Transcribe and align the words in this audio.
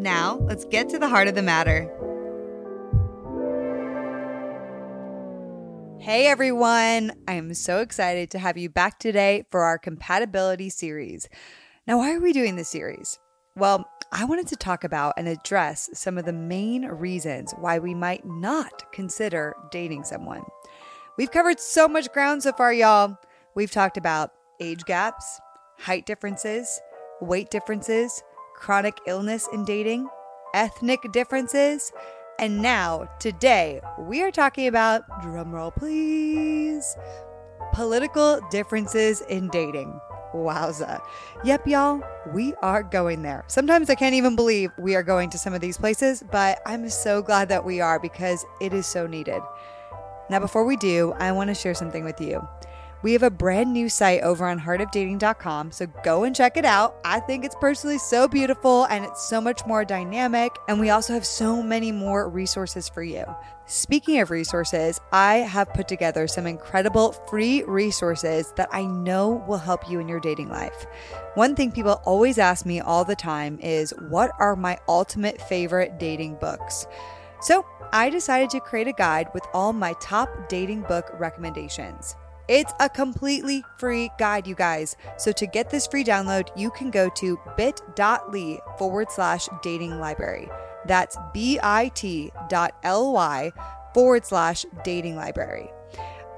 Now, 0.00 0.38
let's 0.44 0.64
get 0.64 0.88
to 0.88 0.98
the 0.98 1.10
heart 1.10 1.28
of 1.28 1.34
the 1.34 1.42
matter. 1.42 1.82
Hey 6.00 6.26
everyone, 6.26 7.12
I 7.28 7.34
am 7.34 7.52
so 7.52 7.80
excited 7.80 8.30
to 8.30 8.38
have 8.38 8.56
you 8.56 8.70
back 8.70 8.98
today 8.98 9.44
for 9.50 9.60
our 9.60 9.76
compatibility 9.76 10.70
series. 10.70 11.28
Now, 11.86 11.98
why 11.98 12.14
are 12.14 12.20
we 12.20 12.32
doing 12.32 12.56
this 12.56 12.70
series? 12.70 13.18
Well, 13.56 13.86
I 14.10 14.24
wanted 14.24 14.46
to 14.46 14.56
talk 14.56 14.84
about 14.84 15.12
and 15.18 15.28
address 15.28 15.90
some 15.92 16.16
of 16.16 16.24
the 16.24 16.32
main 16.32 16.86
reasons 16.86 17.52
why 17.58 17.78
we 17.78 17.94
might 17.94 18.24
not 18.24 18.90
consider 18.92 19.54
dating 19.70 20.04
someone. 20.04 20.44
We've 21.18 21.30
covered 21.30 21.60
so 21.60 21.86
much 21.86 22.10
ground 22.10 22.42
so 22.42 22.52
far, 22.52 22.72
y'all. 22.72 23.18
We've 23.54 23.70
talked 23.70 23.98
about 23.98 24.32
age 24.60 24.84
gaps, 24.86 25.38
height 25.78 26.06
differences, 26.06 26.80
weight 27.20 27.50
differences, 27.50 28.22
chronic 28.60 29.00
illness 29.06 29.48
in 29.52 29.64
dating, 29.64 30.08
ethnic 30.54 31.00
differences, 31.12 31.92
and 32.38 32.62
now, 32.62 33.08
today, 33.18 33.80
we 33.98 34.22
are 34.22 34.30
talking 34.30 34.66
about, 34.66 35.08
drumroll 35.22 35.74
please, 35.74 36.96
political 37.72 38.40
differences 38.50 39.22
in 39.28 39.48
dating. 39.48 40.00
Wowza. 40.32 41.02
Yep, 41.42 41.66
y'all, 41.66 42.02
we 42.32 42.54
are 42.62 42.82
going 42.82 43.22
there. 43.22 43.44
Sometimes 43.48 43.90
I 43.90 43.94
can't 43.94 44.14
even 44.14 44.36
believe 44.36 44.70
we 44.78 44.94
are 44.94 45.02
going 45.02 45.28
to 45.30 45.38
some 45.38 45.54
of 45.54 45.60
these 45.60 45.76
places, 45.76 46.22
but 46.30 46.60
I'm 46.64 46.88
so 46.88 47.20
glad 47.20 47.48
that 47.48 47.64
we 47.64 47.80
are 47.80 47.98
because 47.98 48.44
it 48.60 48.72
is 48.72 48.86
so 48.86 49.06
needed. 49.06 49.42
Now, 50.30 50.38
before 50.38 50.64
we 50.64 50.76
do, 50.76 51.12
I 51.18 51.32
want 51.32 51.48
to 51.48 51.54
share 51.54 51.74
something 51.74 52.04
with 52.04 52.20
you. 52.20 52.46
We 53.02 53.14
have 53.14 53.22
a 53.22 53.30
brand 53.30 53.72
new 53.72 53.88
site 53.88 54.20
over 54.20 54.46
on 54.46 54.60
heartofdating.com, 54.60 55.72
so 55.72 55.86
go 56.04 56.24
and 56.24 56.36
check 56.36 56.58
it 56.58 56.66
out. 56.66 56.98
I 57.02 57.18
think 57.20 57.46
it's 57.46 57.54
personally 57.58 57.96
so 57.96 58.28
beautiful 58.28 58.84
and 58.84 59.06
it's 59.06 59.26
so 59.26 59.40
much 59.40 59.64
more 59.66 59.86
dynamic, 59.86 60.52
and 60.68 60.78
we 60.78 60.90
also 60.90 61.14
have 61.14 61.24
so 61.24 61.62
many 61.62 61.92
more 61.92 62.28
resources 62.28 62.90
for 62.90 63.02
you. 63.02 63.24
Speaking 63.64 64.20
of 64.20 64.30
resources, 64.30 65.00
I 65.12 65.36
have 65.36 65.72
put 65.72 65.88
together 65.88 66.28
some 66.28 66.46
incredible 66.46 67.12
free 67.12 67.62
resources 67.62 68.52
that 68.56 68.68
I 68.70 68.84
know 68.84 69.42
will 69.48 69.58
help 69.58 69.88
you 69.88 69.98
in 69.98 70.08
your 70.08 70.20
dating 70.20 70.50
life. 70.50 70.86
One 71.36 71.56
thing 71.56 71.72
people 71.72 72.02
always 72.04 72.36
ask 72.36 72.66
me 72.66 72.80
all 72.80 73.06
the 73.06 73.16
time 73.16 73.58
is 73.62 73.94
what 74.10 74.32
are 74.38 74.56
my 74.56 74.78
ultimate 74.88 75.40
favorite 75.40 75.98
dating 75.98 76.34
books? 76.34 76.86
So, 77.40 77.64
I 77.92 78.10
decided 78.10 78.50
to 78.50 78.60
create 78.60 78.88
a 78.88 78.92
guide 78.92 79.30
with 79.32 79.44
all 79.54 79.72
my 79.72 79.94
top 80.00 80.28
dating 80.48 80.82
book 80.82 81.10
recommendations. 81.18 82.14
It's 82.50 82.72
a 82.80 82.88
completely 82.88 83.64
free 83.78 84.10
guide, 84.18 84.44
you 84.44 84.56
guys. 84.56 84.96
So 85.18 85.30
to 85.30 85.46
get 85.46 85.70
this 85.70 85.86
free 85.86 86.02
download, 86.02 86.48
you 86.56 86.72
can 86.72 86.90
go 86.90 87.08
to 87.08 87.38
bit.ly 87.56 88.58
forward 88.76 89.12
slash 89.12 89.48
dating 89.62 90.00
library. 90.00 90.48
That's 90.84 91.16
bit.ly 91.32 92.32
forward 93.94 94.26
slash 94.26 94.66
dating 94.82 95.14
library. 95.14 95.70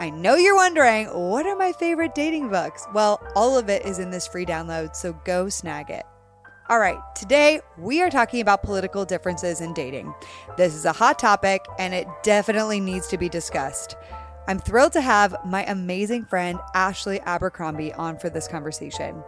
I 0.00 0.10
know 0.10 0.34
you're 0.34 0.54
wondering, 0.54 1.06
what 1.06 1.46
are 1.46 1.56
my 1.56 1.72
favorite 1.72 2.14
dating 2.14 2.50
books? 2.50 2.86
Well, 2.92 3.26
all 3.34 3.56
of 3.56 3.70
it 3.70 3.86
is 3.86 3.98
in 3.98 4.10
this 4.10 4.26
free 4.26 4.44
download, 4.44 4.94
so 4.94 5.14
go 5.24 5.48
snag 5.48 5.88
it. 5.88 6.04
All 6.68 6.78
right, 6.78 6.98
today 7.16 7.60
we 7.78 8.02
are 8.02 8.10
talking 8.10 8.42
about 8.42 8.62
political 8.62 9.06
differences 9.06 9.62
in 9.62 9.72
dating. 9.72 10.14
This 10.58 10.74
is 10.74 10.84
a 10.84 10.92
hot 10.92 11.18
topic 11.18 11.64
and 11.78 11.94
it 11.94 12.06
definitely 12.22 12.80
needs 12.80 13.08
to 13.08 13.16
be 13.16 13.30
discussed. 13.30 13.96
I'm 14.48 14.58
thrilled 14.58 14.92
to 14.94 15.00
have 15.00 15.36
my 15.44 15.64
amazing 15.64 16.24
friend 16.24 16.58
Ashley 16.74 17.20
Abercrombie 17.20 17.92
on 17.92 18.18
for 18.18 18.28
this 18.28 18.48
conversation. 18.48 19.22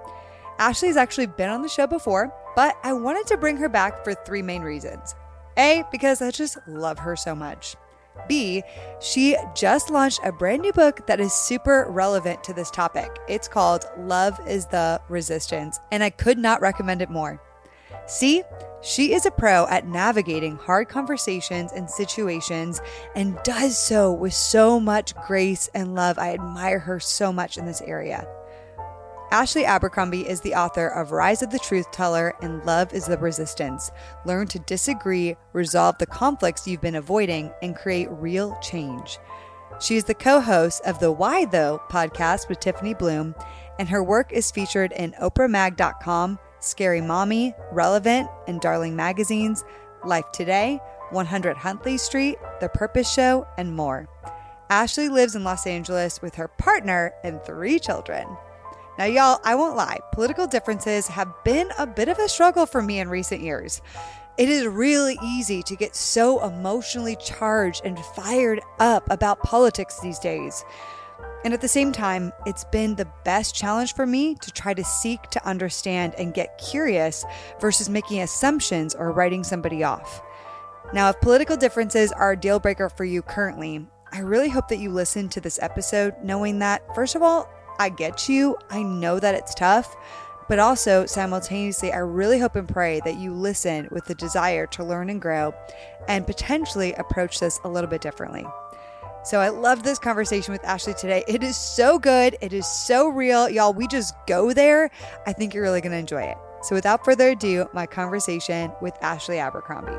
Ashley's 0.59 0.97
actually 0.97 1.27
been 1.27 1.51
on 1.51 1.63
the 1.63 1.69
show 1.69 1.87
before, 1.87 2.33
but 2.57 2.77
I 2.83 2.93
wanted 2.93 3.27
to 3.29 3.37
bring 3.37 3.57
her 3.59 3.69
back 3.69 4.03
for 4.03 4.15
three 4.15 4.43
main 4.43 4.63
reasons. 4.63 5.15
A, 5.57 5.85
because 5.93 6.21
I 6.21 6.31
just 6.31 6.59
love 6.67 6.99
her 6.99 7.15
so 7.15 7.35
much. 7.35 7.77
B, 8.29 8.63
she 9.01 9.37
just 9.55 9.91
launched 9.91 10.21
a 10.25 10.33
brand 10.33 10.63
new 10.63 10.73
book 10.73 11.07
that 11.07 11.21
is 11.21 11.33
super 11.33 11.87
relevant 11.89 12.43
to 12.45 12.53
this 12.53 12.71
topic. 12.71 13.11
It's 13.29 13.49
called 13.49 13.87
Love 13.99 14.41
is 14.49 14.67
the 14.67 15.01
Resistance, 15.09 15.81
and 15.93 16.03
I 16.03 16.11
could 16.11 16.39
not 16.39 16.61
recommend 16.61 17.03
it 17.03 17.11
more. 17.11 17.41
C, 18.07 18.43
she 18.85 19.15
is 19.15 19.25
a 19.25 19.31
pro 19.31 19.67
at 19.69 19.89
navigating 19.89 20.57
hard 20.57 20.89
conversations 20.89 21.73
and 21.73 21.89
situations 21.89 22.81
and 23.17 23.39
does 23.43 23.79
so 23.79 24.13
with 24.13 24.35
so 24.35 24.79
much 24.79 25.15
grace 25.27 25.71
and 25.75 25.95
love. 25.95 26.19
I 26.19 26.35
admire 26.35 26.79
her 26.81 27.01
so 27.01 27.33
much 27.33 27.57
in 27.57 27.65
this 27.65 27.81
area. 27.81 28.29
Ashley 29.31 29.65
Abercrombie 29.65 30.29
is 30.29 30.43
the 30.43 30.55
author 30.55 30.87
of 30.87 31.11
Rise 31.11 31.43
of 31.43 31.51
the 31.51 31.59
Truth 31.59 31.91
Teller 31.91 32.35
and 32.43 32.65
Love 32.67 32.93
is 32.93 33.07
the 33.07 33.19
Resistance. 33.19 33.91
Learn 34.27 34.47
to 34.49 34.59
disagree, 34.61 35.35
resolve 35.53 35.97
the 35.99 36.07
conflicts 36.07 36.69
you've 36.69 36.83
been 36.83 36.95
avoiding, 36.95 37.51
and 37.63 37.75
create 37.75 38.09
real 38.11 38.57
change. 38.63 39.19
She 39.81 39.97
is 39.97 40.05
the 40.05 40.15
co 40.15 40.41
host 40.41 40.83
of 40.85 41.01
the 41.01 41.11
Why 41.11 41.47
Tho 41.47 41.83
podcast 41.91 42.49
with 42.49 42.61
Tiffany 42.61 42.95
Bluhm, 42.95 43.35
and 43.79 43.89
her 43.89 44.05
work 44.05 44.33
is 44.33 44.53
featured 44.53 44.93
in 44.93 45.13
OprahMag.com, 45.21 46.39
Scary 46.65 47.01
Mommy, 47.01 47.55
Relevant, 47.73 48.29
and 48.49 48.61
Darling 48.61 48.97
Magazines, 48.97 49.65
Life 50.05 50.33
Today, 50.33 50.81
100 51.11 51.57
Huntley 51.57 51.99
Street, 51.99 52.39
The 52.61 52.69
Purpose 52.71 53.13
Show, 53.13 53.47
and 53.59 53.77
more. 53.77 54.09
Ashley 54.71 55.09
lives 55.09 55.37
in 55.37 55.45
Los 55.45 55.67
Angeles 55.67 56.23
with 56.23 56.35
her 56.37 56.49
partner 56.49 57.13
and 57.23 57.43
three 57.45 57.79
children. 57.79 58.27
Now, 58.99 59.05
y'all, 59.05 59.41
I 59.45 59.55
won't 59.57 59.77
lie, 59.77 59.99
political 60.13 60.47
differences 60.47 61.09
have 61.09 61.33
been 61.45 61.71
a 61.79 61.87
bit 61.87 62.09
of 62.09 62.19
a 62.19 62.29
struggle 62.29 62.65
for 62.65 62.81
me 62.81 63.01
in 63.01 63.09
recent 63.09 63.43
years. 63.43 63.83
It 64.39 64.49
is 64.49 64.67
really 64.67 65.19
easy 65.23 65.63
to 65.63 65.77
get 65.77 65.95
so 65.95 66.45
emotionally 66.45 67.17
charged 67.17 67.83
and 67.85 67.99
fired 68.17 68.61
up 68.81 69.09
about 69.11 69.43
politics 69.43 70.01
these 70.01 70.19
days. 70.19 70.65
And 71.45 71.53
at 71.53 71.61
the 71.61 71.69
same 71.69 71.93
time, 71.93 72.33
it's 72.47 72.65
been 72.65 72.95
the 72.95 73.09
best 73.23 73.55
challenge 73.55 73.95
for 73.95 74.07
me 74.07 74.35
to 74.37 74.51
try 74.51 74.73
to 74.73 74.83
seek 74.83 75.23
to 75.31 75.47
understand 75.47 76.15
and 76.17 76.33
get 76.33 76.57
curious 76.57 77.25
versus 77.61 77.91
making 77.91 78.23
assumptions 78.23 78.95
or 78.95 79.13
writing 79.13 79.45
somebody 79.45 79.85
off. 79.85 80.23
Now, 80.95 81.11
if 81.11 81.21
political 81.21 81.57
differences 81.57 82.13
are 82.13 82.33
a 82.33 82.37
deal 82.37 82.59
breaker 82.59 82.89
for 82.89 83.05
you 83.05 83.21
currently, 83.21 83.87
I 84.11 84.21
really 84.21 84.49
hope 84.49 84.69
that 84.69 84.79
you 84.79 84.91
listen 84.91 85.29
to 85.31 85.41
this 85.41 85.59
episode 85.61 86.15
knowing 86.23 86.61
that, 86.61 86.83
first 86.95 87.15
of 87.15 87.23
all, 87.23 87.51
I 87.79 87.91
get 87.91 88.29
you. 88.29 88.57
I 88.71 88.83
know 88.83 89.21
that 89.21 89.35
it's 89.35 89.55
tough. 89.55 89.95
But 90.49 90.59
also, 90.59 91.07
simultaneously, 91.07 91.93
I 91.93 91.99
really 91.99 92.39
hope 92.39 92.57
and 92.57 92.69
pray 92.69 93.01
that 93.05 93.17
you 93.17 93.33
listen 93.33 93.89
with 93.91 94.05
the 94.05 94.15
desire 94.15 94.67
to 94.69 94.85
learn 94.85 95.11
and 95.11 95.21
grow 95.21 95.55
and 96.07 96.27
potentially 96.27 96.93
approach 96.95 97.41
this 97.41 97.59
a 97.65 97.69
little 97.69 97.89
bit 97.89 98.03
differently. 98.03 98.47
So 99.25 99.41
I 99.41 99.49
love 99.49 99.83
this 99.83 99.99
conversation 99.99 100.53
with 100.53 100.63
Ashley 100.65 100.93
today. 100.93 101.25
It 101.27 101.43
is 101.43 101.57
so 101.57 101.99
good. 101.99 102.37
It 102.43 102.53
is 102.53 102.67
so 102.67 103.09
real. 103.09 103.49
Y'all, 103.49 103.73
we 103.73 103.87
just 103.89 104.15
go 104.27 104.53
there. 104.53 104.91
I 105.27 105.33
think 105.33 105.55
you're 105.55 105.63
really 105.63 105.81
going 105.81 105.93
to 105.93 105.99
enjoy 105.99 106.25
it. 106.25 106.37
So 106.61 106.75
without 106.75 107.07
further 107.07 107.31
ado, 107.31 107.67
my 107.73 107.87
conversation 107.87 108.71
with 108.83 108.95
Ashley 109.01 109.39
Abercrombie. 109.39 109.93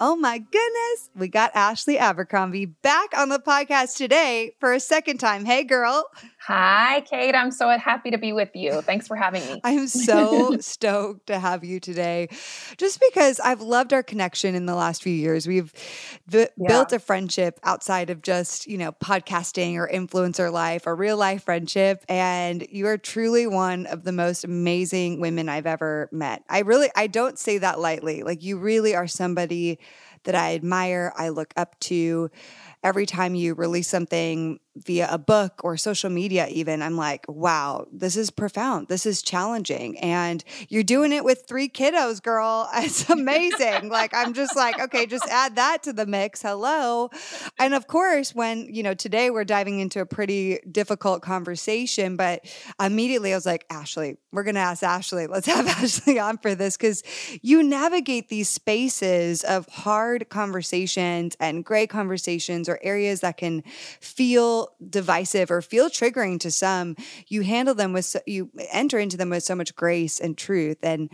Oh 0.00 0.16
my 0.16 0.38
goodness. 0.38 1.10
We 1.14 1.28
got 1.28 1.50
Ashley 1.54 1.98
Abercrombie 1.98 2.66
back 2.66 3.10
on 3.18 3.28
the 3.28 3.40
podcast 3.40 3.96
today 3.96 4.54
for 4.60 4.72
a 4.72 4.80
second 4.80 5.18
time. 5.18 5.44
Hey, 5.44 5.64
girl. 5.64 6.08
Hi, 6.48 7.02
Kait. 7.02 7.34
I'm 7.34 7.50
so 7.50 7.68
happy 7.76 8.10
to 8.10 8.16
be 8.16 8.32
with 8.32 8.48
you. 8.54 8.80
Thanks 8.80 9.06
for 9.06 9.16
having 9.16 9.44
me. 9.44 9.60
I'm 9.64 9.86
so 9.86 10.56
stoked 10.60 11.26
to 11.26 11.38
have 11.38 11.62
you 11.62 11.78
today, 11.78 12.28
just 12.78 13.02
because 13.02 13.38
I've 13.38 13.60
loved 13.60 13.92
our 13.92 14.02
connection 14.02 14.54
in 14.54 14.64
the 14.64 14.74
last 14.74 15.02
few 15.02 15.12
years. 15.12 15.46
We've 15.46 15.70
v- 16.26 16.46
yeah. 16.56 16.68
built 16.68 16.94
a 16.94 17.00
friendship 17.00 17.60
outside 17.64 18.08
of 18.08 18.22
just, 18.22 18.66
you 18.66 18.78
know, 18.78 18.92
podcasting 18.92 19.76
or 19.76 19.86
influencer 19.92 20.50
life, 20.50 20.86
a 20.86 20.94
real 20.94 21.18
life 21.18 21.44
friendship. 21.44 22.02
And 22.08 22.66
you 22.70 22.86
are 22.86 22.96
truly 22.96 23.46
one 23.46 23.84
of 23.84 24.04
the 24.04 24.12
most 24.12 24.42
amazing 24.42 25.20
women 25.20 25.50
I've 25.50 25.66
ever 25.66 26.08
met. 26.12 26.44
I 26.48 26.60
really, 26.60 26.88
I 26.96 27.08
don't 27.08 27.38
say 27.38 27.58
that 27.58 27.78
lightly. 27.78 28.22
Like, 28.22 28.42
you 28.42 28.56
really 28.56 28.94
are 28.94 29.06
somebody 29.06 29.80
that 30.24 30.34
I 30.34 30.54
admire, 30.54 31.12
I 31.14 31.28
look 31.28 31.52
up 31.56 31.78
to 31.80 32.30
every 32.82 33.06
time 33.06 33.34
you 33.34 33.54
release 33.54 33.88
something 33.88 34.60
via 34.84 35.08
a 35.10 35.18
book 35.18 35.60
or 35.62 35.76
social 35.76 36.10
media, 36.10 36.46
even, 36.48 36.82
I'm 36.82 36.96
like, 36.96 37.24
wow, 37.28 37.86
this 37.92 38.16
is 38.16 38.30
profound. 38.30 38.88
This 38.88 39.06
is 39.06 39.22
challenging. 39.22 39.98
And 39.98 40.42
you're 40.68 40.82
doing 40.82 41.12
it 41.12 41.24
with 41.24 41.44
three 41.46 41.68
kiddos, 41.68 42.22
girl. 42.22 42.68
It's 42.88 43.10
amazing. 43.10 43.90
like, 43.90 44.14
I'm 44.14 44.32
just 44.32 44.56
like, 44.56 44.80
okay, 44.80 45.04
just 45.04 45.26
add 45.28 45.56
that 45.56 45.82
to 45.82 45.92
the 45.92 46.06
mix. 46.06 46.40
Hello. 46.40 47.10
And 47.58 47.74
of 47.74 47.86
course, 47.86 48.34
when, 48.34 48.72
you 48.72 48.82
know, 48.82 48.94
today 48.94 49.30
we're 49.30 49.44
diving 49.44 49.80
into 49.80 50.00
a 50.00 50.06
pretty 50.06 50.60
difficult 50.70 51.20
conversation, 51.20 52.16
but 52.16 52.44
immediately 52.80 53.32
I 53.32 53.36
was 53.36 53.44
like, 53.44 53.66
Ashley, 53.68 54.16
we're 54.32 54.44
going 54.44 54.54
to 54.54 54.60
ask 54.60 54.82
Ashley. 54.82 55.26
Let's 55.26 55.46
have 55.46 55.66
Ashley 55.82 56.18
on 56.18 56.38
for 56.38 56.54
this 56.54 56.76
because 56.76 57.02
you 57.42 57.62
navigate 57.62 58.28
these 58.28 58.48
spaces 58.48 59.44
of 59.44 59.66
hard 59.68 60.28
conversations 60.28 61.36
and 61.40 61.64
gray 61.64 61.86
conversations 61.86 62.68
or 62.68 62.78
areas 62.82 63.20
that 63.20 63.36
can 63.36 63.62
feel 64.00 64.67
divisive 64.88 65.50
or 65.50 65.62
feel 65.62 65.88
triggering 65.88 66.38
to 66.40 66.50
some. 66.50 66.96
You 67.28 67.42
handle 67.42 67.74
them 67.74 67.92
with, 67.92 68.04
so, 68.04 68.20
you 68.26 68.50
enter 68.70 68.98
into 68.98 69.16
them 69.16 69.30
with 69.30 69.42
so 69.42 69.54
much 69.54 69.74
grace 69.74 70.20
and 70.20 70.36
truth. 70.36 70.78
And 70.82 71.10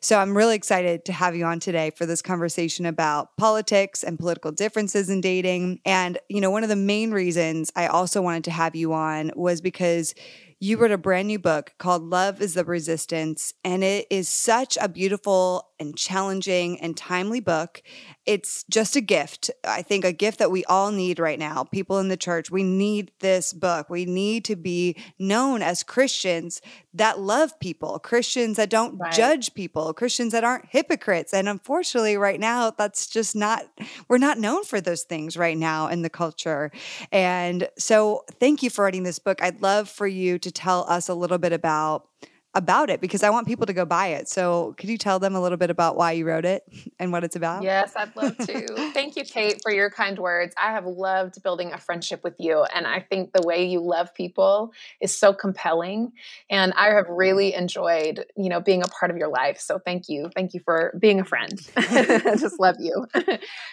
so 0.00 0.18
I'm 0.18 0.36
really 0.36 0.56
excited 0.56 1.04
to 1.06 1.12
have 1.12 1.34
you 1.34 1.44
on 1.44 1.60
today 1.60 1.90
for 1.90 2.06
this 2.06 2.22
conversation 2.22 2.86
about 2.86 3.36
politics 3.36 4.02
and 4.02 4.18
political 4.18 4.52
differences 4.52 5.10
in 5.10 5.20
dating. 5.20 5.80
And, 5.84 6.18
you 6.28 6.40
know, 6.40 6.50
one 6.50 6.62
of 6.62 6.68
the 6.68 6.76
main 6.76 7.10
reasons 7.10 7.72
I 7.76 7.86
also 7.86 8.22
wanted 8.22 8.44
to 8.44 8.50
have 8.50 8.74
you 8.74 8.92
on 8.92 9.32
was 9.34 9.60
because 9.60 10.14
you 10.60 10.76
wrote 10.76 10.90
a 10.90 10.98
brand 10.98 11.28
new 11.28 11.38
book 11.38 11.72
called 11.78 12.02
Love 12.02 12.42
is 12.42 12.54
the 12.54 12.64
Resistance, 12.64 13.54
and 13.64 13.84
it 13.84 14.08
is 14.10 14.28
such 14.28 14.76
a 14.80 14.88
beautiful 14.88 15.67
and 15.80 15.96
challenging 15.96 16.80
and 16.80 16.96
timely 16.96 17.40
book. 17.40 17.82
It's 18.26 18.64
just 18.70 18.96
a 18.96 19.00
gift. 19.00 19.50
I 19.64 19.82
think 19.82 20.04
a 20.04 20.12
gift 20.12 20.38
that 20.38 20.50
we 20.50 20.64
all 20.64 20.90
need 20.90 21.18
right 21.18 21.38
now. 21.38 21.64
People 21.64 21.98
in 21.98 22.08
the 22.08 22.16
church, 22.16 22.50
we 22.50 22.62
need 22.62 23.12
this 23.20 23.52
book. 23.52 23.88
We 23.88 24.04
need 24.04 24.44
to 24.46 24.56
be 24.56 24.96
known 25.18 25.62
as 25.62 25.82
Christians 25.82 26.60
that 26.94 27.20
love 27.20 27.58
people, 27.60 27.98
Christians 27.98 28.56
that 28.56 28.70
don't 28.70 28.98
right. 28.98 29.12
judge 29.12 29.54
people, 29.54 29.94
Christians 29.94 30.32
that 30.32 30.44
aren't 30.44 30.66
hypocrites. 30.66 31.32
And 31.32 31.48
unfortunately, 31.48 32.16
right 32.16 32.40
now, 32.40 32.70
that's 32.70 33.06
just 33.06 33.36
not, 33.36 33.64
we're 34.08 34.18
not 34.18 34.38
known 34.38 34.64
for 34.64 34.80
those 34.80 35.04
things 35.04 35.36
right 35.36 35.56
now 35.56 35.86
in 35.88 36.02
the 36.02 36.10
culture. 36.10 36.70
And 37.12 37.68
so, 37.78 38.24
thank 38.40 38.62
you 38.62 38.70
for 38.70 38.84
writing 38.84 39.04
this 39.04 39.18
book. 39.18 39.42
I'd 39.42 39.62
love 39.62 39.88
for 39.88 40.06
you 40.06 40.38
to 40.38 40.50
tell 40.50 40.84
us 40.88 41.08
a 41.08 41.14
little 41.14 41.38
bit 41.38 41.52
about 41.52 42.08
about 42.58 42.90
it 42.90 43.00
because 43.00 43.22
I 43.22 43.30
want 43.30 43.46
people 43.46 43.66
to 43.66 43.72
go 43.72 43.84
buy 43.84 44.08
it. 44.08 44.28
So, 44.28 44.74
could 44.76 44.90
you 44.90 44.98
tell 44.98 45.18
them 45.20 45.34
a 45.36 45.40
little 45.40 45.56
bit 45.56 45.70
about 45.70 45.96
why 45.96 46.12
you 46.12 46.26
wrote 46.26 46.44
it 46.44 46.64
and 46.98 47.12
what 47.12 47.24
it's 47.24 47.36
about? 47.36 47.62
Yes, 47.62 47.94
I'd 47.96 48.14
love 48.16 48.36
to. 48.36 48.90
Thank 48.92 49.16
you, 49.16 49.22
Kait, 49.22 49.62
for 49.62 49.72
your 49.72 49.90
kind 49.90 50.18
words. 50.18 50.54
I 50.60 50.72
have 50.72 50.84
loved 50.84 51.42
building 51.42 51.72
a 51.72 51.78
friendship 51.78 52.24
with 52.24 52.34
you. 52.38 52.64
And 52.64 52.86
I 52.86 53.00
think 53.00 53.32
the 53.32 53.46
way 53.46 53.64
you 53.64 53.80
love 53.80 54.12
people 54.12 54.72
is 55.00 55.16
so 55.16 55.32
compelling. 55.32 56.12
And 56.50 56.72
I 56.74 56.88
have 56.88 57.08
really 57.08 57.54
enjoyed, 57.54 58.24
you 58.36 58.48
know, 58.48 58.60
being 58.60 58.82
a 58.82 58.88
part 58.88 59.10
of 59.10 59.16
your 59.16 59.28
life. 59.28 59.60
So, 59.60 59.78
thank 59.78 60.08
you. 60.08 60.30
Thank 60.34 60.52
you 60.52 60.60
for 60.60 60.92
being 60.98 61.20
a 61.20 61.24
friend. 61.24 61.58
I 61.76 62.36
just 62.38 62.58
love 62.58 62.76
you. 62.80 63.06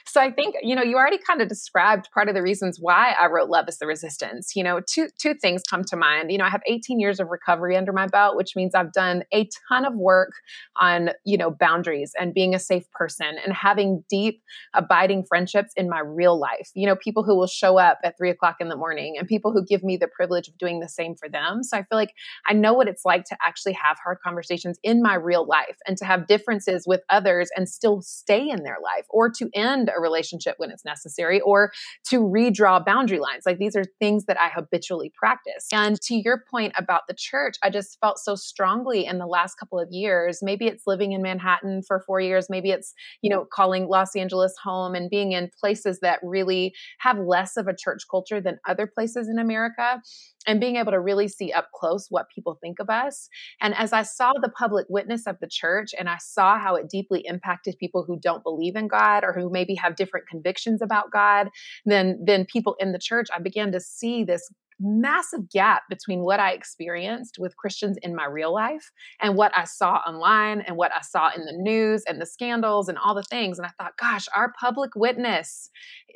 so, 0.05 0.21
I 0.21 0.31
think, 0.31 0.55
you 0.61 0.75
know, 0.75 0.83
you 0.83 0.95
already 0.95 1.17
kind 1.17 1.41
of 1.41 1.49
described 1.49 2.11
part 2.11 2.29
of 2.29 2.35
the 2.35 2.43
reasons 2.43 2.79
why 2.79 3.15
I 3.19 3.25
wrote 3.27 3.49
Love 3.49 3.67
is 3.67 3.79
the 3.79 3.88
Resistance. 3.88 4.55
You 4.55 4.63
know, 4.63 4.79
two, 4.79 5.07
two 5.17 5.33
things 5.33 5.63
come 5.67 5.83
to 5.85 5.97
mind. 5.97 6.31
You 6.31 6.38
know, 6.38 6.45
I 6.45 6.49
have 6.49 6.61
18 6.67 6.99
years 6.99 7.19
of 7.19 7.29
recovery 7.29 7.75
under 7.75 7.91
my 7.91 8.05
belt, 8.05 8.35
which 8.35 8.55
means 8.55 8.75
I've 8.75 8.94
done 8.94 9.24
a 9.33 9.50
ton 9.68 9.86
of 9.86 9.95
work 9.95 10.33
on, 10.77 11.12
you 11.24 11.38
know, 11.38 11.51
boundaries 11.51 12.13
and 12.19 12.33
being 12.33 12.54
a 12.54 12.60
safe 12.60 12.89
person 12.92 13.38
and 13.44 13.54
having 13.54 14.04
deep, 14.10 14.42
abiding 14.74 15.25
friendships 15.25 15.74
in 15.75 15.89
my 15.89 16.00
real 16.00 16.39
life. 16.39 16.69
You 16.74 16.88
know, 16.88 16.95
people 16.95 17.24
who 17.24 17.36
will 17.36 17.48
show 17.48 17.77
up 17.80 18.00
at 18.04 18.18
three 18.18 18.30
o'clock 18.30 18.57
in 18.60 18.69
the 18.69 18.75
morning 18.75 19.16
and 19.18 19.27
people 19.27 19.51
who 19.51 19.66
give 19.66 19.83
me 19.83 19.98
the 19.98 20.07
privilege 20.07 20.48
of 20.48 20.57
doing 20.57 20.80
the 20.80 20.89
same 20.89 21.16
for 21.16 21.30
them. 21.30 21.63
So 21.63 21.77
I 21.77 21.83
feel 21.83 21.98
like 21.98 22.13
I 22.45 22.54
know 22.54 22.74
what 22.74 22.88
it's 22.88 23.06
like 23.06 23.25
to 23.25 23.38
actually 23.42 23.74
have 23.74 23.98
hard 24.04 24.18
conversations 24.24 24.80
in 24.83 25.01
my 25.01 25.16
real 25.16 25.45
life 25.45 25.77
and 25.88 25.98
to 25.98 26.06
have 26.06 26.27
differences 26.27 26.86
with 26.88 27.01
others 27.10 27.50
and 27.56 27.69
still 27.69 28.01
stay 28.01 28.50
in 28.50 28.63
their 28.63 28.77
life 28.83 29.06
or 29.10 29.30
to 29.30 29.50
end 29.54 29.89
a 29.95 30.01
relationship 30.01 30.56
when 30.57 30.72
it's 30.72 30.86
necessary 30.86 31.39
or 31.42 31.72
to 32.06 32.19
redraw 32.19 32.83
boundary 32.83 33.19
lines. 33.19 33.44
Like 33.45 33.57
these 33.57 33.75
are 33.75 33.86
things 34.00 34.25
that 34.25 34.39
I 34.39 34.50
habitually 34.50 35.12
practice. 35.16 35.68
And 35.72 36.00
to 36.01 36.16
your 36.16 36.44
point 36.50 36.74
about 36.77 37.04
the 37.07 37.13
church, 37.13 37.56
I 37.63 37.69
just 37.69 37.98
felt 38.00 38.19
so 38.19 38.36
strong 38.36 38.64
strongly 38.65 39.06
in 39.06 39.19
the 39.19 39.27
last 39.27 39.56
couple 39.59 39.79
of 39.79 39.89
years. 39.91 40.39
Maybe 40.41 40.65
it's 40.65 40.88
living 40.88 41.12
in 41.12 41.21
Manhattan 41.21 41.83
for 41.88 42.00
four 42.00 42.19
years. 42.19 42.47
Maybe 42.50 42.71
it's, 42.71 42.95
you 43.21 43.29
know, 43.29 43.45
calling 43.53 43.88
Los 43.88 44.15
Angeles 44.15 44.56
home 44.63 44.95
and 44.95 45.07
being 45.07 45.33
in 45.33 45.51
places 45.59 46.00
that 46.00 46.19
really 46.23 46.73
have 47.00 47.19
less 47.19 47.57
of 47.57 47.67
a 47.67 47.75
church 47.75 48.01
culture 48.09 48.41
than 48.41 48.57
other 48.67 48.88
places 48.88 49.29
in 49.29 49.38
America 49.38 50.01
and 50.47 50.59
being 50.59 50.77
able 50.77 50.91
to 50.91 51.00
really 51.00 51.27
see 51.27 51.51
up 51.51 51.67
close 51.75 52.07
what 52.09 52.25
people 52.33 52.57
think 52.59 52.79
of 52.79 52.89
us. 52.89 53.29
And 53.62 53.75
as 53.75 53.94
I 53.94 54.01
saw 54.01 54.31
the 54.41 54.50
public 54.50 54.88
witness 54.89 55.27
of 55.27 55.38
the 55.39 55.50
church 55.50 55.89
and 55.97 56.09
I 56.09 56.17
saw 56.19 56.57
how 56.57 56.75
it 56.75 56.89
deeply 56.89 57.23
impacted 57.25 57.75
people 57.79 58.03
who 58.07 58.17
don't 58.19 58.44
believe 58.44 58.75
in 58.75 58.88
God 58.88 59.23
or 59.23 59.33
who 59.33 59.51
maybe 59.51 59.75
have 59.75 59.95
different 59.95 60.27
convictions 60.27 60.81
about 60.81 61.12
God 61.12 61.50
than, 61.85 62.19
than 62.25 62.45
people 62.45 62.75
in 62.79 62.94
the 62.94 63.00
church, 63.00 63.27
I 63.31 63.39
began 63.39 63.71
to 63.73 63.79
see 63.79 64.23
this 64.23 64.50
massive 64.80 65.50
gap 65.50 65.83
between 65.89 66.22
what 66.22 66.39
I 66.39 66.51
experienced 66.51 67.38
with 67.39 67.56
Christians 67.57 67.98
in 68.01 68.16
my 68.16 68.25
real 68.25 68.54
life 68.54 68.92
and 69.22 69.36
what 69.36 69.51
I 69.56 69.63
saw 69.63 69.95
online 70.07 70.62
and 70.62 70.75
what 70.77 70.92
I 70.94 71.01
saw 71.01 71.30
in 71.36 71.45
the 71.45 71.54
news 71.54 72.04
and 72.07 72.22
the 72.22 72.25
scandals 72.25 72.89
and 72.89 72.98
all 72.98 73.16
the 73.16 73.24
things. 73.24 73.57
And 73.57 73.66
I 73.66 73.72
thought, 73.81 73.98
gosh, 73.98 74.27
our 74.36 74.54
public 74.60 74.92
witness, 74.95 75.69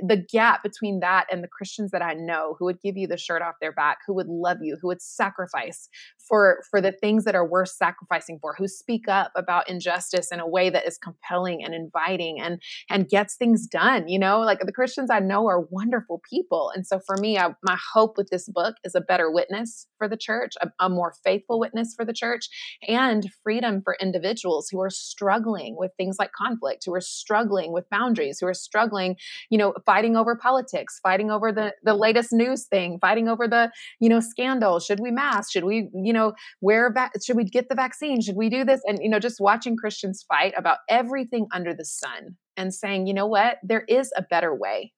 the 0.06 0.18
gap 0.18 0.64
between 0.64 1.00
that 1.02 1.28
and 1.32 1.44
the 1.44 1.48
Christians 1.48 1.92
that 1.92 2.02
I 2.02 2.14
know 2.14 2.56
who 2.58 2.66
would 2.66 2.82
give 2.82 2.98
you 2.98 3.08
the 3.08 3.18
shirt 3.18 3.42
off 3.42 3.56
their 3.62 3.72
back, 3.72 4.00
who 4.08 4.14
would 4.16 4.28
love 4.28 4.58
you, 4.62 4.78
who 4.82 4.88
would 4.88 5.02
sacrifice 5.02 5.90
for 6.28 6.60
for 6.70 6.82
the 6.82 6.92
things 6.92 7.26
that 7.26 7.36
are 7.36 7.48
worth 7.48 7.70
sacrificing 7.70 8.40
for, 8.42 8.56
who 8.58 8.68
speak 8.68 9.08
up 9.08 9.32
about 9.36 9.70
injustice 9.70 10.32
in 10.32 10.40
a 10.40 10.48
way 10.48 10.70
that 10.70 10.88
is 10.88 10.98
compelling 10.98 11.64
and 11.64 11.74
inviting 11.74 12.40
and 12.40 12.62
and 12.90 13.10
gets 13.10 13.36
things 13.36 13.68
done, 13.68 14.08
you 14.08 14.20
know? 14.20 14.40
Like 14.42 14.60
the 14.60 14.72
Christians 14.72 15.10
I 15.12 15.20
know 15.20 15.48
are 15.48 15.62
wonderful 15.70 16.22
people. 16.30 16.72
And 16.76 16.86
so 16.86 17.00
for 17.06 17.18
me, 17.18 17.38
I, 17.38 17.50
my 17.64 17.78
hope 17.94 18.18
with 18.18 18.30
this 18.30 18.48
book 18.48 18.76
is 18.84 18.96
a 18.96 19.02
better 19.02 19.32
witness 19.32 19.88
for 19.98 20.08
the 20.08 20.18
church, 20.18 20.54
a, 20.62 20.70
a 20.80 20.90
more 20.90 21.14
faithful 21.24 21.60
witness 21.60 21.94
for 21.96 22.06
the 22.06 22.14
church, 22.14 22.48
and 22.88 23.28
freedom 23.44 23.82
for 23.84 23.98
individuals 24.02 24.70
who 24.72 24.80
are 24.82 24.90
struggling 24.90 25.76
with 25.78 25.92
things 25.98 26.18
like 26.20 26.32
conflict, 26.32 26.84
who 26.86 26.94
are 26.94 27.02
struggling 27.02 27.74
with 27.74 27.90
boundaries, 27.90 28.40
who 28.40 28.48
are 28.48 28.54
struggling, 28.54 29.16
you 29.50 29.58
know, 29.58 29.74
fighting 29.90 30.16
over 30.16 30.36
politics, 30.36 31.00
fighting 31.02 31.32
over 31.32 31.52
the 31.52 31.74
the 31.84 31.96
latest 31.96 32.32
news 32.32 32.68
thing, 32.68 33.00
fighting 33.02 33.28
over 33.28 33.48
the, 33.48 33.72
you 34.00 34.08
know, 34.08 34.20
scandal. 34.20 34.80
Should 34.80 35.00
we 35.00 35.10
mask? 35.10 35.52
Should 35.52 35.64
we, 35.64 35.90
you 35.96 36.14
know, 36.14 36.34
wear 36.62 36.94
va- 36.94 37.10
should 37.26 37.36
we 37.36 37.44
get 37.44 37.70
the 37.70 37.76
vaccine? 37.76 38.22
Should 38.22 38.36
we 38.36 38.50
do 38.50 38.64
this? 38.64 38.82
And 38.86 39.00
you 39.02 39.10
know, 39.10 39.18
just 39.18 39.40
watching 39.40 39.76
Christians 39.76 40.24
fight 40.30 40.54
about 40.56 40.78
everything 40.90 41.48
under 41.52 41.74
the 41.74 41.86
sun 41.86 42.38
and 42.56 42.72
saying, 42.72 43.08
you 43.08 43.16
know 43.16 43.26
what, 43.26 43.58
there 43.64 43.84
is 43.88 44.12
a 44.16 44.22
better 44.22 44.54
way. 44.54 44.94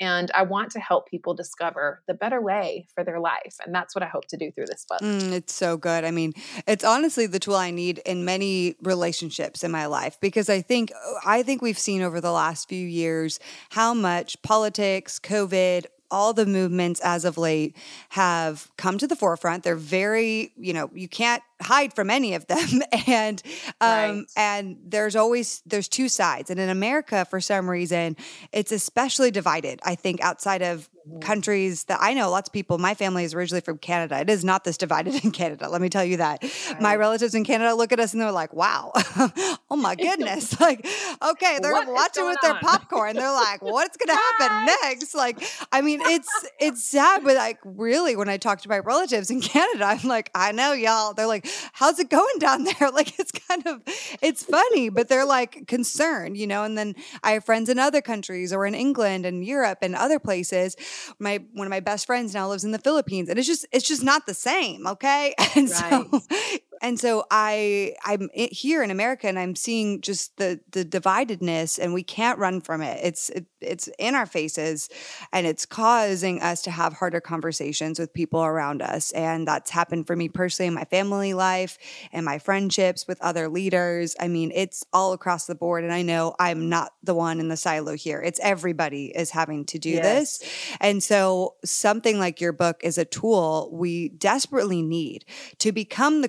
And 0.00 0.30
I 0.34 0.42
want 0.42 0.70
to 0.72 0.80
help 0.80 1.08
people 1.08 1.34
discover 1.34 2.02
the 2.06 2.14
better 2.14 2.40
way 2.40 2.86
for 2.94 3.02
their 3.02 3.18
life. 3.18 3.56
And 3.64 3.74
that's 3.74 3.94
what 3.94 4.02
I 4.02 4.06
hope 4.06 4.26
to 4.28 4.36
do 4.36 4.50
through 4.52 4.66
this 4.66 4.84
book. 4.88 5.00
Mm, 5.00 5.32
it's 5.32 5.54
so 5.54 5.76
good. 5.76 6.04
I 6.04 6.10
mean, 6.10 6.34
it's 6.66 6.84
honestly 6.84 7.26
the 7.26 7.38
tool 7.38 7.56
I 7.56 7.70
need 7.70 7.98
in 8.04 8.24
many 8.24 8.76
relationships 8.82 9.64
in 9.64 9.70
my 9.70 9.86
life 9.86 10.18
because 10.20 10.50
I 10.50 10.60
think 10.60 10.92
I 11.24 11.42
think 11.42 11.62
we've 11.62 11.78
seen 11.78 12.02
over 12.02 12.20
the 12.20 12.32
last 12.32 12.68
few 12.68 12.86
years 12.86 13.40
how 13.70 13.94
much 13.94 14.40
politics, 14.42 15.18
COVID, 15.18 15.86
all 16.10 16.32
the 16.32 16.46
movements 16.46 17.00
as 17.00 17.24
of 17.24 17.38
late 17.38 17.76
have 18.10 18.70
come 18.76 18.98
to 18.98 19.06
the 19.06 19.16
forefront. 19.16 19.64
They're 19.64 19.76
very, 19.76 20.52
you 20.56 20.72
know, 20.72 20.90
you 20.94 21.08
can't 21.08 21.42
hide 21.62 21.92
from 21.94 22.10
any 22.10 22.34
of 22.34 22.46
them. 22.46 22.82
And 23.08 23.40
um 23.80 23.88
right. 23.88 24.24
and 24.36 24.78
there's 24.84 25.14
always 25.14 25.62
there's 25.64 25.88
two 25.88 26.08
sides. 26.08 26.50
And 26.50 26.58
in 26.58 26.68
america 26.68 27.24
for 27.28 27.40
some 27.40 27.68
reason 27.70 28.16
it's 28.52 28.72
especially 28.72 29.30
divided 29.30 29.80
i 29.84 29.94
think 29.94 30.20
outside 30.22 30.62
of 30.62 30.88
mm-hmm. 31.08 31.20
countries 31.20 31.84
that 31.84 31.98
i 32.00 32.14
know. 32.14 32.30
Lots 32.30 32.48
of 32.48 32.52
people 32.52 32.78
my 32.78 32.94
family 32.94 33.24
is 33.24 33.34
originally 33.34 33.60
from 33.60 33.78
canada. 33.78 34.20
It 34.20 34.30
is 34.30 34.44
not 34.44 34.64
this 34.64 34.76
divided 34.76 35.14
in 35.24 35.30
canada 35.30 35.68
let 35.68 35.80
me 35.80 35.88
tell 35.88 36.04
you 36.04 36.16
that. 36.16 36.42
Right. 36.42 36.80
my 36.80 36.96
relatives 36.96 37.34
in 37.34 37.44
canada 37.44 37.74
look 37.74 37.92
at 37.92 38.00
us 38.00 38.12
and 38.12 38.20
they're 38.20 38.32
like 38.32 38.52
wow. 38.52 38.92
Oh 39.68 39.76
my 39.76 39.94
goodness. 39.94 40.58
Like 40.60 40.86
okay 41.22 41.58
they're 41.60 41.72
what 41.72 41.88
watching 41.88 42.26
with 42.26 42.38
on? 42.42 42.50
their 42.50 42.60
popcorn. 42.60 43.14
They're 43.14 43.32
like 43.32 43.62
what's 43.62 43.96
gonna 43.96 44.18
happen 44.18 44.66
next? 44.82 45.14
Like 45.14 45.42
i 45.70 45.80
mean 45.80 46.00
it's 46.02 46.46
it's 46.58 46.84
sad 46.84 47.22
but 47.22 47.36
like 47.36 47.58
really 47.64 48.16
when 48.16 48.28
i 48.28 48.36
talk 48.36 48.62
to 48.62 48.68
my 48.68 48.78
relatives 48.78 49.30
in 49.30 49.40
canada 49.40 49.84
i'm 49.84 50.08
like 50.08 50.30
i 50.34 50.52
know 50.52 50.72
y'all. 50.72 51.14
They're 51.14 51.26
like 51.26 51.45
how's 51.72 51.98
it 51.98 52.10
going 52.10 52.38
down 52.38 52.64
there? 52.64 52.74
Like 52.96 53.18
it's 53.18 53.32
kind 53.32 53.66
of 53.66 53.82
it's 54.22 54.42
funny, 54.42 54.88
but 54.88 55.08
they're 55.08 55.26
like 55.26 55.66
concerned, 55.66 56.38
you 56.38 56.46
know. 56.46 56.64
And 56.64 56.78
then 56.78 56.94
I 57.22 57.32
have 57.32 57.44
friends 57.44 57.68
in 57.68 57.78
other 57.78 58.00
countries 58.00 58.52
or 58.52 58.64
in 58.64 58.74
England 58.74 59.26
and 59.26 59.44
Europe 59.44 59.78
and 59.82 59.94
other 59.94 60.18
places. 60.18 60.76
My 61.18 61.44
one 61.52 61.66
of 61.66 61.70
my 61.70 61.80
best 61.80 62.06
friends 62.06 62.32
now 62.32 62.48
lives 62.48 62.64
in 62.64 62.70
the 62.70 62.78
Philippines, 62.78 63.28
and 63.28 63.38
it's 63.38 63.46
just 63.46 63.66
it's 63.72 63.86
just 63.86 64.02
not 64.02 64.24
the 64.26 64.34
same, 64.34 64.86
okay? 64.86 65.34
And 65.56 65.70
right. 65.70 66.06
so 66.10 66.20
And 66.82 66.98
so 66.98 67.24
I 67.30 67.94
I'm 68.04 68.28
here 68.34 68.82
in 68.82 68.90
America 68.90 69.28
and 69.28 69.38
I'm 69.38 69.56
seeing 69.56 70.00
just 70.00 70.36
the 70.36 70.60
the 70.70 70.84
dividedness 70.84 71.78
and 71.78 71.94
we 71.94 72.02
can't 72.02 72.38
run 72.38 72.60
from 72.60 72.82
it. 72.82 73.00
It's 73.02 73.30
it, 73.30 73.46
it's 73.60 73.88
in 73.98 74.14
our 74.14 74.26
faces 74.26 74.88
and 75.32 75.46
it's 75.46 75.66
causing 75.66 76.40
us 76.42 76.62
to 76.62 76.70
have 76.70 76.92
harder 76.92 77.20
conversations 77.20 77.98
with 77.98 78.12
people 78.12 78.44
around 78.44 78.82
us 78.82 79.10
and 79.12 79.46
that's 79.46 79.70
happened 79.70 80.06
for 80.06 80.16
me 80.16 80.28
personally 80.28 80.68
in 80.68 80.74
my 80.74 80.84
family 80.84 81.34
life 81.34 81.78
and 82.12 82.24
my 82.24 82.38
friendships 82.38 83.06
with 83.06 83.20
other 83.20 83.48
leaders. 83.48 84.14
I 84.20 84.28
mean, 84.28 84.52
it's 84.54 84.84
all 84.92 85.12
across 85.12 85.46
the 85.46 85.54
board 85.54 85.84
and 85.84 85.92
I 85.92 86.02
know 86.02 86.34
I'm 86.38 86.68
not 86.68 86.92
the 87.02 87.14
one 87.14 87.40
in 87.40 87.48
the 87.48 87.56
silo 87.56 87.94
here. 87.94 88.20
It's 88.20 88.40
everybody 88.42 89.06
is 89.06 89.30
having 89.30 89.64
to 89.66 89.78
do 89.78 89.90
yes. 89.90 90.38
this. 90.38 90.76
And 90.80 91.02
so 91.02 91.54
something 91.64 92.18
like 92.18 92.40
your 92.40 92.52
book 92.52 92.80
is 92.82 92.98
a 92.98 93.04
tool 93.04 93.70
we 93.72 94.08
desperately 94.10 94.82
need 94.82 95.24
to 95.58 95.72
become 95.72 96.22
the 96.22 96.28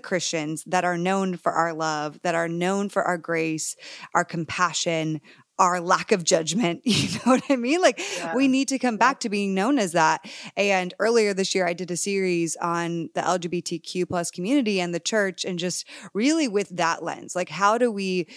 That 0.66 0.86
are 0.86 0.98
known 0.98 1.38
for 1.38 1.52
our 1.52 1.74
love, 1.74 2.20
that 2.22 2.36
are 2.36 2.48
known 2.48 2.90
for 2.90 3.04
our 3.04 3.18
grace, 3.18 3.76
our 4.14 4.26
compassion, 4.26 5.22
our 5.60 5.82
lack 5.82 6.12
of 6.12 6.24
judgment. 6.24 6.82
You 6.98 7.10
know 7.14 7.34
what 7.34 7.44
I 7.50 7.56
mean? 7.56 7.82
Like 7.82 8.00
yeah. 8.18 8.36
we 8.36 8.48
need 8.48 8.68
to 8.70 8.80
come 8.80 8.98
back 8.98 9.20
to 9.22 9.30
being 9.30 9.54
known 9.54 9.78
as 9.78 9.92
that. 9.92 10.26
And 10.56 10.94
earlier 11.00 11.34
this 11.34 11.54
year, 11.54 11.68
I 11.68 11.74
did 11.74 11.92
a 11.92 11.98
series 11.98 12.56
on 12.58 13.10
the 13.14 13.22
LGBTQ 13.22 14.08
plus 14.08 14.32
community 14.32 14.80
and 14.82 14.94
the 14.94 15.00
church 15.00 15.46
and 15.46 15.60
just 15.60 15.88
really 16.14 16.48
with 16.48 16.70
that 16.70 17.04
lens. 17.04 17.36
Like, 17.36 17.50
how 17.50 17.78
do 17.78 17.92
we 17.92 18.28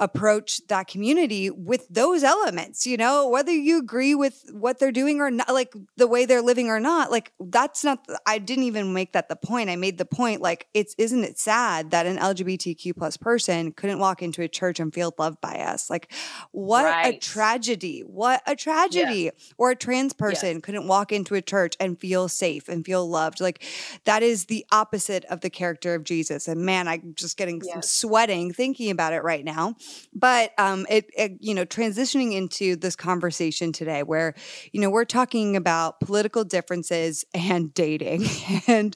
approach 0.00 0.66
that 0.68 0.88
community 0.88 1.50
with 1.50 1.86
those 1.90 2.24
elements, 2.24 2.86
you 2.86 2.96
know, 2.96 3.28
whether 3.28 3.52
you 3.52 3.78
agree 3.78 4.14
with 4.14 4.42
what 4.50 4.78
they're 4.78 4.90
doing 4.90 5.20
or 5.20 5.30
not, 5.30 5.52
like 5.52 5.74
the 5.96 6.06
way 6.06 6.24
they're 6.24 6.40
living 6.40 6.68
or 6.68 6.80
not, 6.80 7.10
like 7.10 7.32
that's 7.38 7.84
not, 7.84 8.04
I 8.26 8.38
didn't 8.38 8.64
even 8.64 8.94
make 8.94 9.12
that 9.12 9.28
the 9.28 9.36
point. 9.36 9.68
I 9.68 9.76
made 9.76 9.98
the 9.98 10.06
point, 10.06 10.40
like, 10.40 10.66
it's, 10.72 10.94
isn't 10.96 11.22
it 11.22 11.38
sad 11.38 11.90
that 11.90 12.06
an 12.06 12.16
LGBTQ 12.16 12.96
plus 12.96 13.18
person 13.18 13.72
couldn't 13.72 13.98
walk 13.98 14.22
into 14.22 14.42
a 14.42 14.48
church 14.48 14.80
and 14.80 14.92
feel 14.92 15.14
loved 15.18 15.40
by 15.42 15.56
us? 15.56 15.90
Like, 15.90 16.10
what 16.52 16.86
right. 16.86 17.14
a 17.14 17.18
tragedy. 17.18 18.00
What 18.00 18.42
a 18.46 18.56
tragedy. 18.56 19.24
Yes. 19.24 19.52
Or 19.58 19.70
a 19.70 19.76
trans 19.76 20.14
person 20.14 20.54
yes. 20.54 20.62
couldn't 20.62 20.88
walk 20.88 21.12
into 21.12 21.34
a 21.34 21.42
church 21.42 21.76
and 21.78 22.00
feel 22.00 22.28
safe 22.28 22.70
and 22.70 22.86
feel 22.86 23.06
loved. 23.06 23.40
Like, 23.40 23.62
that 24.04 24.22
is 24.22 24.46
the 24.46 24.64
opposite 24.72 25.26
of 25.26 25.42
the 25.42 25.50
character 25.50 25.94
of 25.94 26.04
Jesus. 26.04 26.48
And 26.48 26.62
man, 26.62 26.88
I'm 26.88 27.12
just 27.14 27.36
getting 27.36 27.60
yes. 27.62 27.90
sweating 27.90 28.50
thinking 28.54 28.90
about 28.90 29.12
it 29.12 29.22
right 29.22 29.44
now. 29.44 29.76
But 30.12 30.52
um, 30.58 30.86
it, 30.88 31.10
it, 31.16 31.32
you 31.40 31.54
know, 31.54 31.64
transitioning 31.64 32.34
into 32.34 32.76
this 32.76 32.96
conversation 32.96 33.72
today, 33.72 34.02
where 34.02 34.34
you 34.72 34.80
know 34.80 34.90
we're 34.90 35.04
talking 35.04 35.56
about 35.56 36.00
political 36.00 36.44
differences 36.44 37.24
and 37.34 37.72
dating, 37.74 38.24
and 38.66 38.94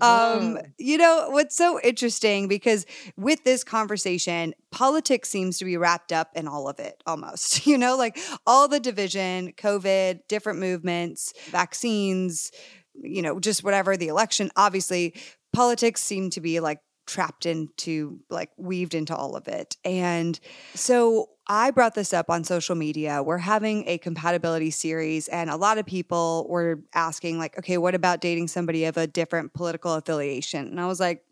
mm-hmm. 0.00 0.66
you 0.78 0.98
know 0.98 1.28
what's 1.30 1.56
so 1.56 1.80
interesting 1.80 2.48
because 2.48 2.86
with 3.16 3.44
this 3.44 3.64
conversation, 3.64 4.54
politics 4.70 5.28
seems 5.28 5.58
to 5.58 5.64
be 5.64 5.76
wrapped 5.76 6.12
up 6.12 6.30
in 6.34 6.48
all 6.48 6.68
of 6.68 6.78
it 6.78 7.02
almost. 7.06 7.66
You 7.66 7.78
know, 7.78 7.96
like 7.96 8.18
all 8.46 8.68
the 8.68 8.78
division, 8.78 9.52
COVID, 9.52 10.20
different 10.28 10.60
movements, 10.60 11.32
vaccines, 11.50 12.52
you 12.94 13.22
know, 13.22 13.40
just 13.40 13.64
whatever 13.64 13.96
the 13.96 14.08
election. 14.08 14.50
Obviously, 14.56 15.14
politics 15.52 16.00
seem 16.00 16.30
to 16.30 16.40
be 16.40 16.60
like 16.60 16.78
trapped 17.06 17.46
into 17.46 18.20
like 18.30 18.50
weaved 18.56 18.94
into 18.94 19.14
all 19.14 19.36
of 19.36 19.48
it. 19.48 19.76
And 19.84 20.38
so 20.74 21.30
I 21.46 21.70
brought 21.70 21.94
this 21.94 22.12
up 22.12 22.28
on 22.28 22.42
social 22.42 22.74
media. 22.74 23.22
We're 23.22 23.38
having 23.38 23.88
a 23.88 23.98
compatibility 23.98 24.70
series, 24.72 25.28
and 25.28 25.48
a 25.48 25.56
lot 25.56 25.78
of 25.78 25.86
people 25.86 26.46
were 26.48 26.80
asking, 26.92 27.38
like, 27.38 27.56
okay, 27.58 27.78
what 27.78 27.94
about 27.94 28.20
dating 28.20 28.48
somebody 28.48 28.84
of 28.84 28.96
a 28.96 29.06
different 29.06 29.54
political 29.54 29.94
affiliation? 29.94 30.66
And 30.66 30.80
I 30.80 30.86
was 30.86 30.98
like, 30.98 31.22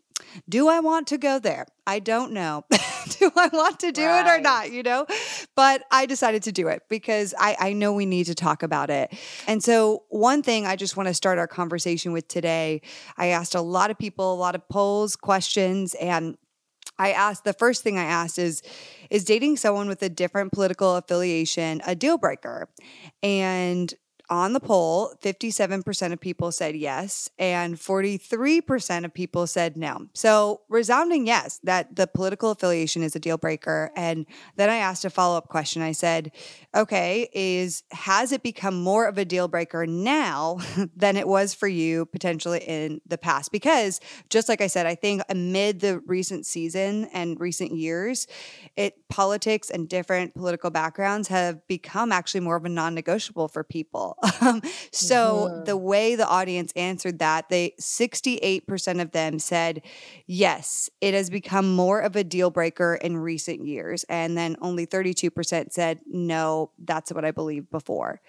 do 0.47 0.67
I 0.67 0.79
want 0.79 1.07
to 1.07 1.17
go 1.17 1.39
there? 1.39 1.65
I 1.87 1.99
don't 1.99 2.31
know. 2.31 2.65
do 3.09 3.31
I 3.35 3.49
want 3.51 3.79
to 3.81 3.91
do 3.91 4.05
right. 4.05 4.25
it 4.25 4.29
or 4.29 4.41
not? 4.41 4.71
You 4.71 4.83
know, 4.83 5.05
but 5.55 5.83
I 5.91 6.05
decided 6.05 6.43
to 6.43 6.51
do 6.51 6.67
it 6.67 6.83
because 6.89 7.33
I, 7.37 7.55
I 7.59 7.73
know 7.73 7.93
we 7.93 8.05
need 8.05 8.25
to 8.25 8.35
talk 8.35 8.63
about 8.63 8.89
it. 8.89 9.13
And 9.47 9.63
so, 9.63 10.03
one 10.09 10.41
thing 10.41 10.65
I 10.65 10.75
just 10.75 10.97
want 10.97 11.07
to 11.07 11.13
start 11.13 11.37
our 11.37 11.47
conversation 11.47 12.11
with 12.11 12.27
today 12.27 12.81
I 13.17 13.27
asked 13.27 13.55
a 13.55 13.61
lot 13.61 13.91
of 13.91 13.97
people, 13.97 14.33
a 14.33 14.35
lot 14.35 14.55
of 14.55 14.67
polls, 14.69 15.15
questions, 15.15 15.93
and 15.95 16.37
I 16.97 17.11
asked 17.11 17.43
the 17.43 17.53
first 17.53 17.83
thing 17.83 17.97
I 17.97 18.03
asked 18.03 18.39
is 18.39 18.61
is 19.09 19.25
dating 19.25 19.57
someone 19.57 19.87
with 19.87 20.01
a 20.01 20.09
different 20.09 20.51
political 20.51 20.95
affiliation 20.95 21.81
a 21.85 21.95
deal 21.95 22.17
breaker? 22.17 22.69
And 23.21 23.93
on 24.29 24.53
the 24.53 24.59
poll, 24.59 25.13
57% 25.21 26.13
of 26.13 26.19
people 26.19 26.51
said 26.51 26.75
yes, 26.75 27.29
and 27.37 27.75
43% 27.75 29.05
of 29.05 29.13
people 29.13 29.47
said 29.47 29.77
no. 29.77 30.07
So, 30.13 30.61
resounding 30.69 31.27
yes, 31.27 31.59
that 31.63 31.95
the 31.95 32.07
political 32.07 32.51
affiliation 32.51 33.03
is 33.03 33.15
a 33.15 33.19
deal 33.19 33.37
breaker. 33.37 33.91
And 33.95 34.25
then 34.55 34.69
I 34.69 34.77
asked 34.77 35.05
a 35.05 35.09
follow 35.09 35.37
up 35.37 35.47
question. 35.47 35.81
I 35.81 35.91
said, 35.91 36.31
okay, 36.75 37.29
is 37.33 37.83
has 37.91 38.31
it 38.31 38.43
become 38.43 38.75
more 38.75 39.05
of 39.07 39.17
a 39.17 39.25
deal 39.25 39.47
breaker 39.47 39.85
now 39.85 40.59
than 40.95 41.17
it 41.17 41.27
was 41.27 41.53
for 41.53 41.67
you 41.67 42.05
potentially 42.05 42.59
in 42.65 43.01
the 43.05 43.17
past? 43.17 43.51
Because 43.51 43.99
just 44.29 44.49
like 44.49 44.61
I 44.61 44.67
said, 44.67 44.85
I 44.85 44.95
think 44.95 45.21
amid 45.29 45.79
the 45.79 45.99
recent 45.99 46.45
season 46.45 47.05
and 47.13 47.39
recent 47.39 47.71
years, 47.71 48.27
it 48.75 48.95
politics 49.09 49.69
and 49.69 49.87
different 49.87 50.33
political 50.35 50.69
backgrounds 50.69 51.27
have 51.29 51.65
become 51.67 52.11
actually 52.11 52.41
more 52.41 52.55
of 52.55 52.65
a 52.65 52.69
non 52.69 52.93
negotiable 52.93 53.47
for 53.47 53.63
people. 53.63 54.14
Um, 54.41 54.61
so 54.91 55.49
mm-hmm. 55.49 55.63
the 55.63 55.77
way 55.77 56.15
the 56.15 56.27
audience 56.27 56.71
answered 56.75 57.19
that, 57.19 57.49
they 57.49 57.73
68% 57.79 59.01
of 59.01 59.11
them 59.11 59.39
said, 59.39 59.81
yes, 60.27 60.89
it 60.99 61.13
has 61.13 61.29
become 61.29 61.73
more 61.75 61.99
of 61.99 62.15
a 62.15 62.23
deal 62.23 62.49
breaker 62.49 62.95
in 62.95 63.17
recent 63.17 63.65
years. 63.65 64.03
And 64.05 64.37
then 64.37 64.57
only 64.61 64.85
32% 64.85 65.71
said, 65.71 65.99
no, 66.05 66.71
that's 66.79 67.11
what 67.11 67.23
I 67.25 67.31
believed 67.31 67.69
before. 67.69 68.21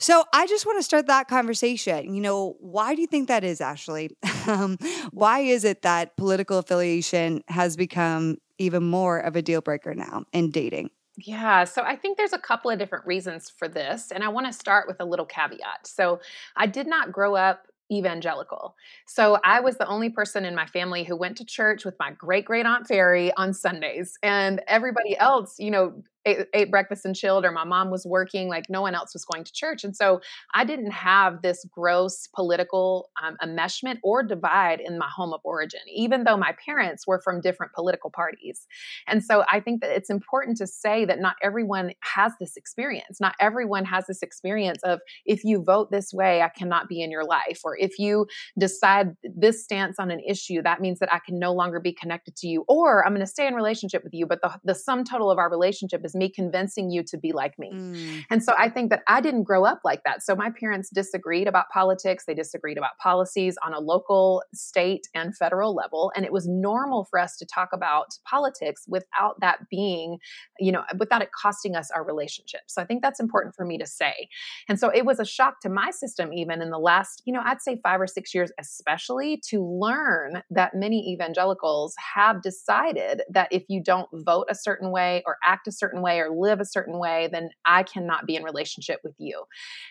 So 0.00 0.24
I 0.32 0.46
just 0.46 0.64
want 0.64 0.78
to 0.78 0.82
start 0.82 1.06
that 1.08 1.28
conversation. 1.28 2.14
You 2.14 2.22
know, 2.22 2.56
why 2.58 2.94
do 2.94 3.02
you 3.02 3.06
think 3.06 3.28
that 3.28 3.44
is, 3.44 3.60
Ashley? 3.60 4.16
um, 4.46 4.78
why 5.10 5.40
is 5.40 5.64
it 5.64 5.82
that 5.82 6.16
political 6.16 6.58
affiliation 6.58 7.44
has 7.48 7.76
become 7.76 8.38
even 8.58 8.82
more 8.82 9.18
of 9.18 9.36
a 9.36 9.42
deal 9.42 9.60
breaker 9.60 9.94
now 9.94 10.24
in 10.32 10.50
dating? 10.50 10.90
Yeah, 11.26 11.64
so 11.64 11.82
I 11.82 11.96
think 11.96 12.16
there's 12.16 12.32
a 12.32 12.38
couple 12.38 12.70
of 12.70 12.78
different 12.78 13.06
reasons 13.06 13.50
for 13.50 13.68
this. 13.68 14.10
And 14.12 14.22
I 14.22 14.28
want 14.28 14.46
to 14.46 14.52
start 14.52 14.86
with 14.86 15.00
a 15.00 15.04
little 15.04 15.26
caveat. 15.26 15.86
So 15.86 16.20
I 16.56 16.66
did 16.66 16.86
not 16.86 17.12
grow 17.12 17.34
up 17.34 17.66
evangelical. 17.92 18.76
So 19.06 19.38
I 19.42 19.58
was 19.60 19.76
the 19.76 19.86
only 19.88 20.08
person 20.10 20.44
in 20.44 20.54
my 20.54 20.66
family 20.66 21.02
who 21.02 21.16
went 21.16 21.36
to 21.38 21.44
church 21.44 21.84
with 21.84 21.96
my 21.98 22.12
great 22.12 22.44
great 22.44 22.64
aunt 22.64 22.86
Fairy 22.86 23.32
on 23.36 23.52
Sundays. 23.52 24.16
And 24.22 24.62
everybody 24.68 25.18
else, 25.18 25.56
you 25.58 25.72
know, 25.72 26.02
ate, 26.24 26.46
ate, 26.54 26.70
breakfast 26.70 27.04
and 27.04 27.16
chilled 27.16 27.44
or 27.44 27.50
my 27.50 27.64
mom 27.64 27.90
was 27.90 28.06
working 28.06 28.48
like 28.48 28.64
no 28.68 28.80
one 28.80 28.94
else 28.94 29.12
was 29.14 29.24
going 29.24 29.44
to 29.44 29.52
church. 29.52 29.84
And 29.84 29.96
so 29.96 30.20
i 30.54 30.64
didn't 30.64 30.92
have 30.92 31.42
this 31.42 31.64
gross 31.70 32.28
political 32.34 33.10
um, 33.22 33.36
enmeshment 33.42 33.98
or 34.02 34.22
divide 34.22 34.80
in 34.80 34.98
my 34.98 35.08
home 35.14 35.32
of 35.32 35.40
origin 35.44 35.80
even 35.92 36.24
though 36.24 36.36
my 36.36 36.54
parents 36.64 37.06
were 37.06 37.20
from 37.20 37.40
different 37.40 37.72
political 37.72 38.10
parties. 38.10 38.66
And 39.06 39.24
so 39.24 39.44
i 39.50 39.60
think 39.60 39.80
that 39.80 39.90
it's 39.90 40.10
important 40.10 40.56
to 40.58 40.66
say 40.66 41.04
that 41.04 41.20
not 41.20 41.36
everyone 41.42 41.92
has 42.00 42.32
this 42.40 42.56
experience. 42.56 43.20
Not 43.20 43.34
everyone 43.40 43.84
has 43.84 44.06
this 44.06 44.22
experience 44.22 44.82
of 44.84 45.00
if 45.26 45.44
you 45.44 45.62
vote 45.62 45.90
this 45.90 46.12
way 46.12 46.42
i 46.42 46.48
cannot 46.48 46.88
be 46.88 47.02
in 47.02 47.10
your 47.10 47.24
life 47.24 47.60
or 47.64 47.76
if 47.78 47.98
you 47.98 48.26
decide 48.58 49.16
this 49.22 49.62
stance 49.62 49.98
on 49.98 50.10
an 50.10 50.20
issue 50.20 50.62
that 50.62 50.80
means 50.80 50.98
that 50.98 51.12
i 51.12 51.18
can 51.24 51.38
no 51.38 51.52
longer 51.52 51.80
be 51.80 51.92
connected 51.92 52.36
to 52.36 52.46
you 52.46 52.64
or 52.68 53.04
i'm 53.04 53.12
going 53.12 53.20
to 53.20 53.26
stay 53.26 53.46
in 53.46 53.54
relationship 53.54 54.02
with 54.04 54.14
you 54.14 54.26
but 54.26 54.40
the, 54.42 54.50
the 54.64 54.74
sum 54.74 55.04
total 55.04 55.30
of 55.30 55.38
our 55.38 55.50
relationship 55.50 56.04
is 56.04 56.09
me 56.14 56.28
convincing 56.28 56.90
you 56.90 57.02
to 57.04 57.16
be 57.16 57.32
like 57.32 57.58
me. 57.58 57.70
Mm. 57.72 58.24
And 58.30 58.44
so 58.44 58.52
I 58.58 58.68
think 58.68 58.90
that 58.90 59.02
I 59.08 59.20
didn't 59.20 59.44
grow 59.44 59.64
up 59.64 59.80
like 59.84 60.02
that. 60.04 60.22
So 60.22 60.34
my 60.34 60.50
parents 60.50 60.90
disagreed 60.90 61.48
about 61.48 61.68
politics, 61.72 62.24
they 62.26 62.34
disagreed 62.34 62.78
about 62.78 62.98
policies 63.02 63.56
on 63.64 63.74
a 63.74 63.80
local, 63.80 64.42
state, 64.54 65.08
and 65.14 65.36
federal 65.36 65.74
level. 65.74 66.12
And 66.14 66.24
it 66.24 66.32
was 66.32 66.46
normal 66.48 67.04
for 67.04 67.18
us 67.18 67.36
to 67.38 67.46
talk 67.46 67.70
about 67.72 68.18
politics 68.28 68.84
without 68.88 69.40
that 69.40 69.68
being, 69.70 70.18
you 70.58 70.72
know, 70.72 70.84
without 70.98 71.22
it 71.22 71.30
costing 71.32 71.76
us 71.76 71.90
our 71.90 72.04
relationship. 72.04 72.60
So 72.66 72.82
I 72.82 72.84
think 72.84 73.02
that's 73.02 73.20
important 73.20 73.54
for 73.54 73.64
me 73.64 73.78
to 73.78 73.86
say. 73.86 74.28
And 74.68 74.78
so 74.78 74.88
it 74.88 75.04
was 75.04 75.20
a 75.20 75.24
shock 75.24 75.60
to 75.60 75.68
my 75.68 75.90
system, 75.90 76.32
even 76.32 76.62
in 76.62 76.70
the 76.70 76.78
last, 76.78 77.22
you 77.24 77.32
know, 77.32 77.42
I'd 77.44 77.62
say 77.62 77.78
five 77.82 78.00
or 78.00 78.06
six 78.06 78.34
years, 78.34 78.50
especially 78.58 79.40
to 79.48 79.64
learn 79.64 80.42
that 80.50 80.74
many 80.74 81.12
evangelicals 81.12 81.94
have 82.14 82.42
decided 82.42 83.22
that 83.30 83.48
if 83.50 83.64
you 83.68 83.82
don't 83.82 84.08
vote 84.12 84.46
a 84.50 84.54
certain 84.54 84.90
way 84.90 85.22
or 85.26 85.36
act 85.44 85.66
a 85.68 85.72
certain 85.72 85.99
way 86.02 86.20
or 86.20 86.30
live 86.30 86.60
a 86.60 86.64
certain 86.64 86.98
way, 86.98 87.28
then 87.30 87.50
I 87.64 87.82
cannot 87.82 88.26
be 88.26 88.36
in 88.36 88.42
relationship 88.42 89.00
with 89.04 89.14
you. 89.18 89.44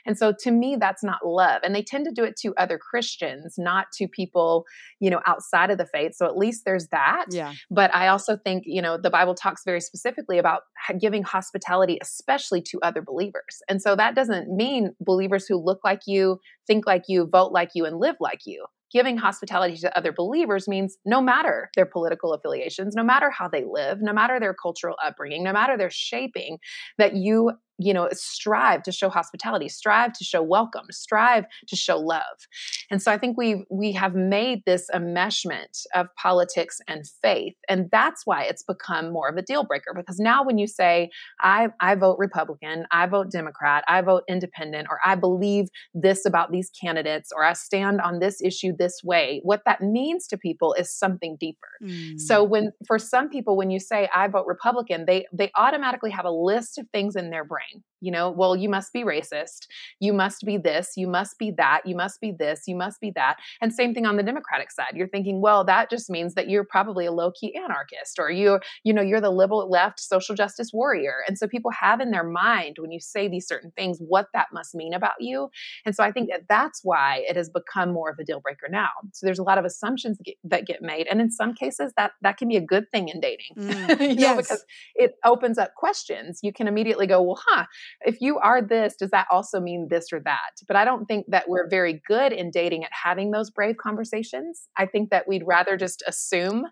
And 0.05 0.17
so 0.17 0.33
to 0.39 0.51
me, 0.51 0.75
that's 0.75 1.03
not 1.03 1.25
love. 1.25 1.61
And 1.63 1.75
they 1.75 1.83
tend 1.83 2.05
to 2.05 2.11
do 2.11 2.23
it 2.23 2.35
to 2.41 2.53
other 2.57 2.77
Christians, 2.77 3.55
not 3.57 3.87
to 3.93 4.07
people, 4.07 4.65
you 4.99 5.09
know, 5.09 5.21
outside 5.25 5.71
of 5.71 5.77
the 5.77 5.85
faith. 5.85 6.13
So 6.15 6.25
at 6.25 6.37
least 6.37 6.63
there's 6.65 6.87
that. 6.87 7.25
Yeah. 7.29 7.53
But 7.69 7.93
I 7.93 8.07
also 8.07 8.37
think, 8.37 8.63
you 8.65 8.81
know, 8.81 8.97
the 8.97 9.09
Bible 9.09 9.35
talks 9.35 9.63
very 9.65 9.81
specifically 9.81 10.37
about 10.37 10.61
giving 10.99 11.23
hospitality, 11.23 11.97
especially 12.01 12.61
to 12.63 12.79
other 12.81 13.01
believers. 13.01 13.61
And 13.67 13.81
so 13.81 13.95
that 13.95 14.15
doesn't 14.15 14.55
mean 14.55 14.95
believers 14.99 15.45
who 15.47 15.57
look 15.57 15.79
like 15.83 16.01
you, 16.05 16.39
think 16.67 16.85
like 16.85 17.03
you, 17.07 17.27
vote 17.27 17.51
like 17.51 17.71
you, 17.73 17.85
and 17.85 17.99
live 17.99 18.15
like 18.19 18.41
you 18.45 18.65
giving 18.91 19.17
hospitality 19.17 19.77
to 19.77 19.97
other 19.97 20.11
believers 20.11 20.67
means 20.67 20.97
no 21.05 21.21
matter 21.21 21.69
their 21.75 21.85
political 21.85 22.33
affiliations, 22.33 22.95
no 22.95 23.03
matter 23.03 23.29
how 23.29 23.47
they 23.47 23.63
live, 23.63 23.99
no 24.01 24.13
matter 24.13 24.39
their 24.39 24.53
cultural 24.53 24.95
upbringing, 25.03 25.43
no 25.43 25.53
matter 25.53 25.77
their 25.77 25.89
shaping, 25.91 26.57
that 26.97 27.15
you 27.15 27.51
you 27.79 27.93
know 27.93 28.09
strive 28.11 28.83
to 28.83 28.91
show 28.91 29.09
hospitality 29.09 29.69
strive 29.69 30.13
to 30.13 30.23
show 30.23 30.41
welcome 30.41 30.85
strive 30.91 31.45
to 31.67 31.75
show 31.75 31.97
love. 31.97 32.47
And 32.91 33.01
so 33.01 33.11
i 33.11 33.17
think 33.17 33.37
we 33.37 33.65
we 33.69 33.91
have 33.93 34.15
made 34.15 34.63
this 34.65 34.89
enmeshment 34.93 35.85
of 35.95 36.07
politics 36.15 36.81
and 36.87 37.05
faith 37.21 37.55
and 37.67 37.89
that's 37.91 38.25
why 38.25 38.43
it's 38.43 38.63
become 38.63 39.11
more 39.11 39.29
of 39.29 39.37
a 39.37 39.41
deal 39.41 39.63
breaker 39.63 39.93
because 39.95 40.19
now 40.19 40.43
when 40.43 40.57
you 40.57 40.67
say 40.67 41.09
i 41.39 41.69
i 41.79 41.95
vote 41.95 42.17
republican 42.19 42.85
i 42.91 43.05
vote 43.05 43.31
democrat 43.31 43.83
i 43.87 44.01
vote 44.01 44.23
independent 44.27 44.87
or 44.89 44.99
i 45.05 45.15
believe 45.15 45.67
this 45.93 46.25
about 46.25 46.51
these 46.51 46.69
candidates 46.69 47.31
or 47.35 47.43
i 47.43 47.53
stand 47.53 48.01
on 48.01 48.19
this 48.19 48.41
issue 48.41 48.73
this 48.77 49.01
way 49.03 49.39
what 49.43 49.61
that 49.65 49.81
means 49.81 50.27
to 50.27 50.37
people 50.37 50.73
is 50.73 50.93
something 50.93 51.37
deeper. 51.39 51.67
Mm. 51.83 52.19
so 52.19 52.43
when 52.43 52.71
for 52.87 52.99
some 52.99 53.29
people 53.29 53.55
when 53.55 53.71
you 53.71 53.79
say 53.79 54.09
i 54.13 54.27
vote 54.27 54.45
republican 54.47 55.05
they 55.05 55.25
they 55.31 55.51
automatically 55.55 56.11
have 56.11 56.25
a 56.25 56.31
list 56.31 56.77
of 56.77 56.87
things 56.89 57.15
in 57.15 57.29
their 57.29 57.43
brain 57.43 57.61
fine 57.71 57.83
you 58.01 58.11
know, 58.11 58.29
well, 58.29 58.55
you 58.55 58.69
must 58.69 58.93
be 58.93 59.03
racist. 59.03 59.67
You 59.99 60.13
must 60.13 60.45
be 60.45 60.57
this. 60.57 60.93
You 60.95 61.07
must 61.07 61.37
be 61.37 61.51
that. 61.51 61.81
You 61.85 61.95
must 61.95 62.21
be 62.21 62.31
this. 62.31 62.63
You 62.67 62.75
must 62.75 62.99
be 63.01 63.11
that. 63.15 63.37
And 63.61 63.73
same 63.73 63.93
thing 63.93 64.05
on 64.05 64.17
the 64.17 64.23
Democratic 64.23 64.71
side. 64.71 64.93
You're 64.95 65.07
thinking, 65.07 65.41
well, 65.41 65.63
that 65.65 65.89
just 65.89 66.09
means 66.09 66.33
that 66.35 66.49
you're 66.49 66.63
probably 66.63 67.05
a 67.05 67.11
low 67.11 67.31
key 67.31 67.55
anarchist 67.55 68.19
or 68.19 68.29
you, 68.29 68.59
you 68.83 68.93
know, 68.93 69.01
you're 69.01 69.21
the 69.21 69.29
liberal 69.29 69.69
left 69.69 69.99
social 69.99 70.35
justice 70.35 70.71
warrior. 70.73 71.15
And 71.27 71.37
so 71.37 71.47
people 71.47 71.71
have 71.71 71.99
in 71.99 72.11
their 72.11 72.23
mind 72.23 72.77
when 72.79 72.91
you 72.91 72.99
say 72.99 73.27
these 73.27 73.47
certain 73.47 73.71
things 73.71 73.97
what 73.99 74.27
that 74.33 74.47
must 74.53 74.75
mean 74.75 74.93
about 74.93 75.19
you. 75.19 75.49
And 75.85 75.95
so 75.95 76.03
I 76.03 76.11
think 76.11 76.29
that 76.29 76.43
that's 76.47 76.81
why 76.83 77.23
it 77.27 77.35
has 77.35 77.49
become 77.49 77.91
more 77.91 78.09
of 78.09 78.17
a 78.19 78.23
deal 78.23 78.39
breaker 78.39 78.67
now. 78.69 78.89
So 79.13 79.25
there's 79.25 79.39
a 79.39 79.43
lot 79.43 79.57
of 79.57 79.65
assumptions 79.65 80.17
that 80.17 80.23
get, 80.23 80.35
that 80.43 80.67
get 80.67 80.81
made. 80.81 81.07
And 81.07 81.21
in 81.21 81.31
some 81.31 81.53
cases, 81.53 81.93
that 81.97 82.11
that 82.21 82.37
can 82.37 82.47
be 82.47 82.57
a 82.57 82.61
good 82.61 82.89
thing 82.91 83.09
in 83.09 83.19
dating, 83.19 83.55
mm. 83.57 84.09
you 84.19 84.27
know, 84.27 84.35
because 84.35 84.63
it 84.95 85.15
opens 85.25 85.57
up 85.57 85.75
questions. 85.75 86.39
You 86.43 86.53
can 86.53 86.67
immediately 86.67 87.07
go, 87.07 87.21
well, 87.21 87.39
huh, 87.47 87.65
if 88.01 88.21
you 88.21 88.37
are 88.39 88.61
this, 88.61 88.95
does 88.95 89.11
that 89.11 89.27
also 89.31 89.59
mean 89.59 89.87
this 89.89 90.11
or 90.11 90.19
that? 90.21 90.61
But 90.67 90.75
I 90.75 90.85
don't 90.85 91.05
think 91.05 91.25
that 91.29 91.49
we're 91.49 91.67
very 91.67 92.01
good 92.07 92.31
in 92.31 92.51
dating 92.51 92.83
at 92.83 92.91
having 92.91 93.31
those 93.31 93.49
brave 93.49 93.77
conversations. 93.77 94.67
I 94.77 94.85
think 94.85 95.09
that 95.09 95.27
we'd 95.27 95.43
rather 95.45 95.77
just 95.77 96.03
assume 96.07 96.65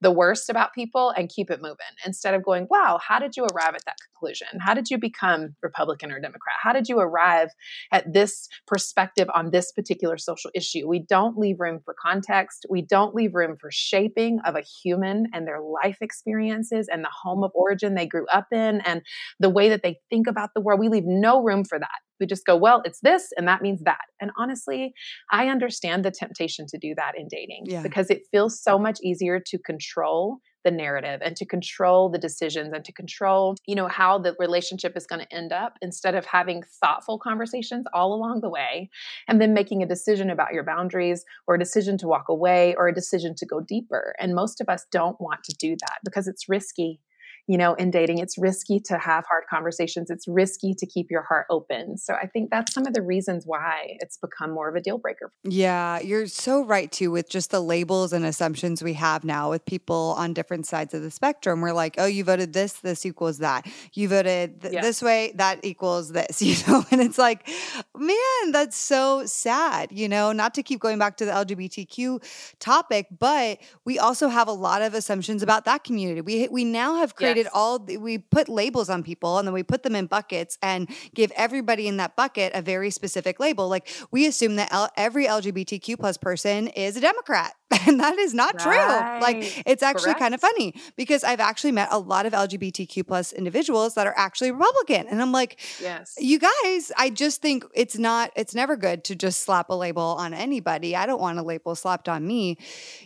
the 0.00 0.10
worst 0.12 0.48
about 0.48 0.72
people 0.72 1.12
and 1.16 1.28
keep 1.28 1.50
it 1.50 1.60
moving 1.60 1.76
instead 2.06 2.34
of 2.34 2.44
going, 2.44 2.66
wow, 2.70 2.98
how 3.06 3.18
did 3.18 3.36
you 3.36 3.44
arrive 3.44 3.74
at 3.74 3.84
that 3.84 3.96
conclusion? 4.12 4.48
How 4.60 4.74
did 4.74 4.90
you 4.90 4.98
become 4.98 5.54
Republican 5.62 6.12
or 6.12 6.20
Democrat? 6.20 6.56
How 6.62 6.72
did 6.72 6.88
you 6.88 6.98
arrive 6.98 7.48
at 7.92 8.12
this 8.12 8.48
perspective 8.66 9.28
on 9.34 9.50
this 9.50 9.72
particular 9.72 10.18
social 10.18 10.50
issue? 10.54 10.86
We 10.86 11.00
don't 11.00 11.36
leave 11.36 11.60
room 11.60 11.80
for 11.84 11.94
context. 12.00 12.66
We 12.70 12.82
don't 12.82 13.14
leave 13.14 13.34
room 13.34 13.56
for 13.60 13.70
shaping 13.72 14.38
of 14.44 14.54
a 14.54 14.62
human 14.62 15.26
and 15.32 15.46
their 15.46 15.60
life 15.60 15.98
experiences 16.00 16.88
and 16.90 17.02
the 17.02 17.10
home 17.22 17.42
of 17.42 17.50
origin 17.54 17.94
they 17.94 18.06
grew 18.06 18.26
up 18.26 18.46
in 18.52 18.80
and 18.82 19.02
the 19.40 19.50
way 19.50 19.68
that 19.70 19.82
they 19.82 19.98
think 20.10 20.26
about 20.26 20.50
the 20.54 20.60
world. 20.60 20.80
We 20.80 20.88
leave 20.88 21.06
no 21.06 21.42
room 21.42 21.64
for 21.64 21.78
that. 21.78 21.88
We 22.20 22.26
just 22.26 22.46
go, 22.46 22.56
well, 22.56 22.82
it's 22.84 23.00
this 23.00 23.28
and 23.36 23.46
that 23.48 23.62
means 23.62 23.82
that. 23.84 24.04
And 24.20 24.30
honestly, 24.36 24.92
I 25.30 25.48
understand 25.48 26.04
the 26.04 26.10
temptation 26.10 26.66
to 26.68 26.78
do 26.78 26.94
that 26.96 27.12
in 27.16 27.28
dating 27.28 27.64
yeah. 27.66 27.82
because 27.82 28.10
it 28.10 28.22
feels 28.30 28.62
so 28.62 28.78
much 28.78 28.98
easier 29.02 29.40
to 29.46 29.58
control 29.58 30.40
the 30.64 30.70
narrative 30.70 31.20
and 31.22 31.36
to 31.36 31.46
control 31.46 32.10
the 32.10 32.18
decisions 32.18 32.72
and 32.72 32.84
to 32.84 32.92
control, 32.92 33.54
you 33.66 33.74
know, 33.74 33.88
how 33.88 34.18
the 34.18 34.34
relationship 34.38 34.96
is 34.96 35.06
going 35.06 35.20
to 35.20 35.34
end 35.34 35.52
up 35.52 35.74
instead 35.80 36.14
of 36.14 36.26
having 36.26 36.62
thoughtful 36.80 37.18
conversations 37.18 37.86
all 37.94 38.12
along 38.12 38.40
the 38.40 38.50
way 38.50 38.90
and 39.28 39.40
then 39.40 39.54
making 39.54 39.82
a 39.82 39.86
decision 39.86 40.30
about 40.30 40.52
your 40.52 40.64
boundaries 40.64 41.24
or 41.46 41.54
a 41.54 41.58
decision 41.58 41.96
to 41.98 42.08
walk 42.08 42.28
away 42.28 42.74
or 42.76 42.88
a 42.88 42.94
decision 42.94 43.34
to 43.36 43.46
go 43.46 43.60
deeper. 43.60 44.14
And 44.18 44.34
most 44.34 44.60
of 44.60 44.68
us 44.68 44.84
don't 44.90 45.20
want 45.20 45.44
to 45.44 45.56
do 45.58 45.76
that 45.80 45.98
because 46.04 46.26
it's 46.26 46.48
risky 46.48 47.00
you 47.48 47.56
know, 47.56 47.72
in 47.74 47.90
dating, 47.90 48.18
it's 48.18 48.36
risky 48.36 48.78
to 48.78 48.98
have 48.98 49.24
hard 49.24 49.44
conversations. 49.48 50.10
It's 50.10 50.28
risky 50.28 50.74
to 50.74 50.84
keep 50.86 51.10
your 51.10 51.22
heart 51.22 51.46
open. 51.48 51.96
So 51.96 52.12
I 52.12 52.26
think 52.26 52.50
that's 52.50 52.74
some 52.74 52.86
of 52.86 52.92
the 52.92 53.00
reasons 53.00 53.44
why 53.46 53.96
it's 54.00 54.18
become 54.18 54.50
more 54.50 54.68
of 54.68 54.76
a 54.76 54.80
deal 54.82 54.98
breaker. 54.98 55.32
Yeah, 55.44 55.98
you're 55.98 56.26
so 56.26 56.62
right 56.62 56.92
too 56.92 57.10
with 57.10 57.30
just 57.30 57.50
the 57.50 57.60
labels 57.60 58.12
and 58.12 58.26
assumptions 58.26 58.82
we 58.82 58.92
have 58.92 59.24
now 59.24 59.48
with 59.48 59.64
people 59.64 60.14
on 60.18 60.34
different 60.34 60.66
sides 60.66 60.92
of 60.92 61.00
the 61.00 61.10
spectrum. 61.10 61.62
We're 61.62 61.72
like, 61.72 61.94
oh, 61.96 62.04
you 62.04 62.22
voted 62.22 62.52
this, 62.52 62.74
this 62.74 63.06
equals 63.06 63.38
that. 63.38 63.66
You 63.94 64.08
voted 64.08 64.60
th- 64.60 64.74
yeah. 64.74 64.82
this 64.82 65.00
way, 65.00 65.32
that 65.36 65.64
equals 65.64 66.12
this, 66.12 66.42
you 66.42 66.54
know? 66.68 66.84
And 66.90 67.00
it's 67.00 67.16
like, 67.16 67.48
man, 67.96 68.52
that's 68.52 68.76
so 68.76 69.24
sad, 69.24 69.90
you 69.90 70.06
know, 70.06 70.32
not 70.32 70.52
to 70.54 70.62
keep 70.62 70.80
going 70.80 70.98
back 70.98 71.16
to 71.16 71.24
the 71.24 71.32
LGBTQ 71.32 72.22
topic, 72.58 73.06
but 73.18 73.58
we 73.86 73.98
also 73.98 74.28
have 74.28 74.48
a 74.48 74.52
lot 74.52 74.82
of 74.82 74.92
assumptions 74.92 75.42
about 75.42 75.64
that 75.64 75.82
community. 75.82 76.20
We 76.20 76.48
we 76.48 76.64
now 76.64 76.96
have 76.96 77.14
created 77.14 77.37
yes. 77.44 77.52
all 77.54 77.78
we 77.78 78.18
put 78.18 78.48
labels 78.48 78.88
on 78.88 79.02
people 79.02 79.38
and 79.38 79.46
then 79.46 79.54
we 79.54 79.62
put 79.62 79.82
them 79.82 79.94
in 79.94 80.06
buckets 80.06 80.58
and 80.62 80.88
give 81.14 81.32
everybody 81.36 81.88
in 81.88 81.96
that 81.96 82.16
bucket 82.16 82.52
a 82.54 82.62
very 82.62 82.90
specific 82.90 83.40
label 83.40 83.68
like 83.68 83.88
we 84.10 84.26
assume 84.26 84.56
that 84.56 84.72
L- 84.72 84.90
every 84.96 85.26
lgbtq 85.26 85.98
plus 85.98 86.16
person 86.16 86.68
is 86.68 86.96
a 86.96 87.00
democrat 87.00 87.54
and 87.86 88.00
that 88.00 88.18
is 88.18 88.32
not 88.34 88.54
right. 88.64 89.20
true 89.20 89.20
like 89.20 89.62
it's 89.66 89.82
actually 89.82 90.04
Correct. 90.04 90.20
kind 90.20 90.34
of 90.34 90.40
funny 90.40 90.74
because 90.96 91.22
i've 91.22 91.40
actually 91.40 91.72
met 91.72 91.88
a 91.90 91.98
lot 91.98 92.24
of 92.26 92.32
lgbtq 92.32 93.06
plus 93.06 93.32
individuals 93.32 93.94
that 93.94 94.06
are 94.06 94.14
actually 94.16 94.50
republican 94.50 95.06
and 95.08 95.20
i'm 95.20 95.32
like 95.32 95.60
yes 95.80 96.14
you 96.18 96.38
guys 96.38 96.90
i 96.96 97.10
just 97.10 97.42
think 97.42 97.64
it's 97.74 97.98
not 97.98 98.30
it's 98.36 98.54
never 98.54 98.76
good 98.76 99.04
to 99.04 99.14
just 99.14 99.40
slap 99.40 99.68
a 99.68 99.74
label 99.74 100.02
on 100.02 100.32
anybody 100.32 100.96
i 100.96 101.04
don't 101.04 101.20
want 101.20 101.38
a 101.38 101.42
label 101.42 101.74
slapped 101.74 102.08
on 102.08 102.26
me 102.26 102.56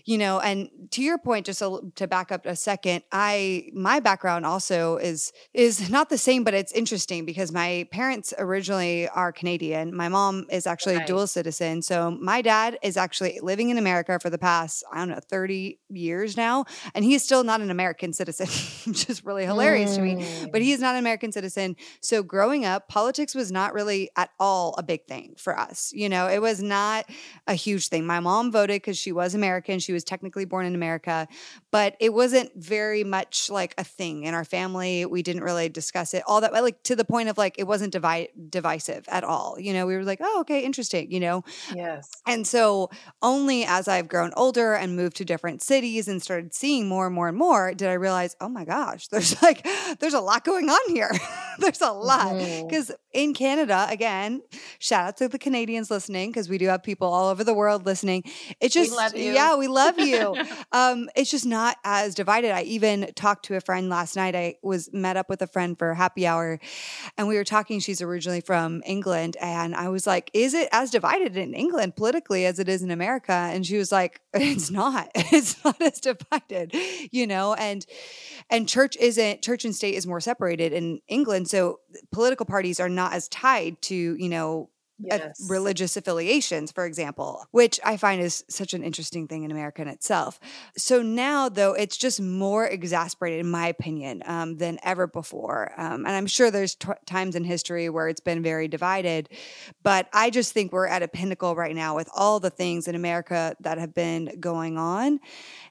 you 0.04 0.16
know 0.16 0.38
and 0.38 0.68
to 0.90 1.02
your 1.02 1.18
point 1.18 1.46
just 1.46 1.60
a, 1.60 1.80
to 1.96 2.06
back 2.06 2.30
up 2.30 2.46
a 2.46 2.54
second 2.54 3.02
i 3.10 3.68
my 3.74 3.98
background 3.98 4.21
also 4.24 4.96
is 4.96 5.32
is 5.52 5.90
not 5.96 6.08
the 6.08 6.18
same 6.18 6.44
but 6.44 6.54
it's 6.54 6.72
interesting 6.72 7.24
because 7.24 7.52
my 7.52 7.86
parents 7.90 8.32
originally 8.38 9.08
are 9.08 9.32
canadian 9.32 9.94
my 9.94 10.08
mom 10.08 10.46
is 10.50 10.66
actually 10.66 10.94
a 10.94 11.04
dual 11.06 11.26
citizen 11.26 11.82
so 11.82 12.10
my 12.20 12.40
dad 12.40 12.78
is 12.82 12.96
actually 12.96 13.38
living 13.42 13.70
in 13.70 13.78
america 13.78 14.18
for 14.20 14.30
the 14.30 14.38
past 14.38 14.52
past, 14.52 14.84
I 14.92 14.98
don't 14.98 15.08
know, 15.08 15.20
30 15.28 15.78
years 15.88 16.36
now. 16.36 16.64
And 16.94 17.04
he 17.04 17.14
is 17.14 17.24
still 17.24 17.42
not 17.42 17.60
an 17.60 17.70
American 17.70 18.12
citizen, 18.12 18.46
which 18.90 19.08
is 19.08 19.24
really 19.24 19.44
hilarious 19.44 19.92
mm. 19.92 19.96
to 19.96 20.02
me. 20.02 20.48
But 20.52 20.62
he 20.62 20.72
is 20.72 20.80
not 20.80 20.94
an 20.94 20.98
American 20.98 21.32
citizen. 21.32 21.76
So 22.00 22.22
growing 22.22 22.64
up, 22.64 22.88
politics 22.88 23.34
was 23.34 23.50
not 23.50 23.72
really 23.74 24.10
at 24.16 24.30
all 24.38 24.74
a 24.78 24.82
big 24.82 25.06
thing 25.06 25.34
for 25.38 25.58
us. 25.58 25.90
You 25.94 26.08
know, 26.08 26.28
it 26.28 26.40
was 26.40 26.62
not 26.62 27.06
a 27.46 27.54
huge 27.54 27.88
thing. 27.88 28.06
My 28.06 28.20
mom 28.20 28.52
voted 28.52 28.76
because 28.76 28.98
she 28.98 29.12
was 29.12 29.34
American. 29.34 29.78
She 29.78 29.92
was 29.92 30.04
technically 30.04 30.44
born 30.44 30.66
in 30.66 30.74
America, 30.74 31.26
but 31.70 31.96
it 31.98 32.12
wasn't 32.12 32.50
very 32.54 33.04
much 33.04 33.50
like 33.50 33.74
a 33.78 33.84
thing 33.84 34.11
in 34.20 34.34
our 34.34 34.44
family. 34.44 35.06
We 35.06 35.22
didn't 35.22 35.42
really 35.42 35.68
discuss 35.68 36.14
it 36.14 36.22
all 36.26 36.40
that 36.42 36.52
like 36.52 36.82
to 36.84 36.96
the 36.96 37.04
point 37.04 37.28
of 37.28 37.38
like 37.38 37.56
it 37.58 37.64
wasn't 37.66 37.92
divi- 37.92 38.28
divisive 38.50 39.04
at 39.08 39.24
all. 39.24 39.56
You 39.58 39.72
know, 39.72 39.86
we 39.86 39.96
were 39.96 40.04
like, 40.04 40.20
oh, 40.22 40.40
okay, 40.40 40.64
interesting, 40.64 41.10
you 41.10 41.20
know? 41.20 41.44
Yes. 41.74 42.10
And 42.26 42.46
so 42.46 42.90
only 43.22 43.64
as 43.64 43.88
I've 43.88 44.08
grown 44.08 44.32
older 44.36 44.74
and 44.74 44.96
moved 44.96 45.16
to 45.16 45.24
different 45.24 45.62
cities 45.62 46.08
and 46.08 46.22
started 46.22 46.54
seeing 46.54 46.88
more 46.88 47.06
and 47.06 47.14
more 47.14 47.28
and 47.28 47.36
more, 47.36 47.74
did 47.74 47.88
I 47.88 47.94
realize, 47.94 48.36
oh 48.40 48.48
my 48.48 48.64
gosh, 48.64 49.08
there's 49.12 49.40
like, 49.42 49.66
there's 50.00 50.14
a 50.14 50.20
lot 50.20 50.44
going 50.44 50.68
on 50.68 50.94
here. 50.94 51.10
there's 51.58 51.80
a 51.80 51.92
lot. 51.92 52.36
Because 52.36 52.88
mm-hmm. 52.88 52.94
in 53.12 53.34
Canada, 53.34 53.86
again, 53.88 54.42
shout 54.78 55.08
out 55.08 55.16
to 55.18 55.28
the 55.28 55.38
Canadians 55.38 55.90
listening, 55.90 56.30
because 56.30 56.48
we 56.48 56.58
do 56.58 56.66
have 56.66 56.82
people 56.82 57.08
all 57.08 57.28
over 57.28 57.44
the 57.44 57.54
world 57.54 57.86
listening. 57.86 58.24
It's 58.60 58.74
just, 58.74 58.92
we 59.14 59.32
yeah, 59.32 59.56
we 59.56 59.68
love 59.68 59.98
you. 59.98 60.36
um, 60.72 61.08
it's 61.16 61.30
just 61.30 61.46
not 61.46 61.76
as 61.84 62.14
divided. 62.14 62.52
I 62.52 62.62
even 62.62 63.10
talked 63.14 63.46
to 63.46 63.56
a 63.56 63.60
friend 63.60 63.88
last 63.92 64.16
night. 64.16 64.34
I 64.34 64.56
was 64.62 64.92
met 64.92 65.16
up 65.16 65.28
with 65.28 65.40
a 65.42 65.46
friend 65.46 65.78
for 65.78 65.94
happy 65.94 66.26
hour 66.26 66.58
and 67.16 67.28
we 67.28 67.36
were 67.36 67.44
talking. 67.44 67.78
She's 67.78 68.02
originally 68.02 68.40
from 68.40 68.82
England. 68.84 69.36
And 69.40 69.74
I 69.76 69.88
was 69.88 70.06
like, 70.06 70.30
is 70.34 70.54
it 70.54 70.68
as 70.72 70.90
divided 70.90 71.36
in 71.36 71.54
England 71.54 71.94
politically 71.94 72.44
as 72.44 72.58
it 72.58 72.68
is 72.68 72.82
in 72.82 72.90
America? 72.90 73.32
And 73.32 73.64
she 73.64 73.76
was 73.76 73.92
like, 73.92 74.20
it's 74.34 74.68
hmm. 74.68 74.74
not 74.74 75.10
it's 75.14 75.62
not 75.64 75.80
as 75.80 76.00
divided 76.00 76.74
you 77.10 77.26
know 77.26 77.54
and 77.54 77.86
and 78.50 78.68
church 78.68 78.96
isn't 78.98 79.42
church 79.42 79.64
and 79.64 79.74
state 79.74 79.94
is 79.94 80.06
more 80.06 80.20
separated 80.20 80.72
in 80.72 81.00
england 81.08 81.48
so 81.48 81.80
political 82.12 82.46
parties 82.46 82.80
are 82.80 82.88
not 82.88 83.12
as 83.12 83.28
tied 83.28 83.80
to 83.82 83.94
you 83.94 84.28
know 84.28 84.70
yes. 85.04 85.46
religious 85.48 85.96
affiliations, 85.96 86.72
for 86.72 86.86
example, 86.86 87.46
which 87.50 87.80
I 87.84 87.96
find 87.96 88.20
is 88.20 88.44
such 88.48 88.74
an 88.74 88.82
interesting 88.82 89.28
thing 89.28 89.44
in 89.44 89.50
America 89.50 89.82
in 89.82 89.88
itself. 89.88 90.40
So 90.76 91.02
now, 91.02 91.48
though, 91.48 91.74
it's 91.74 91.96
just 91.96 92.20
more 92.20 92.66
exasperated, 92.66 93.40
in 93.40 93.50
my 93.50 93.68
opinion, 93.68 94.22
um, 94.26 94.56
than 94.56 94.78
ever 94.82 95.06
before. 95.06 95.72
Um, 95.76 96.06
and 96.06 96.10
I'm 96.14 96.26
sure 96.26 96.50
there's 96.50 96.74
t- 96.74 96.88
times 97.06 97.34
in 97.34 97.44
history 97.44 97.88
where 97.88 98.08
it's 98.08 98.20
been 98.20 98.42
very 98.42 98.68
divided, 98.68 99.28
but 99.82 100.08
I 100.12 100.30
just 100.30 100.52
think 100.52 100.72
we're 100.72 100.86
at 100.86 101.02
a 101.02 101.08
pinnacle 101.08 101.54
right 101.54 101.74
now 101.74 101.96
with 101.96 102.08
all 102.14 102.40
the 102.40 102.50
things 102.50 102.88
in 102.88 102.94
America 102.94 103.56
that 103.60 103.78
have 103.78 103.94
been 103.94 104.36
going 104.40 104.78
on. 104.78 105.20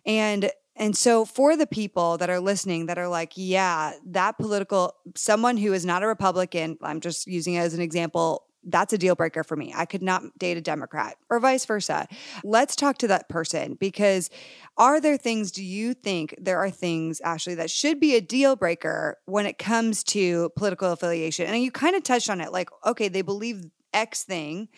And 0.06 0.52
and 0.76 0.96
so, 0.96 1.26
for 1.26 1.58
the 1.58 1.68
people 1.68 2.18
that 2.18 2.30
are 2.30 2.40
listening 2.40 2.86
that 2.86 2.98
are 2.98 3.08
like, 3.08 3.34
yeah, 3.36 3.94
that 4.08 4.38
political, 4.38 4.96
someone 5.16 5.58
who 5.58 5.74
is 5.74 5.86
not 5.86 6.02
a 6.02 6.08
Republican, 6.08 6.78
I'm 6.82 7.02
just 7.02 7.28
using 7.28 7.56
it 7.56 7.60
as 7.60 7.74
an 7.74 7.82
example, 7.82 8.46
that's 8.64 8.94
a 8.94 8.98
deal 8.98 9.16
breaker 9.16 9.44
for 9.44 9.56
me. 9.56 9.74
I 9.76 9.86
could 9.86 10.02
not 10.02 10.24
date 10.38 10.58
a 10.58 10.62
Democrat 10.62 11.18
or 11.30 11.40
vice 11.40 11.66
versa. 11.66 12.08
Let's 12.44 12.76
talk 12.76 12.98
to 13.00 13.08
that 13.08 13.30
person 13.30 13.76
because 13.80 14.30
are 14.78 15.00
there 15.02 15.18
things, 15.18 15.52
do 15.52 15.64
you 15.64 15.94
think 15.94 16.36
there 16.40 16.60
are 16.60 16.70
things, 16.70 17.22
Ashley, 17.22 17.56
that 17.56 17.72
should 17.72 18.00
be 18.00 18.16
a 18.16 18.22
deal 18.22 18.56
breaker 18.56 19.18
when 19.26 19.46
it 19.46 19.58
comes 19.58 20.04
to 20.06 20.50
political 20.56 20.92
affiliation? 20.92 21.48
And 21.48 21.62
you 21.62 21.72
kind 21.72 21.96
of 21.96 22.04
touched 22.04 22.30
on 22.30 22.42
it 22.42 22.52
like, 22.52 22.70
okay, 22.86 23.08
they 23.08 23.22
believe 23.22 23.64
X 23.94 24.24
thing. 24.24 24.70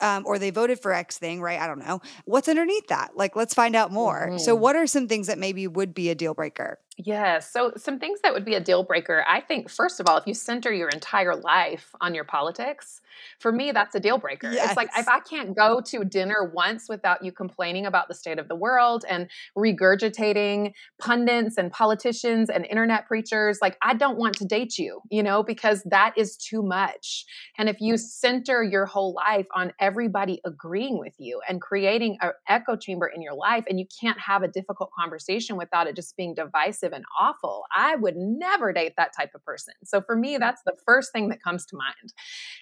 Um, 0.00 0.22
or 0.26 0.38
they 0.38 0.50
voted 0.50 0.80
for 0.80 0.92
X 0.92 1.18
thing, 1.18 1.40
right? 1.40 1.58
I 1.58 1.66
don't 1.66 1.80
know. 1.80 2.00
What's 2.24 2.48
underneath 2.48 2.86
that? 2.86 3.16
Like, 3.16 3.34
let's 3.34 3.52
find 3.52 3.74
out 3.74 3.90
more. 3.90 4.28
Mm-hmm. 4.28 4.38
So, 4.38 4.54
what 4.54 4.76
are 4.76 4.86
some 4.86 5.08
things 5.08 5.26
that 5.26 5.38
maybe 5.40 5.66
would 5.66 5.92
be 5.92 6.08
a 6.08 6.14
deal 6.14 6.34
breaker? 6.34 6.78
Yes. 6.98 7.52
So, 7.52 7.72
some 7.76 8.00
things 8.00 8.20
that 8.22 8.32
would 8.32 8.44
be 8.44 8.54
a 8.54 8.60
deal 8.60 8.82
breaker, 8.82 9.24
I 9.28 9.40
think, 9.40 9.70
first 9.70 10.00
of 10.00 10.08
all, 10.08 10.16
if 10.16 10.26
you 10.26 10.34
center 10.34 10.72
your 10.72 10.88
entire 10.88 11.36
life 11.36 11.94
on 12.00 12.12
your 12.12 12.24
politics, 12.24 13.00
for 13.38 13.52
me, 13.52 13.70
that's 13.72 13.94
a 13.94 14.00
deal 14.00 14.18
breaker. 14.18 14.50
Yes. 14.50 14.70
It's 14.70 14.76
like 14.76 14.90
if 14.96 15.08
I 15.08 15.20
can't 15.20 15.54
go 15.56 15.80
to 15.80 16.04
dinner 16.04 16.50
once 16.52 16.88
without 16.88 17.24
you 17.24 17.32
complaining 17.32 17.86
about 17.86 18.08
the 18.08 18.14
state 18.14 18.38
of 18.38 18.48
the 18.48 18.56
world 18.56 19.04
and 19.08 19.28
regurgitating 19.56 20.72
pundits 21.00 21.56
and 21.56 21.70
politicians 21.70 22.50
and 22.50 22.66
internet 22.66 23.06
preachers, 23.06 23.58
like 23.62 23.76
I 23.82 23.94
don't 23.94 24.18
want 24.18 24.34
to 24.38 24.44
date 24.44 24.78
you, 24.78 25.00
you 25.10 25.22
know, 25.22 25.42
because 25.42 25.82
that 25.84 26.14
is 26.16 26.36
too 26.36 26.62
much. 26.62 27.24
And 27.58 27.68
if 27.68 27.80
you 27.80 27.96
center 27.96 28.62
your 28.62 28.86
whole 28.86 29.14
life 29.14 29.46
on 29.54 29.72
everybody 29.80 30.40
agreeing 30.44 30.98
with 30.98 31.14
you 31.18 31.40
and 31.48 31.60
creating 31.60 32.18
an 32.20 32.32
echo 32.48 32.76
chamber 32.76 33.06
in 33.06 33.22
your 33.22 33.34
life, 33.34 33.64
and 33.68 33.78
you 33.78 33.86
can't 34.00 34.18
have 34.18 34.42
a 34.42 34.48
difficult 34.48 34.90
conversation 34.98 35.56
without 35.56 35.86
it 35.86 35.94
just 35.94 36.16
being 36.16 36.34
divisive 36.34 36.87
and 36.92 37.04
awful, 37.18 37.64
I 37.74 37.96
would 37.96 38.16
never 38.16 38.72
date 38.72 38.94
that 38.96 39.12
type 39.16 39.30
of 39.34 39.44
person. 39.44 39.74
So 39.84 40.00
for 40.00 40.16
me, 40.16 40.36
mm. 40.36 40.40
that's 40.40 40.62
the 40.64 40.74
first 40.84 41.12
thing 41.12 41.28
that 41.28 41.42
comes 41.42 41.64
to 41.66 41.76
mind. 41.76 42.12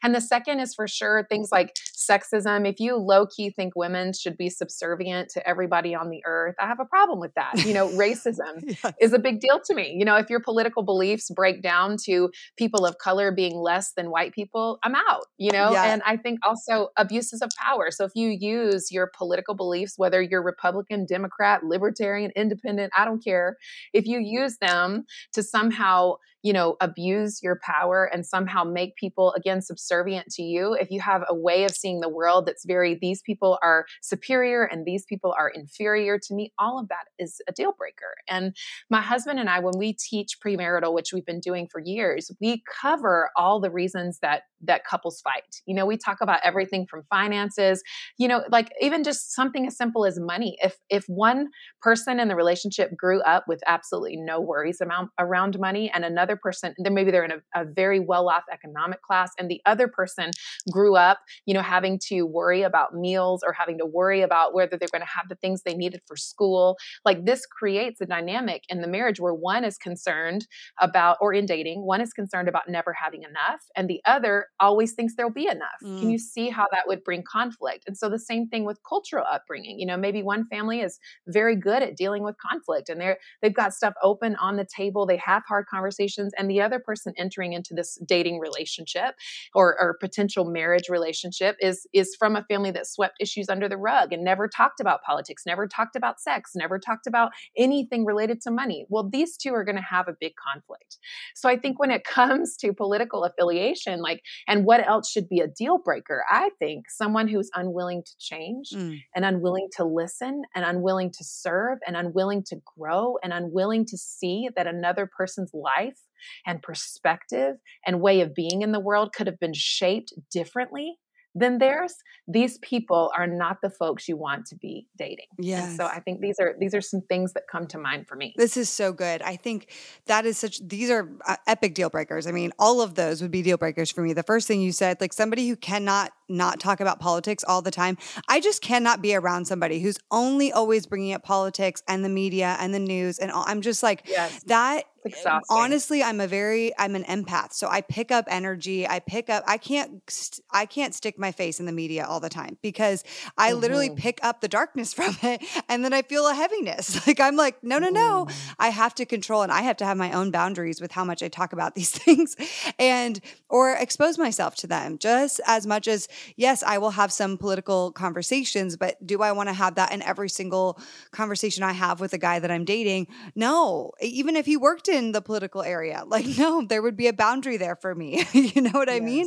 And 0.02 0.14
the 0.14 0.20
second 0.20 0.60
is 0.60 0.74
for 0.74 0.88
sure 0.88 1.26
things 1.28 1.50
like 1.52 1.74
sexism. 1.96 2.68
If 2.68 2.80
you 2.80 2.96
low 2.96 3.26
key 3.26 3.50
think 3.50 3.74
women 3.76 4.12
should 4.12 4.36
be 4.36 4.50
subservient 4.50 5.30
to 5.30 5.48
everybody 5.48 5.94
on 5.94 6.10
the 6.10 6.22
earth, 6.24 6.54
I 6.60 6.66
have 6.66 6.80
a 6.80 6.84
problem 6.84 7.20
with 7.20 7.34
that. 7.34 7.64
You 7.64 7.74
know, 7.74 7.88
racism 7.96 8.62
yes. 8.62 8.94
is 9.00 9.12
a 9.12 9.18
big 9.18 9.40
deal 9.40 9.60
to 9.64 9.74
me. 9.74 9.94
You 9.96 10.04
know, 10.04 10.16
if 10.16 10.30
your 10.30 10.40
political 10.40 10.82
beliefs 10.82 11.30
break 11.30 11.62
down 11.62 11.96
to 12.04 12.30
people 12.56 12.86
of 12.86 12.98
color 12.98 13.32
being 13.32 13.56
less 13.56 13.92
than 13.92 14.10
white 14.10 14.32
people, 14.32 14.78
I'm 14.82 14.94
out, 14.94 15.26
you 15.38 15.52
know? 15.52 15.72
Yeah. 15.72 15.92
And 15.92 16.02
I 16.04 16.16
think 16.16 16.40
also 16.42 16.88
abuses 16.96 17.42
of 17.42 17.50
power. 17.58 17.90
So 17.90 18.04
if 18.04 18.12
you 18.14 18.28
use 18.28 18.92
your 18.92 19.10
political 19.16 19.54
beliefs, 19.54 19.94
whether 19.96 20.20
you're 20.22 20.42
Republican, 20.42 21.06
Democrat, 21.06 21.64
Libertarian, 21.64 22.30
Independent, 22.36 22.92
I 22.96 23.04
don't 23.04 23.22
care, 23.22 23.56
if 23.92 24.06
you 24.06 24.15
use 24.20 24.56
them 24.58 25.04
to 25.32 25.42
somehow 25.42 26.14
you 26.46 26.52
know, 26.52 26.76
abuse 26.80 27.42
your 27.42 27.58
power 27.60 28.04
and 28.04 28.24
somehow 28.24 28.62
make 28.62 28.94
people 28.94 29.32
again 29.32 29.60
subservient 29.60 30.28
to 30.28 30.44
you, 30.44 30.74
if 30.74 30.92
you 30.92 31.00
have 31.00 31.24
a 31.28 31.34
way 31.34 31.64
of 31.64 31.72
seeing 31.72 31.98
the 31.98 32.08
world 32.08 32.46
that's 32.46 32.64
very, 32.64 32.96
these 33.02 33.20
people 33.20 33.58
are 33.64 33.84
superior 34.00 34.62
and 34.62 34.86
these 34.86 35.04
people 35.04 35.34
are 35.36 35.48
inferior 35.48 36.20
to 36.20 36.34
me, 36.34 36.52
all 36.56 36.78
of 36.78 36.86
that 36.86 37.06
is 37.18 37.40
a 37.48 37.52
deal 37.52 37.72
breaker. 37.76 38.14
And 38.28 38.54
my 38.88 39.00
husband 39.00 39.40
and 39.40 39.50
I, 39.50 39.58
when 39.58 39.76
we 39.76 39.92
teach 39.92 40.38
premarital, 40.38 40.94
which 40.94 41.12
we've 41.12 41.26
been 41.26 41.40
doing 41.40 41.66
for 41.66 41.80
years, 41.84 42.30
we 42.40 42.62
cover 42.80 43.30
all 43.36 43.58
the 43.58 43.72
reasons 43.72 44.20
that 44.22 44.42
that 44.62 44.84
couples 44.84 45.20
fight. 45.20 45.62
You 45.66 45.74
know, 45.74 45.86
we 45.86 45.96
talk 45.96 46.18
about 46.20 46.40
everything 46.44 46.86
from 46.88 47.02
finances, 47.10 47.82
you 48.18 48.28
know, 48.28 48.42
like 48.50 48.72
even 48.80 49.04
just 49.04 49.34
something 49.34 49.66
as 49.66 49.76
simple 49.76 50.06
as 50.06 50.18
money. 50.18 50.56
If 50.62 50.76
if 50.88 51.04
one 51.08 51.48
person 51.82 52.20
in 52.20 52.28
the 52.28 52.36
relationship 52.36 52.96
grew 52.96 53.20
up 53.22 53.44
with 53.48 53.60
absolutely 53.66 54.16
no 54.16 54.40
worries 54.40 54.80
amount 54.80 55.10
around 55.18 55.58
money 55.58 55.90
and 55.92 56.04
another 56.04 56.35
other 56.36 56.40
person, 56.42 56.74
then 56.78 56.94
maybe 56.94 57.10
they're 57.10 57.24
in 57.24 57.32
a, 57.32 57.62
a 57.62 57.64
very 57.64 58.00
well 58.00 58.28
off 58.28 58.44
economic 58.52 59.02
class, 59.02 59.30
and 59.38 59.50
the 59.50 59.60
other 59.66 59.88
person 59.88 60.30
grew 60.70 60.96
up, 60.96 61.18
you 61.46 61.54
know, 61.54 61.62
having 61.62 61.98
to 62.08 62.22
worry 62.22 62.62
about 62.62 62.94
meals 62.94 63.42
or 63.44 63.52
having 63.52 63.78
to 63.78 63.86
worry 63.86 64.22
about 64.22 64.54
whether 64.54 64.76
they're 64.76 64.88
going 64.92 65.02
to 65.02 65.06
have 65.06 65.28
the 65.28 65.34
things 65.36 65.62
they 65.62 65.74
needed 65.74 66.00
for 66.06 66.16
school. 66.16 66.76
Like 67.04 67.24
this 67.24 67.46
creates 67.46 68.00
a 68.00 68.06
dynamic 68.06 68.64
in 68.68 68.80
the 68.80 68.88
marriage 68.88 69.20
where 69.20 69.34
one 69.34 69.64
is 69.64 69.78
concerned 69.78 70.46
about, 70.80 71.16
or 71.20 71.32
in 71.32 71.46
dating, 71.46 71.84
one 71.84 72.00
is 72.00 72.12
concerned 72.12 72.48
about 72.48 72.68
never 72.68 72.92
having 72.92 73.22
enough, 73.22 73.60
and 73.76 73.88
the 73.88 74.00
other 74.04 74.46
always 74.60 74.92
thinks 74.92 75.14
there'll 75.16 75.32
be 75.32 75.46
enough. 75.46 75.80
Mm. 75.82 76.00
Can 76.00 76.10
you 76.10 76.18
see 76.18 76.48
how 76.48 76.66
that 76.72 76.86
would 76.86 77.04
bring 77.04 77.22
conflict? 77.22 77.84
And 77.86 77.96
so 77.96 78.08
the 78.08 78.18
same 78.18 78.48
thing 78.48 78.64
with 78.64 78.78
cultural 78.88 79.24
upbringing. 79.30 79.78
You 79.78 79.86
know, 79.86 79.96
maybe 79.96 80.22
one 80.22 80.46
family 80.48 80.80
is 80.80 80.98
very 81.28 81.56
good 81.56 81.82
at 81.82 81.96
dealing 81.96 82.22
with 82.22 82.36
conflict 82.38 82.88
and 82.88 83.00
they're 83.00 83.18
they've 83.42 83.54
got 83.54 83.72
stuff 83.72 83.94
open 84.02 84.36
on 84.36 84.56
the 84.56 84.66
table, 84.66 85.06
they 85.06 85.16
have 85.18 85.42
hard 85.46 85.66
conversations 85.66 86.25
and 86.38 86.50
the 86.50 86.60
other 86.60 86.78
person 86.78 87.12
entering 87.16 87.52
into 87.52 87.74
this 87.74 87.98
dating 88.06 88.38
relationship 88.38 89.14
or, 89.54 89.76
or 89.80 89.96
potential 90.00 90.44
marriage 90.44 90.88
relationship 90.88 91.56
is 91.60 91.86
is 91.92 92.14
from 92.18 92.36
a 92.36 92.44
family 92.44 92.70
that 92.70 92.86
swept 92.86 93.16
issues 93.20 93.48
under 93.48 93.68
the 93.68 93.76
rug 93.76 94.12
and 94.12 94.24
never 94.24 94.48
talked 94.48 94.80
about 94.80 95.02
politics 95.02 95.44
never 95.46 95.66
talked 95.66 95.96
about 95.96 96.20
sex 96.20 96.52
never 96.54 96.78
talked 96.78 97.06
about 97.06 97.32
anything 97.56 98.04
related 98.04 98.40
to 98.40 98.50
money. 98.50 98.86
Well 98.88 99.08
these 99.08 99.36
two 99.36 99.54
are 99.54 99.64
going 99.64 99.76
to 99.76 99.82
have 99.82 100.08
a 100.08 100.16
big 100.18 100.32
conflict. 100.36 100.98
So 101.34 101.48
i 101.48 101.56
think 101.56 101.78
when 101.78 101.90
it 101.90 102.04
comes 102.16 102.56
to 102.58 102.72
political 102.72 103.24
affiliation 103.24 104.00
like 104.00 104.22
and 104.46 104.64
what 104.64 104.86
else 104.86 105.10
should 105.10 105.28
be 105.28 105.40
a 105.40 105.46
deal 105.46 105.78
breaker? 105.78 106.24
I 106.30 106.50
think 106.58 106.90
someone 106.90 107.28
who's 107.28 107.50
unwilling 107.54 108.02
to 108.04 108.12
change 108.18 108.70
mm. 108.74 108.98
and 109.14 109.24
unwilling 109.24 109.68
to 109.76 109.84
listen 109.84 110.42
and 110.54 110.64
unwilling 110.64 111.10
to 111.12 111.24
serve 111.24 111.78
and 111.86 111.96
unwilling 111.96 112.42
to 112.44 112.56
grow 112.76 113.16
and 113.22 113.32
unwilling 113.32 113.84
to 113.86 113.96
see 113.96 114.48
that 114.56 114.66
another 114.66 115.06
person's 115.06 115.52
life 115.54 115.98
and 116.46 116.62
perspective 116.62 117.56
and 117.86 118.00
way 118.00 118.20
of 118.20 118.34
being 118.34 118.62
in 118.62 118.72
the 118.72 118.80
world 118.80 119.12
could 119.14 119.26
have 119.26 119.38
been 119.40 119.54
shaped 119.54 120.12
differently 120.30 120.96
than 121.34 121.58
theirs 121.58 121.94
these 122.26 122.58
people 122.58 123.12
are 123.16 123.26
not 123.26 123.58
the 123.62 123.70
folks 123.70 124.08
you 124.08 124.16
want 124.16 124.46
to 124.46 124.56
be 124.56 124.88
dating. 124.98 125.26
Yeah 125.38 125.76
so 125.76 125.84
i 125.86 126.00
think 126.00 126.20
these 126.20 126.40
are 126.40 126.54
these 126.58 126.74
are 126.74 126.80
some 126.80 127.02
things 127.02 127.32
that 127.34 127.44
come 127.50 127.66
to 127.68 127.78
mind 127.78 128.08
for 128.08 128.16
me. 128.16 128.34
This 128.36 128.56
is 128.56 128.68
so 128.68 128.92
good. 128.92 129.22
I 129.22 129.36
think 129.36 129.70
that 130.06 130.26
is 130.26 130.38
such 130.38 130.66
these 130.66 130.90
are 130.90 131.08
uh, 131.26 131.36
epic 131.46 131.74
deal 131.74 131.90
breakers. 131.90 132.26
I 132.26 132.32
mean 132.32 132.52
all 132.58 132.80
of 132.80 132.94
those 132.94 133.22
would 133.22 133.30
be 133.30 133.42
deal 133.42 133.58
breakers 133.58 133.90
for 133.90 134.02
me. 134.02 134.12
The 134.12 134.22
first 134.22 134.48
thing 134.48 134.60
you 134.60 134.72
said 134.72 135.00
like 135.00 135.12
somebody 135.12 135.48
who 135.48 135.56
cannot 135.56 136.12
not 136.28 136.60
talk 136.60 136.80
about 136.80 137.00
politics 137.00 137.44
all 137.46 137.62
the 137.62 137.70
time 137.70 137.96
i 138.28 138.40
just 138.40 138.62
cannot 138.62 139.02
be 139.02 139.14
around 139.14 139.46
somebody 139.46 139.80
who's 139.80 139.98
only 140.10 140.52
always 140.52 140.86
bringing 140.86 141.12
up 141.12 141.22
politics 141.22 141.82
and 141.88 142.04
the 142.04 142.08
media 142.08 142.56
and 142.60 142.74
the 142.74 142.78
news 142.78 143.18
and 143.18 143.30
all, 143.30 143.44
i'm 143.46 143.60
just 143.60 143.82
like 143.82 144.02
yes. 144.06 144.42
that 144.44 144.84
exhausting. 145.06 145.56
Honestly, 145.56 146.02
I'm 146.02 146.20
a 146.20 146.26
very 146.26 146.72
I'm 146.78 146.94
an 146.94 147.04
empath. 147.04 147.52
So 147.52 147.68
I 147.68 147.80
pick 147.80 148.10
up 148.10 148.26
energy. 148.28 148.86
I 148.86 148.98
pick 148.98 149.30
up 149.30 149.44
I 149.46 149.56
can't 149.56 150.02
I 150.50 150.66
can't 150.66 150.94
stick 150.94 151.18
my 151.18 151.32
face 151.32 151.60
in 151.60 151.66
the 151.66 151.72
media 151.72 152.04
all 152.04 152.20
the 152.20 152.28
time 152.28 152.58
because 152.62 153.04
I 153.38 153.50
mm-hmm. 153.50 153.60
literally 153.60 153.90
pick 153.90 154.18
up 154.22 154.40
the 154.40 154.48
darkness 154.48 154.92
from 154.94 155.16
it 155.22 155.42
and 155.68 155.84
then 155.84 155.92
I 155.92 156.02
feel 156.02 156.26
a 156.26 156.34
heaviness. 156.34 157.06
Like 157.06 157.20
I'm 157.20 157.36
like, 157.36 157.62
no, 157.62 157.78
no, 157.78 157.88
no. 157.88 158.26
Mm. 158.26 158.54
I 158.58 158.68
have 158.70 158.92
to 158.96 159.06
control 159.06 159.42
and 159.42 159.52
I 159.52 159.62
have 159.62 159.76
to 159.76 159.84
have 159.84 159.96
my 159.96 160.10
own 160.10 160.32
boundaries 160.32 160.80
with 160.80 160.90
how 160.90 161.04
much 161.04 161.22
I 161.22 161.28
talk 161.28 161.52
about 161.52 161.76
these 161.76 161.90
things 161.98 162.34
and 162.80 163.20
or 163.48 163.72
expose 163.72 164.18
myself 164.18 164.56
to 164.56 164.66
them 164.66 164.98
just 164.98 165.40
as 165.46 165.66
much 165.66 165.86
as 165.86 166.08
yes, 166.36 166.62
I 166.62 166.78
will 166.78 166.90
have 166.90 167.12
some 167.12 167.38
political 167.38 167.92
conversations, 167.92 168.76
but 168.76 169.04
do 169.06 169.22
I 169.22 169.32
want 169.32 169.48
to 169.48 169.52
have 169.52 169.76
that 169.76 169.92
in 169.92 170.02
every 170.02 170.28
single 170.28 170.78
conversation 171.10 171.62
I 171.62 171.72
have 171.72 172.00
with 172.00 172.12
a 172.12 172.18
guy 172.18 172.38
that 172.38 172.50
I'm 172.50 172.64
dating? 172.64 173.08
No. 173.34 173.92
Even 174.00 174.36
if 174.36 174.46
he 174.46 174.56
worked 174.56 174.88
in 174.88 175.12
the 175.12 175.22
political 175.22 175.62
area. 175.62 176.04
Like, 176.16 176.38
no, 176.38 176.64
there 176.66 176.80
would 176.80 176.96
be 176.96 177.08
a 177.08 177.12
boundary 177.12 177.58
there 177.58 177.76
for 177.76 177.94
me. 177.94 178.24
you 178.32 178.62
know 178.62 178.70
what 178.70 178.88
yes. 178.88 178.96
I 178.96 179.00
mean? 179.04 179.24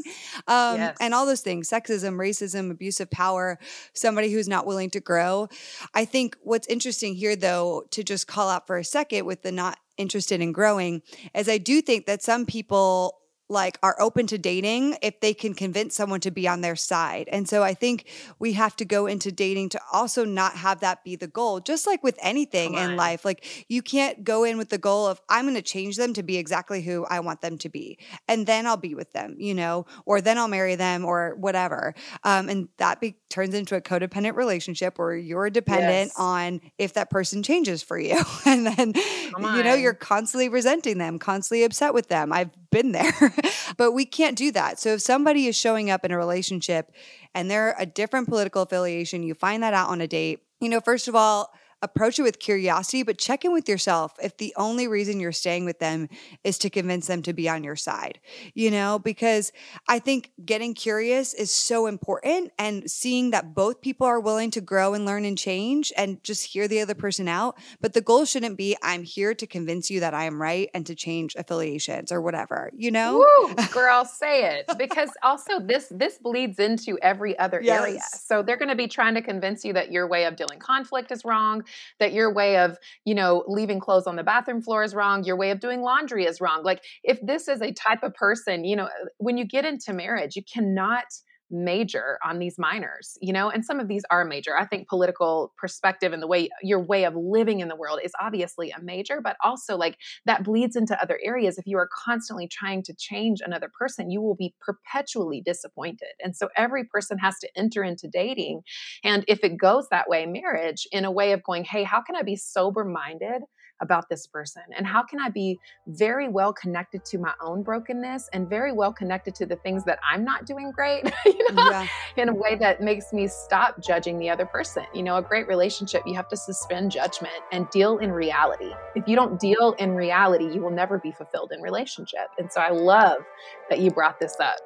Um, 0.47 0.77
yes. 0.77 0.97
And 0.99 1.13
all 1.13 1.27
those 1.27 1.41
things 1.41 1.69
sexism, 1.69 2.15
racism, 2.15 2.71
abuse 2.71 2.99
of 2.99 3.11
power, 3.11 3.59
somebody 3.93 4.31
who's 4.31 4.47
not 4.47 4.65
willing 4.65 4.89
to 4.91 4.99
grow. 4.99 5.49
I 5.93 6.05
think 6.05 6.35
what's 6.41 6.67
interesting 6.67 7.13
here, 7.13 7.35
though, 7.35 7.83
to 7.91 8.03
just 8.03 8.27
call 8.27 8.49
out 8.49 8.65
for 8.65 8.77
a 8.77 8.83
second 8.83 9.25
with 9.25 9.43
the 9.43 9.51
not 9.51 9.77
interested 9.97 10.41
in 10.41 10.51
growing, 10.51 11.03
is 11.35 11.47
I 11.47 11.59
do 11.59 11.81
think 11.81 12.07
that 12.07 12.23
some 12.23 12.45
people 12.45 13.18
like 13.49 13.79
are 13.81 13.99
open 13.99 14.27
to 14.27 14.37
dating 14.37 14.97
if 15.01 15.19
they 15.19 15.33
can 15.33 15.53
convince 15.53 15.95
someone 15.95 16.19
to 16.21 16.31
be 16.31 16.47
on 16.47 16.61
their 16.61 16.75
side. 16.75 17.27
And 17.31 17.49
so 17.49 17.63
I 17.63 17.73
think 17.73 18.05
we 18.37 18.53
have 18.53 18.75
to 18.77 18.85
go 18.85 19.07
into 19.07 19.31
dating 19.31 19.69
to 19.69 19.81
also 19.91 20.23
not 20.23 20.53
have 20.53 20.81
that 20.81 21.03
be 21.03 21.15
the 21.15 21.27
goal. 21.27 21.59
Just 21.59 21.87
like 21.87 22.03
with 22.03 22.17
anything 22.21 22.75
in 22.75 22.95
life, 22.95 23.25
like 23.25 23.65
you 23.67 23.81
can't 23.81 24.23
go 24.23 24.43
in 24.43 24.57
with 24.57 24.69
the 24.69 24.77
goal 24.77 25.07
of 25.07 25.19
I'm 25.29 25.45
going 25.45 25.55
to 25.55 25.61
change 25.61 25.97
them 25.97 26.13
to 26.13 26.23
be 26.23 26.37
exactly 26.37 26.81
who 26.81 27.05
I 27.05 27.19
want 27.19 27.41
them 27.41 27.57
to 27.59 27.69
be. 27.69 27.97
And 28.27 28.45
then 28.45 28.67
I'll 28.67 28.77
be 28.77 28.93
with 28.93 29.11
them, 29.13 29.35
you 29.39 29.53
know, 29.53 29.85
or 30.05 30.21
then 30.21 30.37
I'll 30.37 30.47
marry 30.47 30.75
them 30.75 31.03
or 31.03 31.35
whatever. 31.35 31.95
Um, 32.23 32.49
and 32.49 32.69
that 32.77 33.01
be- 33.01 33.17
turns 33.29 33.53
into 33.53 33.75
a 33.75 33.81
codependent 33.81 34.35
relationship 34.35 34.99
where 34.99 35.15
you're 35.15 35.49
dependent 35.49 36.11
yes. 36.11 36.13
on 36.17 36.61
if 36.77 36.93
that 36.93 37.09
person 37.09 37.41
changes 37.41 37.81
for 37.81 37.99
you. 37.99 38.21
and 38.45 38.67
then, 38.67 38.93
you 38.95 39.63
know, 39.63 39.73
you're 39.73 39.93
constantly 39.93 40.49
resenting 40.49 40.97
them, 40.99 41.17
constantly 41.17 41.63
upset 41.63 41.93
with 41.93 42.09
them. 42.09 42.31
I've 42.31 42.51
been 42.71 42.91
there. 42.91 43.33
but 43.77 43.91
we 43.91 44.05
can't 44.05 44.37
do 44.37 44.51
that. 44.51 44.79
So 44.79 44.93
if 44.93 45.01
somebody 45.01 45.47
is 45.47 45.55
showing 45.55 45.89
up 45.89 46.05
in 46.05 46.11
a 46.11 46.17
relationship 46.17 46.91
and 47.33 47.49
they're 47.49 47.75
a 47.77 47.85
different 47.85 48.27
political 48.27 48.61
affiliation, 48.61 49.23
you 49.23 49.33
find 49.33 49.63
that 49.63 49.73
out 49.73 49.89
on 49.89 50.01
a 50.01 50.07
date. 50.07 50.41
You 50.59 50.69
know, 50.69 50.81
first 50.81 51.07
of 51.07 51.15
all, 51.15 51.51
approach 51.81 52.19
it 52.19 52.23
with 52.23 52.39
curiosity, 52.39 53.03
but 53.03 53.17
check 53.17 53.45
in 53.45 53.53
with 53.53 53.69
yourself 53.69 54.13
if 54.21 54.37
the 54.37 54.53
only 54.57 54.87
reason 54.87 55.19
you're 55.19 55.31
staying 55.31 55.65
with 55.65 55.79
them 55.79 56.09
is 56.43 56.57
to 56.59 56.69
convince 56.69 57.07
them 57.07 57.21
to 57.21 57.33
be 57.33 57.47
on 57.47 57.63
your 57.63 57.75
side, 57.75 58.19
you 58.53 58.69
know, 58.69 58.99
because 58.99 59.51
I 59.87 59.99
think 59.99 60.31
getting 60.43 60.73
curious 60.73 61.33
is 61.33 61.51
so 61.51 61.87
important 61.87 62.51
and 62.57 62.89
seeing 62.89 63.31
that 63.31 63.53
both 63.53 63.81
people 63.81 64.07
are 64.07 64.19
willing 64.19 64.51
to 64.51 64.61
grow 64.61 64.93
and 64.93 65.05
learn 65.05 65.25
and 65.25 65.37
change 65.37 65.93
and 65.95 66.21
just 66.23 66.45
hear 66.45 66.67
the 66.67 66.81
other 66.81 66.95
person 66.95 67.27
out. 67.27 67.57
But 67.79 67.93
the 67.93 68.01
goal 68.01 68.25
shouldn't 68.25 68.57
be, 68.57 68.75
I'm 68.83 69.03
here 69.03 69.33
to 69.33 69.47
convince 69.47 69.89
you 69.89 69.99
that 70.01 70.13
I 70.13 70.25
am 70.25 70.41
right 70.41 70.69
and 70.73 70.85
to 70.85 70.95
change 70.95 71.35
affiliations 71.35 72.11
or 72.11 72.21
whatever, 72.21 72.71
you 72.75 72.91
know? 72.91 73.25
Woo, 73.47 73.55
girl, 73.71 74.05
say 74.05 74.57
it. 74.57 74.69
Because 74.77 75.09
also 75.23 75.59
this 75.59 75.87
this 75.91 76.17
bleeds 76.17 76.59
into 76.59 76.97
every 77.01 77.37
other 77.39 77.61
yes. 77.63 77.81
area. 77.81 78.01
So 78.13 78.41
they're 78.43 78.57
going 78.57 78.69
to 78.69 78.75
be 78.75 78.87
trying 78.87 79.15
to 79.15 79.21
convince 79.21 79.63
you 79.63 79.73
that 79.73 79.91
your 79.91 80.07
way 80.07 80.25
of 80.25 80.35
dealing 80.35 80.59
conflict 80.59 81.11
is 81.11 81.23
wrong, 81.25 81.63
that 81.99 82.13
your 82.13 82.33
way 82.33 82.57
of, 82.57 82.77
you 83.05 83.15
know, 83.15 83.43
leaving 83.47 83.79
clothes 83.79 84.07
on 84.07 84.15
the 84.15 84.23
bathroom 84.23 84.61
floor 84.61 84.83
is 84.83 84.95
wrong, 84.95 85.23
your 85.23 85.37
way 85.37 85.51
of 85.51 85.59
doing 85.59 85.81
laundry 85.81 86.25
is 86.25 86.41
wrong. 86.41 86.63
Like 86.63 86.83
if 87.03 87.19
this 87.21 87.47
is 87.47 87.61
a 87.61 87.71
type 87.71 88.03
of 88.03 88.13
person, 88.13 88.63
you 88.65 88.75
know, 88.75 88.89
when 89.17 89.37
you 89.37 89.45
get 89.45 89.65
into 89.65 89.93
marriage, 89.93 90.35
you 90.35 90.43
cannot 90.43 91.05
major 91.51 92.19
on 92.23 92.39
these 92.39 92.57
minors, 92.57 93.17
you 93.21 93.33
know, 93.33 93.49
and 93.49 93.65
some 93.65 93.79
of 93.79 93.87
these 93.87 94.03
are 94.09 94.25
major. 94.25 94.57
I 94.57 94.65
think 94.65 94.87
political 94.87 95.53
perspective 95.57 96.13
and 96.13 96.21
the 96.21 96.27
way 96.27 96.49
your 96.61 96.79
way 96.79 97.05
of 97.05 97.15
living 97.15 97.59
in 97.59 97.67
the 97.67 97.75
world 97.75 97.99
is 98.03 98.11
obviously 98.21 98.71
a 98.71 98.81
major, 98.81 99.21
but 99.21 99.37
also 99.43 99.77
like 99.77 99.97
that 100.25 100.43
bleeds 100.43 100.75
into 100.75 101.01
other 101.01 101.19
areas. 101.23 101.57
If 101.57 101.67
you 101.67 101.77
are 101.77 101.89
constantly 102.05 102.47
trying 102.47 102.83
to 102.83 102.93
change 102.93 103.39
another 103.43 103.69
person, 103.77 104.11
you 104.11 104.21
will 104.21 104.35
be 104.35 104.53
perpetually 104.59 105.41
disappointed. 105.41 106.09
And 106.23 106.35
so 106.35 106.49
every 106.55 106.83
person 106.85 107.17
has 107.19 107.37
to 107.39 107.49
enter 107.55 107.83
into 107.83 108.07
dating. 108.07 108.61
And 109.03 109.25
if 109.27 109.43
it 109.43 109.57
goes 109.57 109.87
that 109.89 110.09
way, 110.09 110.25
marriage, 110.25 110.87
in 110.91 111.05
a 111.05 111.11
way 111.11 111.31
of 111.31 111.43
going, 111.43 111.63
hey, 111.63 111.83
how 111.83 112.01
can 112.01 112.15
I 112.15 112.23
be 112.23 112.35
sober 112.35 112.85
minded? 112.85 113.41
About 113.81 114.09
this 114.09 114.27
person? 114.27 114.63
And 114.77 114.85
how 114.85 115.03
can 115.03 115.19
I 115.19 115.29
be 115.29 115.59
very 115.87 116.27
well 116.27 116.53
connected 116.53 117.05
to 117.05 117.17
my 117.17 117.33
own 117.41 117.63
brokenness 117.63 118.29
and 118.33 118.49
very 118.49 118.71
well 118.71 118.93
connected 118.93 119.35
to 119.35 119.45
the 119.45 119.55
things 119.57 119.83
that 119.85 119.99
I'm 120.09 120.23
not 120.23 120.45
doing 120.45 120.71
great, 120.71 121.03
you 121.25 121.53
know, 121.53 121.69
yeah. 121.69 121.87
in 122.17 122.29
a 122.29 122.33
way 122.33 122.55
that 122.55 122.81
makes 122.81 123.13
me 123.13 123.27
stop 123.27 123.81
judging 123.81 124.19
the 124.19 124.29
other 124.29 124.45
person? 124.45 124.83
You 124.93 125.03
know, 125.03 125.17
a 125.17 125.21
great 125.21 125.47
relationship, 125.47 126.03
you 126.05 126.15
have 126.15 126.27
to 126.29 126.37
suspend 126.37 126.91
judgment 126.91 127.33
and 127.51 127.69
deal 127.69 127.97
in 127.99 128.11
reality. 128.11 128.71
If 128.95 129.07
you 129.07 129.15
don't 129.15 129.39
deal 129.39 129.75
in 129.79 129.91
reality, 129.91 130.45
you 130.53 130.61
will 130.61 130.71
never 130.71 130.97
be 130.99 131.11
fulfilled 131.11 131.51
in 131.53 131.61
relationship. 131.61 132.27
And 132.37 132.51
so 132.51 132.61
I 132.61 132.69
love 132.69 133.21
that 133.69 133.79
you 133.79 133.91
brought 133.91 134.19
this 134.19 134.35
up. 134.39 134.57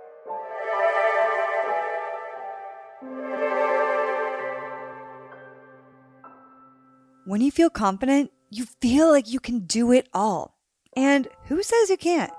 When 7.25 7.39
you 7.39 7.51
feel 7.51 7.69
confident, 7.69 8.31
you 8.53 8.65
feel 8.81 9.09
like 9.09 9.31
you 9.31 9.39
can 9.39 9.61
do 9.61 9.91
it 9.91 10.07
all. 10.13 10.55
And 10.95 11.27
who 11.45 11.63
says 11.63 11.89
you 11.89 11.97
can't? 11.97 12.31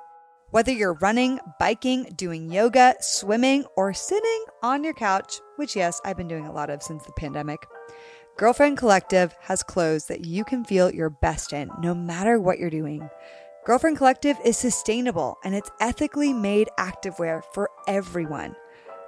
Whether 0.50 0.70
you're 0.70 0.94
running, 0.94 1.40
biking, 1.58 2.04
doing 2.14 2.52
yoga, 2.52 2.94
swimming, 3.00 3.64
or 3.76 3.92
sitting 3.92 4.44
on 4.62 4.84
your 4.84 4.94
couch, 4.94 5.40
which, 5.56 5.74
yes, 5.74 6.00
I've 6.04 6.16
been 6.16 6.28
doing 6.28 6.46
a 6.46 6.52
lot 6.52 6.70
of 6.70 6.82
since 6.82 7.04
the 7.04 7.12
pandemic, 7.12 7.66
Girlfriend 8.36 8.78
Collective 8.78 9.34
has 9.40 9.64
clothes 9.64 10.06
that 10.06 10.24
you 10.24 10.44
can 10.44 10.64
feel 10.64 10.92
your 10.92 11.10
best 11.10 11.52
in 11.52 11.68
no 11.80 11.94
matter 11.94 12.38
what 12.38 12.58
you're 12.58 12.70
doing. 12.70 13.08
Girlfriend 13.66 13.96
Collective 13.96 14.36
is 14.44 14.56
sustainable 14.56 15.38
and 15.44 15.54
it's 15.54 15.70
ethically 15.80 16.32
made 16.32 16.68
activewear 16.78 17.42
for 17.52 17.70
everyone. 17.88 18.54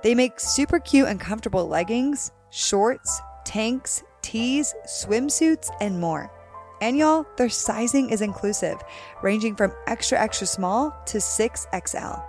They 0.02 0.14
make 0.16 0.40
super 0.40 0.80
cute 0.80 1.08
and 1.08 1.20
comfortable 1.20 1.68
leggings, 1.68 2.32
shorts, 2.50 3.20
tanks, 3.44 4.02
tees, 4.22 4.74
swimsuits, 4.86 5.70
and 5.80 6.00
more. 6.00 6.32
And 6.80 6.98
y'all, 6.98 7.26
their 7.36 7.48
sizing 7.48 8.10
is 8.10 8.20
inclusive, 8.20 8.76
ranging 9.22 9.56
from 9.56 9.72
extra, 9.86 10.20
extra 10.20 10.46
small 10.46 10.94
to 11.06 11.18
6XL. 11.18 12.22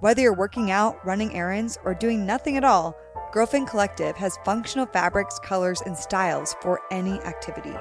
Whether 0.00 0.22
you're 0.22 0.34
working 0.34 0.70
out, 0.70 1.04
running 1.04 1.34
errands, 1.34 1.76
or 1.84 1.94
doing 1.94 2.24
nothing 2.24 2.56
at 2.56 2.64
all, 2.64 2.96
Girlfriend 3.32 3.68
Collective 3.68 4.16
has 4.16 4.38
functional 4.44 4.86
fabrics, 4.86 5.38
colors, 5.40 5.82
and 5.84 5.96
styles 5.96 6.54
for 6.60 6.80
any 6.90 7.20
activity. 7.20 7.74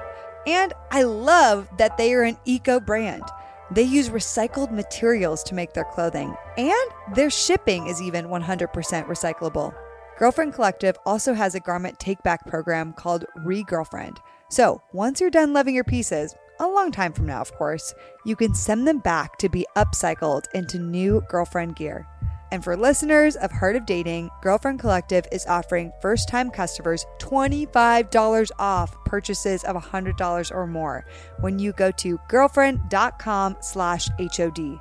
And 0.47 0.73
I 0.91 1.03
love 1.03 1.69
that 1.77 1.97
they 1.97 2.13
are 2.13 2.23
an 2.23 2.37
eco 2.45 2.79
brand. 2.79 3.23
They 3.71 3.83
use 3.83 4.09
recycled 4.09 4.71
materials 4.71 5.43
to 5.43 5.55
make 5.55 5.73
their 5.73 5.85
clothing, 5.85 6.35
and 6.57 6.91
their 7.13 7.29
shipping 7.29 7.87
is 7.87 8.01
even 8.01 8.25
100% 8.25 8.67
recyclable. 9.07 9.73
Girlfriend 10.17 10.53
Collective 10.53 10.97
also 11.05 11.33
has 11.33 11.55
a 11.55 11.59
garment 11.59 11.99
take 11.99 12.21
back 12.23 12.45
program 12.47 12.93
called 12.93 13.25
Re 13.45 13.63
Girlfriend 13.63 14.19
so 14.49 14.81
once 14.93 15.21
you're 15.21 15.29
done 15.29 15.53
loving 15.53 15.75
your 15.75 15.83
pieces, 15.83 16.35
a 16.59 16.67
long 16.67 16.91
time 16.91 17.13
from 17.13 17.25
now, 17.25 17.39
of 17.39 17.53
course, 17.53 17.93
you 18.25 18.35
can 18.35 18.53
send 18.53 18.87
them 18.87 18.99
back 18.99 19.37
to 19.37 19.47
be 19.47 19.65
upcycled 19.77 20.45
into 20.53 20.77
new 20.77 21.21
girlfriend 21.29 21.75
gear. 21.75 22.05
And 22.51 22.63
for 22.63 22.75
listeners 22.75 23.35
of 23.35 23.51
Heart 23.51 23.75
of 23.75 23.85
Dating, 23.85 24.29
Girlfriend 24.41 24.79
Collective 24.79 25.25
is 25.31 25.45
offering 25.45 25.91
first 26.01 26.27
time 26.27 26.49
customers 26.49 27.05
$25 27.19 28.49
off 28.57 28.95
purchases 29.05 29.63
of 29.63 29.75
$100 29.75 30.51
or 30.51 30.67
more 30.67 31.05
when 31.41 31.59
you 31.59 31.71
go 31.73 31.91
to 31.91 32.19
girlfriend.com 32.27 33.57
slash 33.61 34.09
HOD. 34.19 34.79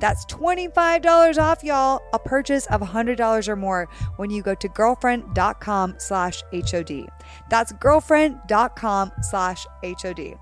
That's 0.00 0.24
$25 0.26 1.38
off, 1.38 1.62
y'all. 1.62 2.00
A 2.12 2.18
purchase 2.18 2.66
of 2.66 2.80
$100 2.80 3.48
or 3.48 3.56
more 3.56 3.88
when 4.16 4.30
you 4.30 4.42
go 4.42 4.54
to 4.54 4.68
girlfriend.com 4.68 5.96
slash 5.98 6.42
HOD. 6.52 7.08
That's 7.50 7.72
girlfriend.com 7.72 9.12
slash 9.22 9.66
HOD. 9.84 10.38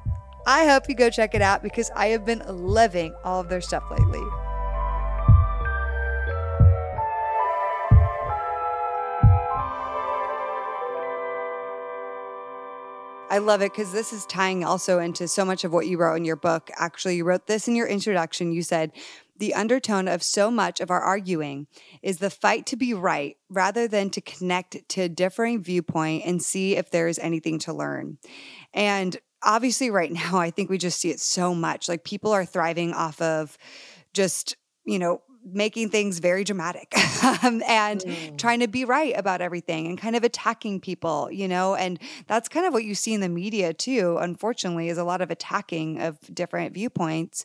I 0.46 0.66
hope 0.66 0.88
you 0.88 0.94
go 0.94 1.10
check 1.10 1.34
it 1.34 1.42
out 1.42 1.62
because 1.62 1.90
I 1.94 2.06
have 2.06 2.24
been 2.24 2.42
loving 2.46 3.14
all 3.24 3.40
of 3.40 3.48
their 3.48 3.60
stuff 3.60 3.84
lately. 3.90 4.22
I 13.30 13.38
love 13.38 13.60
it 13.60 13.72
because 13.72 13.92
this 13.92 14.12
is 14.14 14.24
tying 14.24 14.64
also 14.64 15.00
into 15.00 15.28
so 15.28 15.44
much 15.44 15.62
of 15.62 15.72
what 15.72 15.86
you 15.86 15.98
wrote 15.98 16.14
in 16.14 16.24
your 16.24 16.36
book. 16.36 16.70
Actually, 16.76 17.16
you 17.16 17.24
wrote 17.24 17.46
this 17.46 17.68
in 17.68 17.76
your 17.76 17.86
introduction. 17.86 18.52
You 18.52 18.62
said, 18.62 18.90
the 19.38 19.54
undertone 19.54 20.08
of 20.08 20.22
so 20.22 20.50
much 20.50 20.80
of 20.80 20.90
our 20.90 21.00
arguing 21.00 21.66
is 22.02 22.18
the 22.18 22.30
fight 22.30 22.66
to 22.66 22.76
be 22.76 22.92
right 22.94 23.36
rather 23.48 23.88
than 23.88 24.10
to 24.10 24.20
connect 24.20 24.88
to 24.90 25.02
a 25.02 25.08
differing 25.08 25.62
viewpoint 25.62 26.24
and 26.26 26.42
see 26.42 26.76
if 26.76 26.90
there 26.90 27.08
is 27.08 27.18
anything 27.18 27.58
to 27.60 27.72
learn. 27.72 28.18
And 28.74 29.16
obviously, 29.42 29.90
right 29.90 30.12
now, 30.12 30.38
I 30.38 30.50
think 30.50 30.70
we 30.70 30.78
just 30.78 31.00
see 31.00 31.10
it 31.10 31.20
so 31.20 31.54
much. 31.54 31.88
Like 31.88 32.04
people 32.04 32.32
are 32.32 32.44
thriving 32.44 32.92
off 32.92 33.20
of 33.20 33.56
just, 34.12 34.56
you 34.84 34.98
know, 34.98 35.22
making 35.44 35.88
things 35.88 36.18
very 36.18 36.44
dramatic 36.44 36.92
um, 37.42 37.62
and 37.66 38.00
mm. 38.00 38.38
trying 38.38 38.60
to 38.60 38.68
be 38.68 38.84
right 38.84 39.14
about 39.16 39.40
everything 39.40 39.86
and 39.86 39.98
kind 39.98 40.16
of 40.16 40.24
attacking 40.24 40.80
people, 40.80 41.30
you 41.30 41.48
know, 41.48 41.74
and 41.74 41.98
that's 42.26 42.48
kind 42.48 42.66
of 42.66 42.72
what 42.72 42.84
you 42.84 42.94
see 42.94 43.14
in 43.14 43.20
the 43.20 43.28
media 43.28 43.72
too, 43.72 44.18
unfortunately, 44.20 44.88
is 44.88 44.98
a 44.98 45.04
lot 45.04 45.20
of 45.20 45.30
attacking 45.30 46.00
of 46.00 46.18
different 46.34 46.74
viewpoints. 46.74 47.44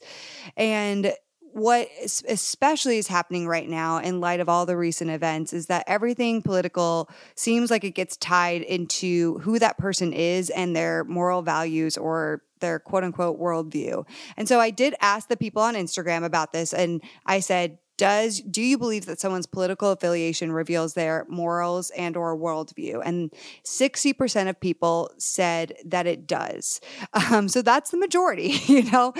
And 0.57 1.13
what 1.53 1.87
especially 2.27 2.97
is 2.97 3.07
happening 3.07 3.47
right 3.47 3.69
now 3.69 3.99
in 3.99 4.19
light 4.19 4.39
of 4.39 4.49
all 4.49 4.65
the 4.65 4.75
recent 4.75 5.11
events 5.11 5.53
is 5.53 5.67
that 5.67 5.83
everything 5.85 6.41
political 6.41 7.09
seems 7.35 7.69
like 7.69 7.83
it 7.83 7.91
gets 7.91 8.17
tied 8.17 8.63
into 8.63 9.37
who 9.39 9.59
that 9.59 9.77
person 9.77 10.13
is 10.13 10.49
and 10.49 10.75
their 10.75 11.03
moral 11.03 11.43
values 11.43 11.95
or 11.95 12.41
their 12.59 12.79
quote 12.79 13.03
unquote 13.03 13.39
worldview. 13.39 14.03
And 14.35 14.47
so 14.47 14.59
I 14.59 14.71
did 14.71 14.95
ask 14.99 15.27
the 15.27 15.37
people 15.37 15.61
on 15.61 15.75
Instagram 15.75 16.23
about 16.23 16.53
this 16.53 16.73
and 16.73 17.03
I 17.25 17.39
said, 17.39 17.77
does 17.97 18.41
do 18.41 18.61
you 18.61 18.77
believe 18.77 19.05
that 19.05 19.19
someone's 19.19 19.45
political 19.45 19.91
affiliation 19.91 20.51
reveals 20.51 20.93
their 20.93 21.25
morals 21.29 21.91
and 21.91 22.17
or 22.17 22.37
worldview? 22.37 23.01
And 23.03 23.31
60% 23.65 24.49
of 24.49 24.59
people 24.59 25.11
said 25.17 25.73
that 25.85 26.07
it 26.07 26.27
does. 26.27 26.81
Um, 27.13 27.47
so 27.47 27.61
that's 27.61 27.91
the 27.91 27.97
majority 27.97 28.59
you 28.67 28.83
know? 28.91 29.13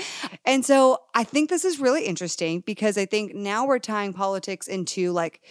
And 0.46 0.66
so 0.66 1.00
i 1.14 1.24
think 1.24 1.50
this 1.50 1.66
is 1.66 1.80
really 1.80 2.06
interesting 2.06 2.62
because 2.62 2.98
i 2.98 3.06
think 3.06 3.34
now 3.34 3.66
we're 3.66 3.80
tying 3.80 4.14
politics 4.14 4.68
into 4.68 5.12
like 5.12 5.42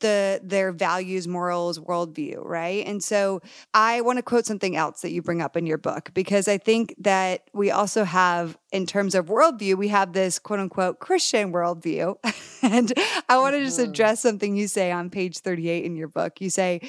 the 0.00 0.40
their 0.42 0.72
values, 0.72 1.26
morals, 1.26 1.78
worldview, 1.78 2.44
right? 2.44 2.86
And 2.86 3.02
so 3.02 3.40
I 3.74 4.00
want 4.00 4.18
to 4.18 4.22
quote 4.22 4.46
something 4.46 4.76
else 4.76 5.00
that 5.00 5.10
you 5.10 5.22
bring 5.22 5.42
up 5.42 5.56
in 5.56 5.66
your 5.66 5.78
book 5.78 6.10
because 6.14 6.48
I 6.48 6.58
think 6.58 6.94
that 6.98 7.42
we 7.52 7.70
also 7.70 8.04
have, 8.04 8.56
in 8.72 8.86
terms 8.86 9.14
of 9.14 9.26
worldview, 9.26 9.76
we 9.76 9.88
have 9.88 10.12
this 10.12 10.38
quote 10.38 10.60
unquote 10.60 11.00
Christian 11.00 11.52
worldview. 11.52 12.16
and 12.62 12.92
I 13.28 13.38
want 13.38 13.54
to 13.56 13.64
just 13.64 13.78
mm-hmm. 13.78 13.90
address 13.90 14.20
something 14.20 14.56
you 14.56 14.68
say 14.68 14.92
on 14.92 15.10
page 15.10 15.38
38 15.38 15.84
in 15.84 15.96
your 15.96 16.08
book. 16.08 16.40
You 16.40 16.50
say, 16.50 16.80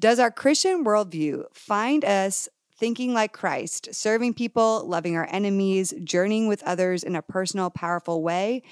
Does 0.00 0.18
our 0.18 0.30
Christian 0.30 0.84
worldview 0.84 1.44
find 1.52 2.04
us 2.04 2.48
thinking 2.78 3.14
like 3.14 3.32
Christ, 3.32 3.94
serving 3.94 4.34
people, 4.34 4.86
loving 4.86 5.16
our 5.16 5.26
enemies, 5.30 5.94
journeying 6.04 6.46
with 6.46 6.62
others 6.64 7.02
in 7.02 7.16
a 7.16 7.22
personal, 7.22 7.70
powerful 7.70 8.22
way? 8.22 8.62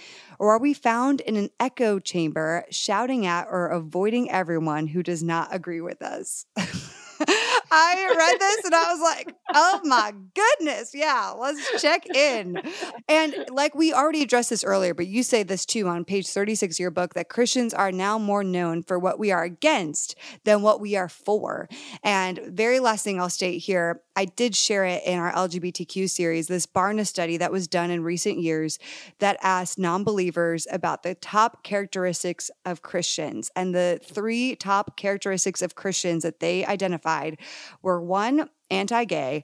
Or 0.45 0.57
are 0.57 0.59
we 0.59 0.75
found 0.75 1.23
in 1.23 1.37
an 1.37 1.49
echo 1.59 1.99
chamber, 1.99 2.67
shouting 2.71 3.25
at 3.25 3.49
or 3.51 3.69
avoiding 3.69 4.31
everyone 4.31 4.89
who 4.89 5.03
does 5.03 5.23
not 5.23 5.49
agree 5.55 5.81
with 5.81 6.03
us? 6.03 6.45
I 6.57 8.15
read 8.15 8.39
this 8.39 8.65
and 8.67 8.75
I 8.75 8.93
was 8.93 9.01
like, 9.01 9.35
oh 9.53 9.81
my 9.85 10.13
goodness. 10.35 10.93
Yeah, 10.95 11.35
let's 11.37 11.83
check 11.83 12.07
in. 12.15 12.61
And 13.09 13.47
like 13.51 13.75
we 13.75 13.93
already 13.93 14.23
addressed 14.23 14.51
this 14.51 14.65
earlier, 14.65 14.95
but 14.95 15.07
you 15.07 15.23
say 15.23 15.43
this 15.43 15.67
too 15.67 15.89
on 15.89 16.05
page 16.05 16.29
36 16.29 16.77
of 16.77 16.81
your 16.81 16.91
book 16.91 17.15
that 17.15 17.29
Christians 17.29 17.75
are 17.75 17.93
now 17.93 18.19
more 18.19 18.45
known 18.45 18.83
for 18.83 18.99
what 18.99 19.19
we 19.19 19.31
are 19.31 19.45
against 19.45 20.17
than 20.45 20.63
what 20.63 20.81
we 20.81 20.97
are 20.97 21.09
for. 21.09 21.69
And 22.03 22.41
very 22.47 22.81
last 22.81 23.05
thing 23.05 23.21
I'll 23.21 23.31
state 23.31 23.59
here 23.59 24.01
I 24.17 24.27
did 24.27 24.55
share 24.55 24.85
it 24.85 25.03
in 25.05 25.19
our 25.19 25.33
LGBTQ 25.33 26.09
series, 26.09 26.47
this 26.47 26.67
Barna 26.67 27.07
study 27.07 27.37
that 27.39 27.51
was 27.51 27.67
done 27.67 27.91
in 27.91 28.05
recent 28.05 28.39
years 28.39 28.79
that 29.19 29.37
asked 29.43 29.79
non 29.79 30.05
believers 30.05 30.67
about 30.71 31.03
the 31.03 31.17
top 31.17 31.65
characteristics 31.65 32.51
of 32.65 32.83
Christians. 32.83 33.51
And 33.57 33.75
the 33.75 34.01
three 34.05 34.55
top 34.55 34.97
characteristics 34.97 35.63
of 35.63 35.75
Christians 35.75 36.23
that 36.23 36.41
they 36.41 36.65
identified 36.65 37.39
were 37.83 38.01
one, 38.01 38.49
anti 38.75 39.05
gay, 39.05 39.43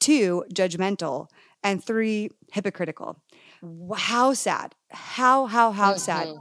two, 0.00 0.44
judgmental, 0.52 1.28
and 1.62 1.82
three, 1.82 2.30
hypocritical. 2.52 3.16
How 3.96 4.34
sad. 4.34 4.74
How, 4.90 5.46
how, 5.46 5.70
how 5.70 5.90
mm-hmm. 5.90 5.98
sad. 5.98 6.34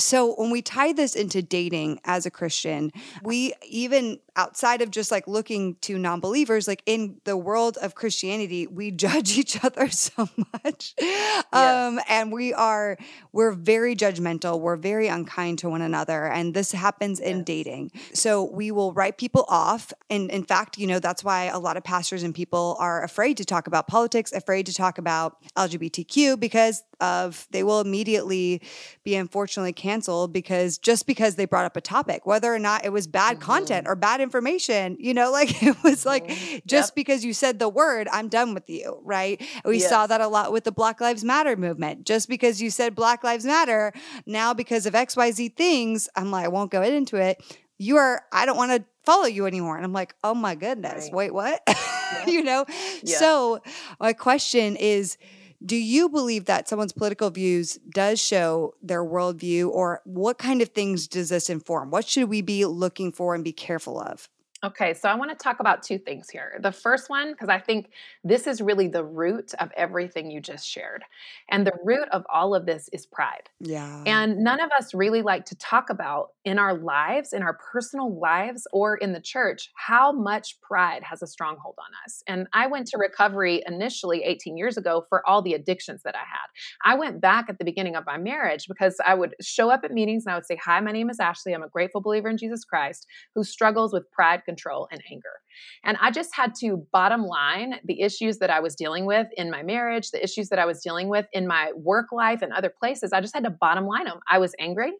So 0.00 0.34
when 0.34 0.50
we 0.50 0.62
tie 0.62 0.92
this 0.92 1.14
into 1.14 1.42
dating 1.42 2.00
as 2.04 2.26
a 2.26 2.30
Christian, 2.30 2.92
we 3.22 3.52
even 3.68 4.18
outside 4.36 4.80
of 4.80 4.90
just 4.90 5.10
like 5.10 5.26
looking 5.26 5.74
to 5.82 5.98
non-believers 5.98 6.66
like 6.66 6.82
in 6.86 7.20
the 7.24 7.36
world 7.36 7.76
of 7.82 7.94
christianity 7.94 8.66
we 8.66 8.90
judge 9.06 9.36
each 9.36 9.62
other 9.64 9.90
so 9.90 10.28
much. 10.64 10.94
Yes. 10.98 11.44
um 11.52 12.00
and 12.08 12.32
we 12.32 12.54
are 12.54 12.96
we're 13.32 13.52
very 13.52 13.94
judgmental. 13.94 14.58
We're 14.60 14.76
very 14.76 15.08
unkind 15.08 15.58
to 15.60 15.68
one 15.68 15.82
another 15.82 16.26
and 16.26 16.54
this 16.54 16.72
happens 16.72 17.20
in 17.20 17.44
dating. 17.44 17.92
So 18.14 18.44
we 18.44 18.70
will 18.70 18.92
write 18.92 19.18
people 19.18 19.44
off 19.48 19.92
and 20.08 20.30
in 20.30 20.44
fact 20.44 20.78
you 20.78 20.86
know 20.86 20.98
that's 20.98 21.22
why 21.22 21.44
a 21.44 21.58
lot 21.58 21.76
of 21.76 21.84
pastors 21.84 22.22
and 22.22 22.34
people 22.34 22.76
are 22.78 23.02
afraid 23.02 23.36
to 23.38 23.44
talk 23.44 23.66
about 23.66 23.88
politics 23.88 24.32
afraid 24.32 24.66
to 24.66 24.74
talk 24.74 24.98
about 24.98 25.36
lgbtq 25.56 26.38
because 26.38 26.82
of 27.00 27.46
they 27.50 27.62
will 27.62 27.80
immediately 27.80 28.62
be 29.04 29.14
unfortunately 29.14 29.72
canceled 29.72 30.32
because 30.32 30.78
just 30.78 31.06
because 31.06 31.36
they 31.36 31.44
brought 31.44 31.64
up 31.64 31.76
a 31.76 31.80
topic 31.80 32.26
whether 32.26 32.52
or 32.52 32.58
not 32.58 32.84
it 32.84 32.92
was 32.92 33.06
bad 33.06 33.36
mm-hmm. 33.36 33.44
content 33.44 33.86
or 33.88 33.96
bad 33.96 34.20
information. 34.20 34.96
You 34.98 35.14
know, 35.14 35.30
like 35.40 35.62
it 35.62 35.82
was 35.82 36.04
like 36.06 36.26
mm-hmm. 36.26 36.58
just 36.66 36.90
yep. 36.90 36.94
because 36.94 37.24
you 37.24 37.32
said 37.32 37.58
the 37.58 37.68
word, 37.68 38.08
I'm 38.12 38.28
done 38.28 38.54
with 38.54 38.68
you, 38.68 39.00
right? 39.04 39.40
We 39.64 39.78
yes. 39.78 39.88
saw 39.88 40.06
that 40.06 40.20
a 40.20 40.28
lot 40.28 40.52
with 40.52 40.64
the 40.64 40.72
Black 40.72 41.00
Lives 41.00 41.24
Matter 41.24 41.56
movement. 41.56 42.04
Just 42.04 42.28
because 42.28 42.60
you 42.60 42.70
said 42.70 42.94
Black 42.94 43.24
Lives 43.24 43.44
Matter, 43.44 43.92
now 44.26 44.54
because 44.54 44.86
of 44.86 44.94
XYZ 44.94 45.56
things, 45.56 46.08
I'm 46.16 46.30
like, 46.30 46.44
I 46.44 46.48
won't 46.48 46.70
go 46.70 46.82
into 46.82 47.16
it. 47.16 47.42
You 47.78 47.96
are, 47.96 48.22
I 48.30 48.44
don't 48.44 48.56
want 48.56 48.72
to 48.72 48.84
follow 49.04 49.26
you 49.26 49.46
anymore. 49.46 49.76
And 49.76 49.84
I'm 49.84 49.92
like, 49.92 50.14
oh 50.22 50.34
my 50.34 50.54
goodness, 50.54 51.04
right. 51.04 51.14
wait, 51.14 51.34
what? 51.34 51.62
Yeah. 52.10 52.26
you 52.26 52.42
know? 52.42 52.64
Yeah. 53.04 53.18
So 53.18 53.62
my 54.00 54.12
question 54.14 54.74
is, 54.74 55.16
do 55.64 55.76
you 55.76 56.08
believe 56.08 56.46
that 56.46 56.68
someone's 56.68 56.92
political 56.92 57.30
views 57.30 57.78
does 57.92 58.20
show 58.20 58.74
their 58.82 59.04
worldview, 59.04 59.68
or 59.68 60.00
what 60.04 60.38
kind 60.38 60.62
of 60.62 60.70
things 60.70 61.06
does 61.06 61.28
this 61.28 61.50
inform? 61.50 61.90
What 61.90 62.08
should 62.08 62.28
we 62.28 62.40
be 62.40 62.64
looking 62.64 63.12
for 63.12 63.34
and 63.34 63.44
be 63.44 63.52
careful 63.52 64.00
of? 64.00 64.28
Okay, 64.62 64.92
so 64.92 65.08
I 65.08 65.14
want 65.14 65.30
to 65.30 65.42
talk 65.42 65.60
about 65.60 65.82
two 65.82 65.96
things 65.96 66.28
here. 66.28 66.60
The 66.62 66.70
first 66.70 67.08
one, 67.08 67.32
because 67.32 67.48
I 67.48 67.58
think 67.58 67.92
this 68.22 68.46
is 68.46 68.60
really 68.60 68.88
the 68.88 69.02
root 69.02 69.54
of 69.58 69.70
everything 69.74 70.30
you 70.30 70.38
just 70.38 70.68
shared. 70.68 71.02
And 71.48 71.66
the 71.66 71.72
root 71.82 72.06
of 72.12 72.24
all 72.30 72.54
of 72.54 72.66
this 72.66 72.90
is 72.92 73.06
pride. 73.06 73.48
Yeah. 73.60 74.02
And 74.04 74.44
none 74.44 74.60
of 74.60 74.70
us 74.78 74.92
really 74.92 75.22
like 75.22 75.46
to 75.46 75.54
talk 75.56 75.88
about 75.88 76.32
in 76.44 76.58
our 76.58 76.74
lives, 76.74 77.32
in 77.32 77.42
our 77.42 77.58
personal 77.72 78.18
lives, 78.20 78.66
or 78.70 78.96
in 78.98 79.14
the 79.14 79.20
church, 79.20 79.70
how 79.76 80.12
much 80.12 80.60
pride 80.60 81.02
has 81.04 81.22
a 81.22 81.26
stronghold 81.26 81.76
on 81.78 81.90
us. 82.04 82.22
And 82.26 82.46
I 82.52 82.66
went 82.66 82.86
to 82.88 82.98
recovery 82.98 83.62
initially 83.66 84.24
18 84.24 84.58
years 84.58 84.76
ago 84.76 85.06
for 85.08 85.26
all 85.26 85.40
the 85.40 85.54
addictions 85.54 86.02
that 86.02 86.14
I 86.14 86.18
had. 86.18 86.48
I 86.84 86.98
went 86.98 87.22
back 87.22 87.46
at 87.48 87.58
the 87.58 87.64
beginning 87.64 87.96
of 87.96 88.04
my 88.04 88.18
marriage 88.18 88.66
because 88.68 88.96
I 89.06 89.14
would 89.14 89.34
show 89.40 89.70
up 89.70 89.84
at 89.84 89.92
meetings 89.92 90.26
and 90.26 90.34
I 90.34 90.36
would 90.36 90.46
say, 90.46 90.58
Hi, 90.62 90.80
my 90.80 90.92
name 90.92 91.08
is 91.08 91.18
Ashley. 91.18 91.54
I'm 91.54 91.62
a 91.62 91.68
grateful 91.68 92.02
believer 92.02 92.28
in 92.28 92.36
Jesus 92.36 92.62
Christ 92.62 93.06
who 93.34 93.42
struggles 93.42 93.94
with 93.94 94.10
pride 94.10 94.42
control, 94.50 94.88
and 94.90 95.00
anger. 95.12 95.36
And 95.84 95.96
I 96.00 96.10
just 96.10 96.34
had 96.34 96.54
to 96.60 96.86
bottom 96.92 97.22
line 97.22 97.74
the 97.84 98.00
issues 98.00 98.38
that 98.38 98.50
I 98.50 98.60
was 98.60 98.74
dealing 98.74 99.06
with 99.06 99.26
in 99.36 99.50
my 99.50 99.62
marriage, 99.62 100.10
the 100.10 100.22
issues 100.22 100.48
that 100.50 100.58
I 100.58 100.66
was 100.66 100.80
dealing 100.80 101.08
with 101.08 101.26
in 101.32 101.46
my 101.46 101.72
work 101.76 102.08
life 102.12 102.42
and 102.42 102.52
other 102.52 102.72
places. 102.80 103.12
I 103.12 103.20
just 103.20 103.34
had 103.34 103.44
to 103.44 103.50
bottom 103.50 103.86
line 103.86 104.06
them. 104.06 104.20
I 104.28 104.38
was 104.38 104.54
angry, 104.58 104.92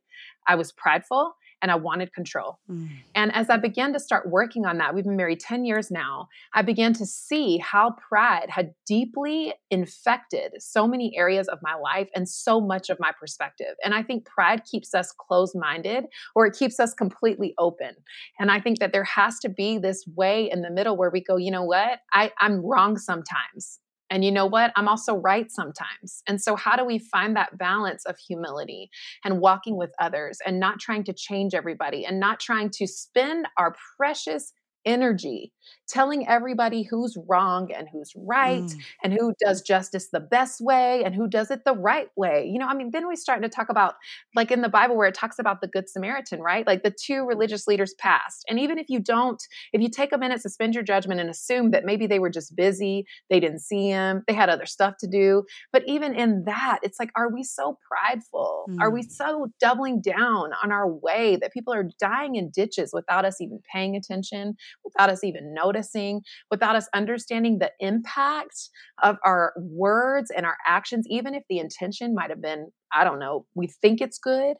I 0.46 0.54
was 0.54 0.72
prideful, 0.72 1.34
and 1.62 1.70
I 1.70 1.74
wanted 1.74 2.12
control. 2.12 2.58
Mm. 2.70 2.88
And 3.14 3.34
as 3.34 3.50
I 3.50 3.56
began 3.56 3.92
to 3.92 4.00
start 4.00 4.28
working 4.28 4.66
on 4.66 4.78
that, 4.78 4.94
we've 4.94 5.04
been 5.04 5.16
married 5.16 5.40
10 5.40 5.64
years 5.64 5.90
now, 5.90 6.28
I 6.54 6.62
began 6.62 6.92
to 6.94 7.06
see 7.06 7.58
how 7.58 7.94
pride 8.08 8.48
had 8.48 8.72
deeply 8.86 9.54
infected 9.70 10.52
so 10.58 10.86
many 10.86 11.16
areas 11.16 11.48
of 11.48 11.58
my 11.62 11.74
life 11.74 12.08
and 12.14 12.28
so 12.28 12.60
much 12.60 12.90
of 12.90 12.98
my 13.00 13.12
perspective. 13.18 13.74
And 13.84 13.94
I 13.94 14.02
think 14.02 14.24
pride 14.24 14.64
keeps 14.64 14.94
us 14.94 15.12
closed 15.12 15.56
minded 15.56 16.04
or 16.34 16.46
it 16.46 16.56
keeps 16.56 16.80
us 16.80 16.94
completely 16.94 17.54
open. 17.58 17.94
And 18.38 18.50
I 18.50 18.60
think 18.60 18.78
that 18.78 18.92
there 18.92 19.04
has 19.04 19.38
to 19.40 19.48
be 19.48 19.78
this 19.78 20.04
way 20.14 20.50
in 20.50 20.62
the 20.62 20.70
middle 20.70 20.96
where 20.96 21.10
we 21.10 21.22
go, 21.22 21.36
you 21.36 21.50
know 21.50 21.64
what? 21.64 22.00
I, 22.12 22.32
I'm 22.38 22.64
wrong 22.64 22.96
sometimes. 22.96 23.80
And 24.10 24.24
you 24.24 24.32
know 24.32 24.46
what? 24.46 24.72
I'm 24.76 24.88
also 24.88 25.14
right 25.14 25.50
sometimes. 25.50 26.22
And 26.26 26.40
so, 26.40 26.56
how 26.56 26.76
do 26.76 26.84
we 26.84 26.98
find 26.98 27.36
that 27.36 27.56
balance 27.56 28.04
of 28.06 28.16
humility 28.18 28.90
and 29.24 29.40
walking 29.40 29.76
with 29.76 29.90
others 30.00 30.38
and 30.44 30.58
not 30.58 30.80
trying 30.80 31.04
to 31.04 31.12
change 31.12 31.54
everybody 31.54 32.04
and 32.04 32.18
not 32.18 32.40
trying 32.40 32.70
to 32.74 32.86
spend 32.86 33.46
our 33.56 33.74
precious 33.96 34.52
energy 34.84 35.52
telling 35.90 36.26
everybody 36.28 36.82
who's 36.82 37.16
wrong 37.28 37.70
and 37.72 37.88
who's 37.92 38.12
right 38.16 38.62
mm. 38.62 38.80
and 39.02 39.12
who 39.12 39.34
does 39.44 39.60
justice 39.60 40.08
the 40.12 40.20
best 40.20 40.60
way 40.60 41.02
and 41.04 41.14
who 41.14 41.26
does 41.26 41.50
it 41.50 41.64
the 41.64 41.74
right 41.74 42.08
way. 42.16 42.48
You 42.50 42.58
know, 42.58 42.66
I 42.66 42.74
mean, 42.74 42.90
then 42.92 43.08
we 43.08 43.16
start 43.16 43.42
to 43.42 43.48
talk 43.48 43.68
about, 43.68 43.94
like 44.34 44.50
in 44.50 44.62
the 44.62 44.68
Bible, 44.68 44.96
where 44.96 45.08
it 45.08 45.14
talks 45.14 45.38
about 45.38 45.60
the 45.60 45.66
Good 45.66 45.88
Samaritan, 45.88 46.40
right? 46.40 46.66
Like 46.66 46.82
the 46.82 46.90
two 46.92 47.26
religious 47.26 47.66
leaders 47.66 47.94
passed. 47.98 48.44
And 48.48 48.60
even 48.60 48.78
if 48.78 48.88
you 48.88 49.00
don't, 49.00 49.42
if 49.72 49.82
you 49.82 49.88
take 49.88 50.12
a 50.12 50.18
minute, 50.18 50.40
suspend 50.40 50.74
your 50.74 50.84
judgment 50.84 51.20
and 51.20 51.28
assume 51.28 51.72
that 51.72 51.84
maybe 51.84 52.06
they 52.06 52.18
were 52.18 52.30
just 52.30 52.54
busy, 52.54 53.04
they 53.28 53.40
didn't 53.40 53.60
see 53.60 53.88
him, 53.88 54.22
they 54.26 54.34
had 54.34 54.48
other 54.48 54.66
stuff 54.66 54.94
to 55.00 55.08
do. 55.08 55.44
But 55.72 55.82
even 55.86 56.14
in 56.14 56.44
that, 56.44 56.78
it's 56.82 57.00
like, 57.00 57.10
are 57.16 57.32
we 57.32 57.42
so 57.42 57.78
prideful? 57.88 58.66
Mm. 58.70 58.80
Are 58.80 58.90
we 58.90 59.02
mm. 59.02 59.10
so 59.10 59.48
doubling 59.60 60.00
down 60.00 60.50
on 60.62 60.70
our 60.70 60.88
way 60.88 61.36
that 61.40 61.52
people 61.52 61.74
are 61.74 61.88
dying 61.98 62.36
in 62.36 62.50
ditches 62.50 62.90
without 62.92 63.24
us 63.24 63.40
even 63.40 63.60
paying 63.72 63.96
attention, 63.96 64.54
without 64.84 65.10
us 65.10 65.24
even 65.24 65.52
noticing? 65.52 65.79
Noticing, 65.80 66.22
without 66.50 66.76
us 66.76 66.88
understanding 66.94 67.58
the 67.58 67.70
impact 67.80 68.68
of 69.02 69.16
our 69.24 69.52
words 69.56 70.30
and 70.34 70.46
our 70.46 70.56
actions, 70.66 71.06
even 71.08 71.34
if 71.34 71.42
the 71.48 71.58
intention 71.58 72.14
might 72.14 72.30
have 72.30 72.42
been, 72.42 72.70
I 72.92 73.04
don't 73.04 73.18
know, 73.18 73.46
we 73.54 73.68
think 73.68 74.00
it's 74.00 74.18
good, 74.18 74.56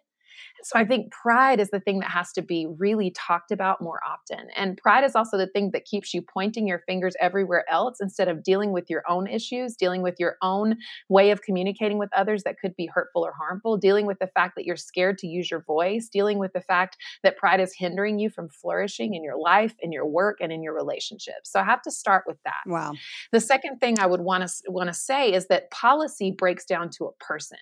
so 0.63 0.79
I 0.79 0.85
think 0.85 1.11
pride 1.13 1.61
is 1.61 1.71
the 1.71 1.81
thing 1.81 2.01
that 2.01 2.11
has 2.11 2.33
to 2.33 2.43
be 2.43 2.67
really 2.79 3.11
talked 3.11 3.51
about 3.51 3.81
more 3.81 4.01
often. 4.07 4.49
And 4.57 4.77
pride 4.77 5.05
is 5.05 5.15
also 5.15 5.39
the 5.39 5.47
thing 5.47 5.71
that 5.73 5.85
keeps 5.85 6.13
you 6.13 6.23
pointing 6.23 6.67
your 6.67 6.81
fingers 6.81 7.15
everywhere 7.21 7.65
else 7.71 7.99
instead 8.01 8.29
of 8.29 8.43
dealing 8.43 8.73
with 8.73 8.91
your 8.91 9.03
own 9.09 9.27
issues, 9.27 9.77
dealing 9.77 10.03
with 10.03 10.17
your 10.19 10.37
own 10.43 10.77
way 11.09 11.31
of 11.31 11.43
communicating 11.43 11.99
with 11.99 12.11
others 12.15 12.43
that 12.45 12.59
could 12.59 12.75
be 12.77 12.87
hurtful 12.87 13.25
or 13.25 13.33
harmful, 13.33 13.77
dealing 13.77 14.07
with 14.07 14.19
the 14.19 14.27
fact 14.29 14.55
that 14.57 14.65
you're 14.65 14.77
scared 14.77 15.19
to 15.19 15.27
use 15.27 15.51
your 15.51 15.63
voice, 15.63 16.09
dealing 16.09 16.39
with 16.39 16.53
the 16.53 16.61
fact 16.61 16.97
that 17.23 17.37
pride 17.37 17.61
is 17.61 17.75
hindering 17.75 18.19
you 18.19 18.31
from 18.31 18.49
flourishing 18.49 19.15
in 19.15 19.25
your 19.25 19.37
life, 19.37 19.75
in 19.81 19.93
your 19.93 20.07
work, 20.07 20.39
and 20.41 20.53
in 20.53 20.63
your 20.63 20.75
relationships. 20.75 21.51
So 21.51 21.61
I 21.61 21.65
have 21.65 21.83
to 21.83 21.91
start 21.91 22.25
with 22.27 22.39
that. 22.45 22.63
Wow. 22.67 22.93
The 23.33 23.41
second 23.41 23.79
thing 23.79 23.99
I 23.99 24.07
would 24.07 24.21
want 24.21 24.47
to 24.47 24.71
want 24.71 24.89
to 24.89 24.95
say 24.95 25.33
is 25.33 25.47
that 25.49 25.71
policy 25.71 26.31
breaks 26.31 26.65
down 26.65 26.91
to 26.91 27.07
a 27.07 27.13
person 27.25 27.59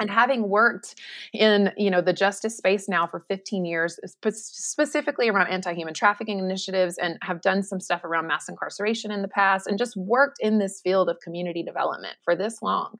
and 0.00 0.10
having 0.10 0.48
worked 0.48 0.94
in 1.32 1.70
you 1.76 1.90
know 1.90 2.00
the 2.00 2.12
justice 2.12 2.56
space 2.56 2.88
now 2.88 3.06
for 3.06 3.20
15 3.28 3.64
years 3.64 4.00
specifically 4.32 5.28
around 5.28 5.48
anti-human 5.48 5.94
trafficking 5.94 6.38
initiatives 6.38 6.96
and 6.98 7.18
have 7.22 7.42
done 7.42 7.62
some 7.62 7.78
stuff 7.78 8.02
around 8.02 8.26
mass 8.26 8.48
incarceration 8.48 9.10
in 9.10 9.22
the 9.22 9.28
past 9.28 9.66
and 9.66 9.78
just 9.78 9.96
worked 9.96 10.38
in 10.40 10.58
this 10.58 10.80
field 10.80 11.08
of 11.08 11.20
community 11.20 11.62
development 11.62 12.14
for 12.24 12.34
this 12.34 12.62
long 12.62 12.98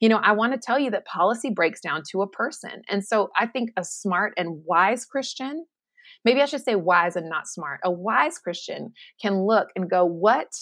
you 0.00 0.08
know 0.08 0.18
i 0.18 0.32
want 0.32 0.52
to 0.52 0.58
tell 0.58 0.78
you 0.78 0.90
that 0.90 1.04
policy 1.04 1.50
breaks 1.50 1.80
down 1.80 2.02
to 2.10 2.22
a 2.22 2.28
person. 2.28 2.82
And 2.88 3.04
so 3.04 3.30
i 3.38 3.46
think 3.46 3.70
a 3.76 3.84
smart 3.84 4.32
and 4.36 4.62
wise 4.64 5.04
christian 5.04 5.66
maybe 6.24 6.40
i 6.40 6.46
should 6.46 6.64
say 6.64 6.74
wise 6.74 7.16
and 7.16 7.28
not 7.28 7.46
smart 7.46 7.80
a 7.84 7.90
wise 7.90 8.38
christian 8.38 8.92
can 9.20 9.42
look 9.42 9.68
and 9.76 9.90
go 9.90 10.04
what 10.04 10.54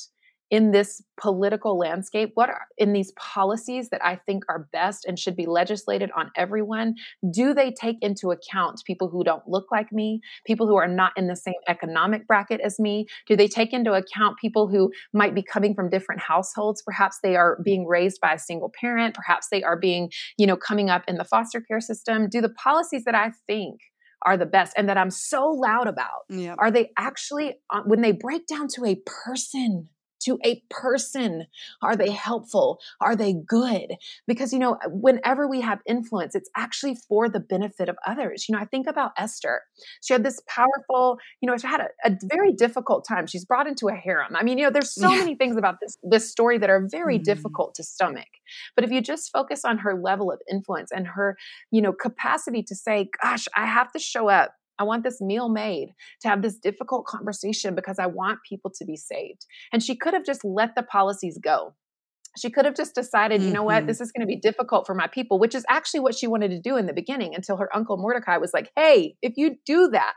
in 0.50 0.70
this 0.70 1.02
political 1.20 1.78
landscape 1.78 2.30
what 2.34 2.48
are 2.48 2.66
in 2.78 2.92
these 2.92 3.12
policies 3.12 3.88
that 3.90 4.04
i 4.04 4.14
think 4.14 4.44
are 4.48 4.68
best 4.72 5.04
and 5.04 5.18
should 5.18 5.36
be 5.36 5.46
legislated 5.46 6.10
on 6.16 6.30
everyone 6.36 6.94
do 7.32 7.54
they 7.54 7.72
take 7.72 7.96
into 8.00 8.30
account 8.30 8.80
people 8.86 9.08
who 9.08 9.24
don't 9.24 9.42
look 9.48 9.66
like 9.70 9.92
me 9.92 10.20
people 10.46 10.66
who 10.66 10.76
are 10.76 10.88
not 10.88 11.12
in 11.16 11.26
the 11.26 11.36
same 11.36 11.54
economic 11.68 12.26
bracket 12.26 12.60
as 12.60 12.78
me? 12.78 13.06
Do 13.26 13.36
they 13.36 13.48
take 13.48 13.72
into 13.72 13.92
account 13.92 14.38
people 14.38 14.68
who 14.68 14.90
might 15.12 15.34
be 15.34 15.42
coming 15.42 15.74
from 15.74 15.90
different 15.90 16.20
households? 16.20 16.82
Perhaps 16.82 17.18
they 17.22 17.36
are 17.36 17.58
being 17.64 17.86
raised 17.86 18.20
by 18.20 18.32
a 18.32 18.38
single 18.38 18.72
parent. 18.80 19.14
Perhaps 19.14 19.48
they 19.50 19.62
are 19.62 19.78
being 19.78 20.10
you 20.38 20.46
know 20.46 20.56
coming 20.56 20.90
up 20.90 21.02
in 21.08 21.16
the 21.16 21.24
foster 21.24 21.60
care 21.60 21.80
system. 21.80 22.28
Do 22.28 22.40
the 22.40 22.48
policies 22.50 23.04
that 23.04 23.14
i 23.14 23.30
think 23.46 23.80
are 24.22 24.36
the 24.36 24.46
best 24.46 24.72
and 24.76 24.88
that 24.88 24.96
i'm 24.96 25.10
so 25.10 25.46
loud 25.46 25.86
about 25.86 26.24
yep. 26.30 26.56
are 26.58 26.70
they 26.70 26.90
actually 26.96 27.54
uh, 27.70 27.82
when 27.84 28.00
they 28.00 28.12
break 28.12 28.46
down 28.46 28.66
to 28.66 28.84
a 28.84 28.96
person 29.24 29.88
to 30.26 30.38
a 30.44 30.62
person. 30.70 31.46
Are 31.82 31.96
they 31.96 32.10
helpful? 32.10 32.80
Are 33.00 33.16
they 33.16 33.32
good? 33.32 33.94
Because, 34.26 34.52
you 34.52 34.58
know, 34.58 34.78
whenever 34.88 35.48
we 35.48 35.60
have 35.60 35.80
influence, 35.86 36.34
it's 36.34 36.50
actually 36.56 36.96
for 37.08 37.28
the 37.28 37.40
benefit 37.40 37.88
of 37.88 37.96
others. 38.06 38.48
You 38.48 38.54
know, 38.54 38.60
I 38.60 38.64
think 38.64 38.86
about 38.86 39.12
Esther. 39.16 39.62
She 40.04 40.12
had 40.12 40.24
this 40.24 40.40
powerful, 40.48 41.18
you 41.40 41.48
know, 41.48 41.56
she 41.56 41.66
had 41.66 41.80
a, 41.80 41.88
a 42.04 42.16
very 42.24 42.52
difficult 42.52 43.06
time. 43.06 43.26
She's 43.26 43.44
brought 43.44 43.66
into 43.66 43.88
a 43.88 43.94
harem. 43.94 44.36
I 44.36 44.42
mean, 44.42 44.58
you 44.58 44.64
know, 44.64 44.70
there's 44.70 44.94
so 44.94 45.10
yeah. 45.10 45.18
many 45.18 45.34
things 45.34 45.56
about 45.56 45.76
this, 45.80 45.96
this 46.02 46.30
story 46.30 46.58
that 46.58 46.70
are 46.70 46.86
very 46.90 47.18
mm. 47.18 47.24
difficult 47.24 47.74
to 47.76 47.82
stomach. 47.82 48.28
But 48.74 48.84
if 48.84 48.90
you 48.90 49.00
just 49.00 49.30
focus 49.32 49.64
on 49.64 49.78
her 49.78 49.94
level 49.94 50.30
of 50.30 50.40
influence 50.50 50.90
and 50.92 51.06
her, 51.06 51.36
you 51.70 51.80
know, 51.82 51.92
capacity 51.92 52.62
to 52.64 52.74
say, 52.74 53.08
gosh, 53.22 53.46
I 53.56 53.66
have 53.66 53.92
to 53.92 53.98
show 53.98 54.28
up 54.28 54.52
I 54.78 54.84
want 54.84 55.04
this 55.04 55.20
meal 55.20 55.48
made 55.48 55.94
to 56.22 56.28
have 56.28 56.42
this 56.42 56.58
difficult 56.58 57.06
conversation 57.06 57.74
because 57.74 57.98
I 57.98 58.06
want 58.06 58.40
people 58.48 58.70
to 58.78 58.84
be 58.84 58.96
saved. 58.96 59.46
And 59.72 59.82
she 59.82 59.96
could 59.96 60.14
have 60.14 60.24
just 60.24 60.44
let 60.44 60.74
the 60.74 60.82
policies 60.82 61.38
go. 61.42 61.74
She 62.38 62.50
could 62.50 62.66
have 62.66 62.76
just 62.76 62.94
decided, 62.94 63.40
mm-hmm. 63.40 63.48
you 63.48 63.54
know 63.54 63.62
what, 63.62 63.78
mm-hmm. 63.78 63.86
this 63.86 64.00
is 64.00 64.12
going 64.12 64.20
to 64.20 64.26
be 64.26 64.38
difficult 64.38 64.86
for 64.86 64.94
my 64.94 65.06
people, 65.06 65.38
which 65.38 65.54
is 65.54 65.64
actually 65.68 66.00
what 66.00 66.14
she 66.14 66.26
wanted 66.26 66.50
to 66.50 66.60
do 66.60 66.76
in 66.76 66.86
the 66.86 66.92
beginning 66.92 67.34
until 67.34 67.56
her 67.56 67.74
uncle 67.74 67.96
Mordecai 67.96 68.36
was 68.36 68.52
like, 68.52 68.70
hey, 68.76 69.16
if 69.22 69.34
you 69.36 69.56
do 69.64 69.88
that, 69.88 70.14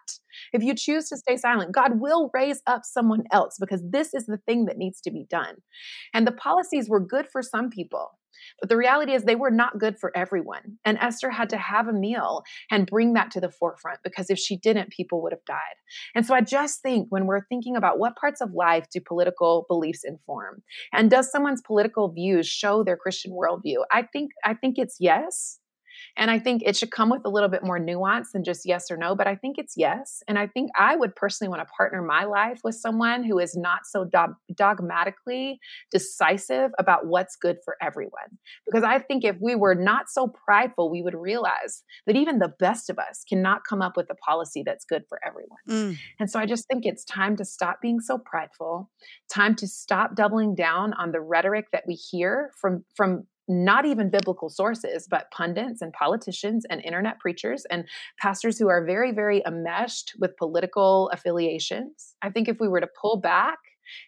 if 0.52 0.62
you 0.62 0.76
choose 0.76 1.08
to 1.10 1.18
stay 1.18 1.38
silent, 1.38 1.72
God 1.72 2.00
will 2.00 2.30
raise 2.34 2.62
up 2.68 2.82
someone 2.84 3.24
else 3.32 3.56
because 3.60 3.82
this 3.90 4.14
is 4.14 4.26
the 4.26 4.40
thing 4.46 4.66
that 4.66 4.78
needs 4.78 5.00
to 5.02 5.12
be 5.12 5.26
done. 5.30 5.56
And 6.14 6.28
the 6.28 6.34
policies 6.34 6.90
were 6.90 7.00
good 7.00 7.28
for 7.32 7.42
some 7.42 7.70
people. 7.70 8.19
But 8.60 8.70
the 8.70 8.78
reality 8.78 9.14
is, 9.14 9.24
they 9.24 9.36
were 9.36 9.52
not 9.52 9.80
good 9.80 9.98
for 10.00 10.16
everyone. 10.16 10.78
And 10.86 10.98
Esther 11.00 11.30
had 11.30 11.50
to 11.50 11.58
have 11.58 11.88
a 11.88 11.94
meal 11.94 12.44
and 12.72 12.88
bring 12.88 13.14
that 13.14 13.32
to 13.32 13.42
the 13.42 13.52
forefront 13.52 14.00
because 14.04 14.30
if 14.30 14.40
she 14.40 14.58
didn't, 14.58 14.92
people 14.92 15.22
would 15.22 15.34
have 15.34 15.46
died. 15.46 15.58
And 16.16 16.26
so 16.26 16.34
I 16.34 16.42
just 16.42 16.82
think 16.82 17.08
when 17.10 17.26
we're 17.26 17.46
thinking 17.46 17.76
about 17.76 18.00
what 18.00 18.16
parts 18.16 18.42
of 18.42 18.54
life 18.54 18.88
do 18.92 19.00
political 19.02 19.66
beliefs 19.68 20.04
inform, 20.04 20.62
and 20.94 21.10
does 21.10 21.32
someone's 21.32 21.62
political 21.62 22.10
views 22.12 22.48
show 22.48 22.84
their 22.84 22.98
Christian 22.98 23.32
worldview? 23.32 23.84
I 23.92 24.04
think 24.04 24.32
I 24.44 24.54
think 24.54 24.76
it's 24.78 24.98
yes. 25.00 25.59
And 26.18 26.30
I 26.30 26.40
think 26.40 26.64
it 26.66 26.76
should 26.76 26.92
come 26.92 27.10
with 27.10 27.22
a 27.26 27.30
little 27.30 27.50
bit 27.50 27.64
more 27.64 27.80
nuance 27.80 28.32
than 28.32 28.44
just 28.44 28.66
yes 28.66 28.92
or 28.92 28.98
no, 28.98 29.16
but 29.16 29.28
I 29.28 29.36
think 29.36 29.58
it's 29.58 29.74
yes. 29.78 30.22
And 30.28 30.38
I 30.38 30.48
think 30.48 30.72
I 30.78 30.96
would 30.96 31.16
personally 31.16 31.50
want 31.50 31.62
to 31.62 31.72
partner 31.76 32.02
my 32.02 32.26
life 32.26 32.60
with 32.64 32.76
someone 32.76 33.24
who 33.24 33.40
is 33.40 33.56
not 33.56 33.82
so 33.86 34.06
dog- 34.06 34.36
dogmatically 34.56 35.60
decisive 35.92 36.72
about 36.78 37.08
what's 37.08 37.36
good 37.36 37.58
for 37.64 37.78
everyone. 37.82 38.38
Because 38.66 38.84
I 38.84 39.00
think 39.00 39.24
if 39.24 39.38
we 39.42 39.56
were 39.56 39.76
not 39.76 40.10
so 40.10 40.28
prideful, 40.28 40.92
we 40.92 41.02
would 41.02 41.16
realize 41.16 41.84
that 42.06 42.16
even 42.16 42.40
the 42.40 42.54
best 42.60 42.90
of 42.90 42.98
us 43.00 43.24
cannot 43.28 43.62
come 43.68 43.82
up 43.82 43.96
with 43.96 44.10
a 44.10 44.16
policy 44.16 44.64
that's 44.66 44.86
good 44.86 45.04
for 45.08 45.20
everyone. 45.26 45.58
Mm. 45.70 45.98
And 46.20 46.30
so 46.30 46.40
I 46.40 46.46
just 46.46 46.68
think 46.68 46.86
it's 46.86 47.04
time 47.06 47.36
to 47.38 47.46
stop 47.46 47.82
being 47.82 48.00
so 48.00 48.18
prideful, 48.18 48.90
time 49.32 49.56
to 49.56 49.68
stop 49.68 50.16
doubling 50.16 50.56
down 50.56 50.94
on 50.94 51.12
the 51.12 51.22
rhetoric 51.22 51.68
that 51.72 51.84
we 51.88 51.96
hear 51.96 52.52
from 52.60 52.84
from 52.96 53.26
not 53.50 53.86
even 53.86 54.10
biblical 54.10 54.48
sources, 54.48 55.08
but 55.10 55.32
pundits 55.32 55.82
and 55.82 55.92
politicians 55.92 56.66
and 56.70 56.84
internet 56.86 57.20
preachers 57.20 57.66
and 57.72 57.86
pastors 58.22 58.60
who 58.60 58.70
are 58.70 58.86
very, 58.86 59.12
very 59.12 59.42
enmeshed 59.46 60.14
with 60.20 60.38
political 60.38 61.10
affiliations. 61.10 62.16
I 62.22 62.30
think 62.30 62.48
if 62.48 62.60
we 62.60 62.68
were 62.68 62.80
to 62.80 62.90
pull 63.02 63.18
back 63.18 63.58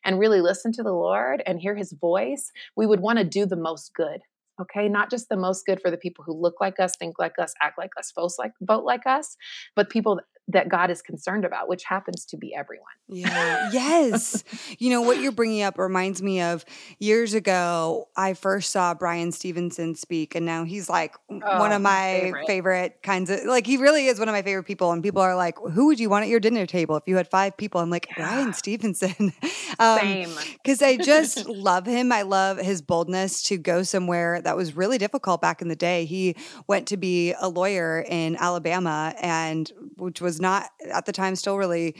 and 0.05 0.19
really 0.19 0.41
listen 0.41 0.71
to 0.73 0.83
the 0.83 0.93
Lord 0.93 1.41
and 1.45 1.59
hear 1.59 1.75
his 1.75 1.91
voice, 1.91 2.51
we 2.77 2.85
would 2.85 2.99
want 2.99 3.17
to 3.17 3.25
do 3.25 3.45
the 3.45 3.55
most 3.55 3.93
good. 3.95 4.21
Okay, 4.61 4.87
not 4.87 5.09
just 5.09 5.27
the 5.27 5.37
most 5.37 5.65
good 5.65 5.81
for 5.81 5.89
the 5.89 5.97
people 5.97 6.23
who 6.23 6.39
look 6.39 6.61
like 6.61 6.79
us, 6.79 6.95
think 6.95 7.17
like 7.17 7.39
us, 7.39 7.53
act 7.63 7.79
like 7.79 7.91
us, 7.97 8.11
vote 8.13 8.33
like 8.37 8.51
vote 8.61 8.83
like 8.83 9.07
us, 9.07 9.35
but 9.75 9.89
people 9.89 10.19
that 10.47 10.69
God 10.69 10.91
is 10.91 11.01
concerned 11.01 11.45
about, 11.45 11.67
which 11.67 11.83
happens 11.83 12.25
to 12.25 12.37
be 12.37 12.53
everyone. 12.53 12.85
Yeah. 13.07 13.69
yes. 13.73 14.43
you 14.79 14.89
know, 14.89 15.01
what 15.01 15.19
you're 15.19 15.31
bringing 15.31 15.61
up 15.61 15.77
reminds 15.77 16.21
me 16.21 16.41
of 16.41 16.65
years 16.99 17.33
ago, 17.33 18.07
I 18.15 18.33
first 18.33 18.71
saw 18.71 18.93
Bryan 18.93 19.31
Stevenson 19.31 19.95
speak, 19.95 20.35
and 20.35 20.45
now 20.45 20.63
he's 20.63 20.89
like 20.89 21.15
oh, 21.29 21.59
one 21.59 21.71
of 21.71 21.81
my 21.81 22.21
favorite. 22.21 22.47
favorite. 22.47 23.03
kinds 23.03 23.29
of, 23.29 23.43
like, 23.45 23.65
he 23.65 23.77
really 23.77 24.07
is 24.07 24.19
one 24.19 24.29
of 24.29 24.33
my 24.33 24.41
favorite 24.41 24.63
people. 24.63 24.91
And 24.91 25.03
people 25.03 25.21
are 25.21 25.35
like, 25.35 25.57
who 25.57 25.87
would 25.87 25.99
you 25.99 26.09
want 26.09 26.23
at 26.23 26.29
your 26.29 26.39
dinner 26.39 26.65
table 26.65 26.95
if 26.95 27.03
you 27.05 27.17
had 27.17 27.27
five 27.27 27.57
people? 27.57 27.81
I'm 27.81 27.89
like, 27.89 28.07
yeah. 28.17 28.27
Bryan 28.27 28.53
Stevenson. 28.53 29.33
um, 29.79 29.99
Same. 29.99 30.29
Because 30.63 30.81
I 30.81 30.97
just 30.97 31.45
love 31.47 31.85
him. 31.85 32.11
I 32.11 32.21
love 32.23 32.57
his 32.57 32.81
boldness 32.81 33.43
to 33.43 33.57
go 33.57 33.83
somewhere 33.83 34.41
that 34.41 34.55
was 34.55 34.75
really 34.75 34.97
difficult 34.97 35.41
back 35.41 35.61
in 35.61 35.67
the 35.67 35.75
day. 35.75 36.05
He 36.05 36.35
went 36.67 36.87
to 36.87 36.97
be 36.97 37.33
a 37.39 37.49
lawyer 37.49 38.05
in 38.07 38.35
Alabama, 38.37 39.13
and 39.21 39.71
which 39.97 40.21
was 40.21 40.30
not 40.39 40.69
at 40.91 41.05
the 41.05 41.11
time 41.11 41.35
still 41.35 41.57
really 41.57 41.95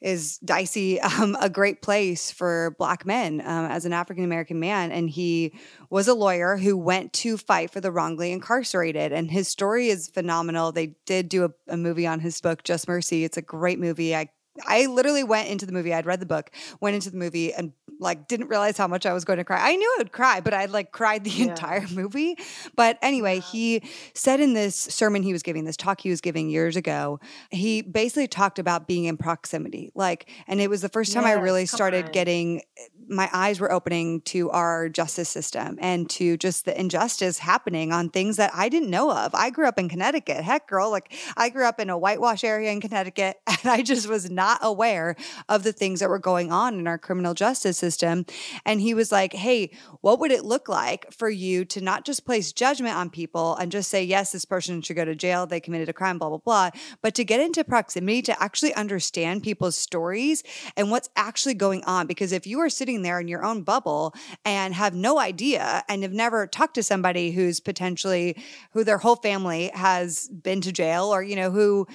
is 0.00 0.38
dicey 0.38 1.00
um, 1.20 1.36
a 1.40 1.48
great 1.48 1.82
place 1.82 2.30
for 2.30 2.76
black 2.78 3.06
men 3.06 3.40
um, 3.40 3.66
as 3.66 3.84
an 3.84 3.92
african 3.92 4.24
american 4.24 4.60
man. 4.60 4.92
And 4.92 5.10
he 5.10 5.54
was 5.90 6.08
a 6.08 6.14
lawyer 6.14 6.56
who 6.56 6.76
went 6.76 7.12
to 7.14 7.36
fight 7.36 7.70
for 7.70 7.80
the 7.80 7.90
wrongly 7.90 8.32
incarcerated. 8.32 9.12
And 9.12 9.30
his 9.30 9.48
story 9.48 9.88
is 9.88 10.08
phenomenal. 10.08 10.72
They 10.72 10.94
did 11.06 11.28
do 11.28 11.44
a, 11.44 11.50
a 11.68 11.76
movie 11.76 12.06
on 12.06 12.20
his 12.20 12.40
book 12.40 12.62
just 12.62 12.86
mercy. 12.86 13.24
It's 13.24 13.36
a 13.36 13.42
great 13.42 13.78
movie. 13.78 14.14
I 14.14 14.28
I 14.66 14.86
literally 14.86 15.24
went 15.24 15.48
into 15.48 15.66
the 15.66 15.72
movie. 15.72 15.92
I'd 15.92 16.06
read 16.06 16.20
the 16.20 16.26
book, 16.26 16.50
went 16.80 16.94
into 16.94 17.10
the 17.10 17.16
movie, 17.16 17.52
and 17.52 17.72
like 18.00 18.28
didn't 18.28 18.48
realize 18.48 18.76
how 18.76 18.86
much 18.86 19.06
I 19.06 19.12
was 19.12 19.24
going 19.24 19.38
to 19.38 19.44
cry. 19.44 19.58
I 19.60 19.76
knew 19.76 19.94
I 19.96 19.98
would 19.98 20.12
cry, 20.12 20.40
but 20.40 20.54
I'd 20.54 20.70
like 20.70 20.92
cried 20.92 21.24
the 21.24 21.30
yeah. 21.30 21.46
entire 21.46 21.86
movie. 21.92 22.36
But 22.76 22.98
anyway, 23.02 23.40
he 23.40 23.82
said 24.14 24.40
in 24.40 24.54
this 24.54 24.76
sermon 24.76 25.22
he 25.22 25.32
was 25.32 25.42
giving, 25.42 25.64
this 25.64 25.76
talk 25.76 26.00
he 26.00 26.10
was 26.10 26.20
giving 26.20 26.48
years 26.48 26.76
ago, 26.76 27.20
he 27.50 27.82
basically 27.82 28.28
talked 28.28 28.58
about 28.58 28.86
being 28.86 29.04
in 29.04 29.16
proximity. 29.16 29.90
Like, 29.94 30.30
and 30.46 30.60
it 30.60 30.68
was 30.68 30.82
the 30.82 30.88
first 30.88 31.12
time 31.12 31.24
I 31.24 31.32
really 31.32 31.66
started 31.66 32.12
getting 32.12 32.62
my 33.08 33.28
eyes 33.32 33.60
were 33.60 33.70
opening 33.70 34.20
to 34.22 34.50
our 34.50 34.88
justice 34.88 35.28
system 35.28 35.78
and 35.80 36.08
to 36.10 36.36
just 36.36 36.64
the 36.64 36.78
injustice 36.78 37.38
happening 37.38 37.92
on 37.92 38.08
things 38.08 38.36
that 38.36 38.50
I 38.54 38.68
didn't 38.68 38.90
know 38.90 39.10
of. 39.10 39.34
I 39.34 39.50
grew 39.50 39.66
up 39.66 39.78
in 39.78 39.88
Connecticut. 39.88 40.42
Heck, 40.42 40.68
girl, 40.68 40.90
like 40.90 41.12
I 41.36 41.48
grew 41.48 41.66
up 41.66 41.80
in 41.80 41.90
a 41.90 41.98
whitewash 41.98 42.44
area 42.44 42.70
in 42.70 42.80
Connecticut, 42.80 43.38
and 43.46 43.58
I 43.64 43.82
just 43.82 44.08
was 44.08 44.30
not 44.30 44.58
aware 44.62 45.16
of 45.48 45.62
the 45.62 45.72
things 45.72 46.00
that 46.00 46.08
were 46.08 46.18
going 46.18 46.52
on 46.52 46.78
in 46.78 46.86
our 46.86 46.98
criminal 46.98 47.34
justice 47.34 47.78
system. 47.78 48.26
And 48.64 48.80
he 48.80 48.94
was 48.94 49.12
like, 49.12 49.32
Hey, 49.32 49.70
what 50.00 50.20
would 50.20 50.30
it 50.30 50.44
look 50.44 50.68
like 50.68 51.12
for 51.12 51.28
you 51.28 51.64
to 51.66 51.80
not 51.80 52.04
just 52.04 52.26
place 52.26 52.52
judgment 52.52 52.96
on 52.96 53.10
people 53.10 53.56
and 53.56 53.70
just 53.70 53.90
say, 53.90 54.04
Yes, 54.04 54.32
this 54.32 54.44
person 54.44 54.82
should 54.82 54.96
go 54.96 55.04
to 55.04 55.14
jail, 55.14 55.46
they 55.46 55.60
committed 55.60 55.88
a 55.88 55.92
crime, 55.92 56.18
blah, 56.18 56.28
blah, 56.28 56.38
blah, 56.38 56.70
but 57.02 57.14
to 57.14 57.24
get 57.24 57.40
into 57.40 57.64
proximity 57.64 58.22
to 58.22 58.42
actually 58.42 58.74
understand 58.74 59.42
people's 59.42 59.76
stories 59.76 60.42
and 60.76 60.90
what's 60.90 61.10
actually 61.16 61.54
going 61.54 61.84
on? 61.84 62.06
Because 62.06 62.32
if 62.32 62.46
you 62.46 62.60
are 62.60 62.68
sitting 62.68 62.93
there 63.02 63.20
in 63.20 63.28
your 63.28 63.44
own 63.44 63.62
bubble 63.62 64.14
and 64.44 64.74
have 64.74 64.94
no 64.94 65.18
idea 65.18 65.82
and 65.88 66.02
have 66.02 66.12
never 66.12 66.46
talked 66.46 66.74
to 66.74 66.82
somebody 66.82 67.30
who's 67.32 67.60
potentially 67.60 68.36
who 68.72 68.84
their 68.84 68.98
whole 68.98 69.16
family 69.16 69.70
has 69.74 70.28
been 70.28 70.60
to 70.60 70.72
jail 70.72 71.14
or 71.14 71.22
you 71.22 71.36
know 71.36 71.50
who 71.50 71.86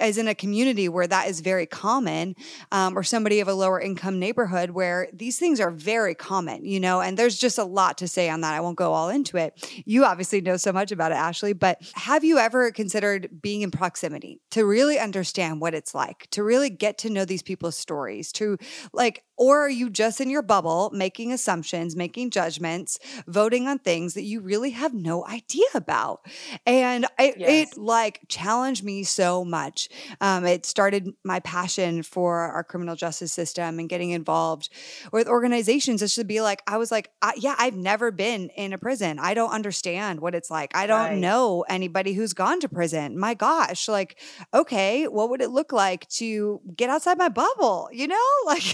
is 0.00 0.18
in 0.18 0.28
a 0.28 0.34
community 0.34 0.88
where 0.88 1.06
that 1.06 1.28
is 1.28 1.40
very 1.40 1.66
common, 1.66 2.36
um, 2.72 2.96
or 2.96 3.02
somebody 3.02 3.40
of 3.40 3.48
a 3.48 3.54
lower 3.54 3.80
income 3.80 4.18
neighborhood 4.18 4.70
where 4.70 5.08
these 5.12 5.38
things 5.38 5.60
are 5.60 5.70
very 5.70 6.14
common, 6.14 6.64
you 6.64 6.80
know, 6.80 7.00
and 7.00 7.18
there's 7.18 7.38
just 7.38 7.58
a 7.58 7.64
lot 7.64 7.98
to 7.98 8.08
say 8.08 8.28
on 8.28 8.40
that. 8.40 8.54
I 8.54 8.60
won't 8.60 8.76
go 8.76 8.92
all 8.92 9.08
into 9.08 9.36
it. 9.36 9.82
You 9.84 10.04
obviously 10.04 10.40
know 10.40 10.56
so 10.56 10.72
much 10.72 10.92
about 10.92 11.12
it, 11.12 11.16
Ashley, 11.16 11.52
but 11.52 11.78
have 11.94 12.24
you 12.24 12.38
ever 12.38 12.70
considered 12.70 13.42
being 13.42 13.62
in 13.62 13.70
proximity 13.70 14.40
to 14.50 14.64
really 14.64 14.98
understand 14.98 15.60
what 15.60 15.74
it's 15.74 15.94
like, 15.94 16.28
to 16.30 16.42
really 16.42 16.70
get 16.70 16.98
to 16.98 17.10
know 17.10 17.24
these 17.24 17.42
people's 17.42 17.76
stories, 17.76 18.32
to 18.32 18.58
like, 18.92 19.24
or 19.38 19.60
are 19.60 19.70
you 19.70 19.88
just 19.88 20.20
in 20.20 20.28
your 20.28 20.42
bubble 20.42 20.90
making 20.92 21.32
assumptions, 21.32 21.96
making 21.96 22.30
judgments, 22.30 22.98
voting 23.26 23.66
on 23.66 23.78
things 23.78 24.14
that 24.14 24.24
you 24.24 24.40
really 24.40 24.70
have 24.70 24.92
no 24.92 25.24
idea 25.26 25.66
about? 25.74 26.26
And 26.66 27.06
it, 27.18 27.36
yes. 27.38 27.72
it 27.72 27.78
like 27.78 28.20
challenged 28.28 28.84
me 28.84 29.04
so 29.04 29.44
much 29.44 29.88
um, 30.20 30.44
it 30.44 30.66
started 30.66 31.12
my 31.24 31.40
passion 31.40 32.02
for 32.02 32.38
our 32.38 32.64
criminal 32.64 32.96
justice 32.96 33.32
system 33.32 33.78
and 33.78 33.88
getting 33.88 34.10
involved 34.10 34.68
with 35.12 35.28
organizations. 35.28 36.02
It 36.02 36.10
should 36.10 36.26
be 36.26 36.40
like, 36.40 36.62
I 36.66 36.76
was 36.76 36.90
like, 36.90 37.10
I, 37.22 37.34
yeah, 37.36 37.54
I've 37.58 37.76
never 37.76 38.10
been 38.10 38.50
in 38.50 38.72
a 38.72 38.78
prison. 38.78 39.18
I 39.18 39.34
don't 39.34 39.50
understand 39.50 40.20
what 40.20 40.34
it's 40.34 40.50
like. 40.50 40.74
I 40.74 40.86
don't 40.86 40.98
right. 40.98 41.18
know 41.18 41.64
anybody 41.68 42.12
who's 42.12 42.32
gone 42.32 42.60
to 42.60 42.68
prison. 42.68 43.18
My 43.18 43.34
gosh, 43.34 43.88
like, 43.88 44.18
okay, 44.52 45.06
what 45.06 45.30
would 45.30 45.40
it 45.40 45.50
look 45.50 45.72
like 45.72 46.08
to 46.10 46.60
get 46.76 46.90
outside 46.90 47.18
my 47.18 47.28
bubble? 47.28 47.88
You 47.92 48.08
know, 48.08 48.28
like. 48.46 48.64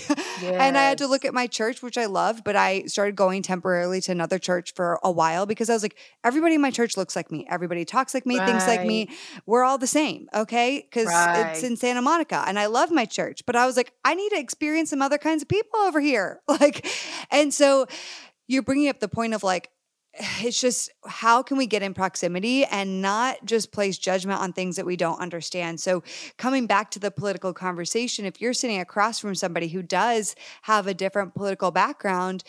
And 0.58 0.76
I 0.76 0.88
had 0.88 0.98
to 0.98 1.06
look 1.06 1.24
at 1.24 1.34
my 1.34 1.46
church, 1.46 1.82
which 1.82 1.98
I 1.98 2.06
loved, 2.06 2.44
but 2.44 2.56
I 2.56 2.84
started 2.84 3.16
going 3.16 3.42
temporarily 3.42 4.00
to 4.02 4.12
another 4.12 4.38
church 4.38 4.72
for 4.74 4.98
a 5.02 5.10
while 5.10 5.46
because 5.46 5.70
I 5.70 5.74
was 5.74 5.82
like, 5.82 5.96
everybody 6.22 6.54
in 6.54 6.60
my 6.60 6.70
church 6.70 6.96
looks 6.96 7.16
like 7.16 7.30
me. 7.30 7.46
Everybody 7.48 7.84
talks 7.84 8.14
like 8.14 8.26
me, 8.26 8.38
right. 8.38 8.46
thinks 8.46 8.66
like 8.66 8.86
me. 8.86 9.10
We're 9.46 9.64
all 9.64 9.78
the 9.78 9.86
same. 9.86 10.28
Okay. 10.34 10.86
Because 10.88 11.06
right. 11.06 11.50
it's 11.52 11.62
in 11.62 11.76
Santa 11.76 12.02
Monica 12.02 12.44
and 12.46 12.58
I 12.58 12.66
love 12.66 12.90
my 12.90 13.04
church. 13.04 13.42
But 13.46 13.56
I 13.56 13.66
was 13.66 13.76
like, 13.76 13.92
I 14.04 14.14
need 14.14 14.30
to 14.30 14.38
experience 14.38 14.90
some 14.90 15.02
other 15.02 15.18
kinds 15.18 15.42
of 15.42 15.48
people 15.48 15.80
over 15.80 16.00
here. 16.00 16.40
Like, 16.54 16.86
and 17.32 17.52
so 17.52 17.86
you're 18.46 18.62
bringing 18.62 18.88
up 18.88 19.00
the 19.00 19.08
point 19.08 19.34
of 19.34 19.42
like, 19.42 19.70
it's 20.16 20.60
just 20.60 20.90
how 21.06 21.42
can 21.42 21.56
we 21.56 21.66
get 21.66 21.82
in 21.82 21.94
proximity 21.94 22.64
and 22.64 23.02
not 23.02 23.44
just 23.44 23.72
place 23.72 23.98
judgment 23.98 24.40
on 24.40 24.52
things 24.52 24.76
that 24.76 24.86
we 24.86 24.96
don't 24.96 25.18
understand. 25.20 25.80
So, 25.80 26.02
coming 26.36 26.66
back 26.66 26.90
to 26.92 26.98
the 26.98 27.10
political 27.10 27.52
conversation, 27.52 28.24
if 28.24 28.40
you're 28.40 28.52
sitting 28.52 28.80
across 28.80 29.18
from 29.18 29.34
somebody 29.34 29.68
who 29.68 29.82
does 29.82 30.36
have 30.62 30.86
a 30.86 30.94
different 30.94 31.34
political 31.34 31.70
background, 31.70 32.44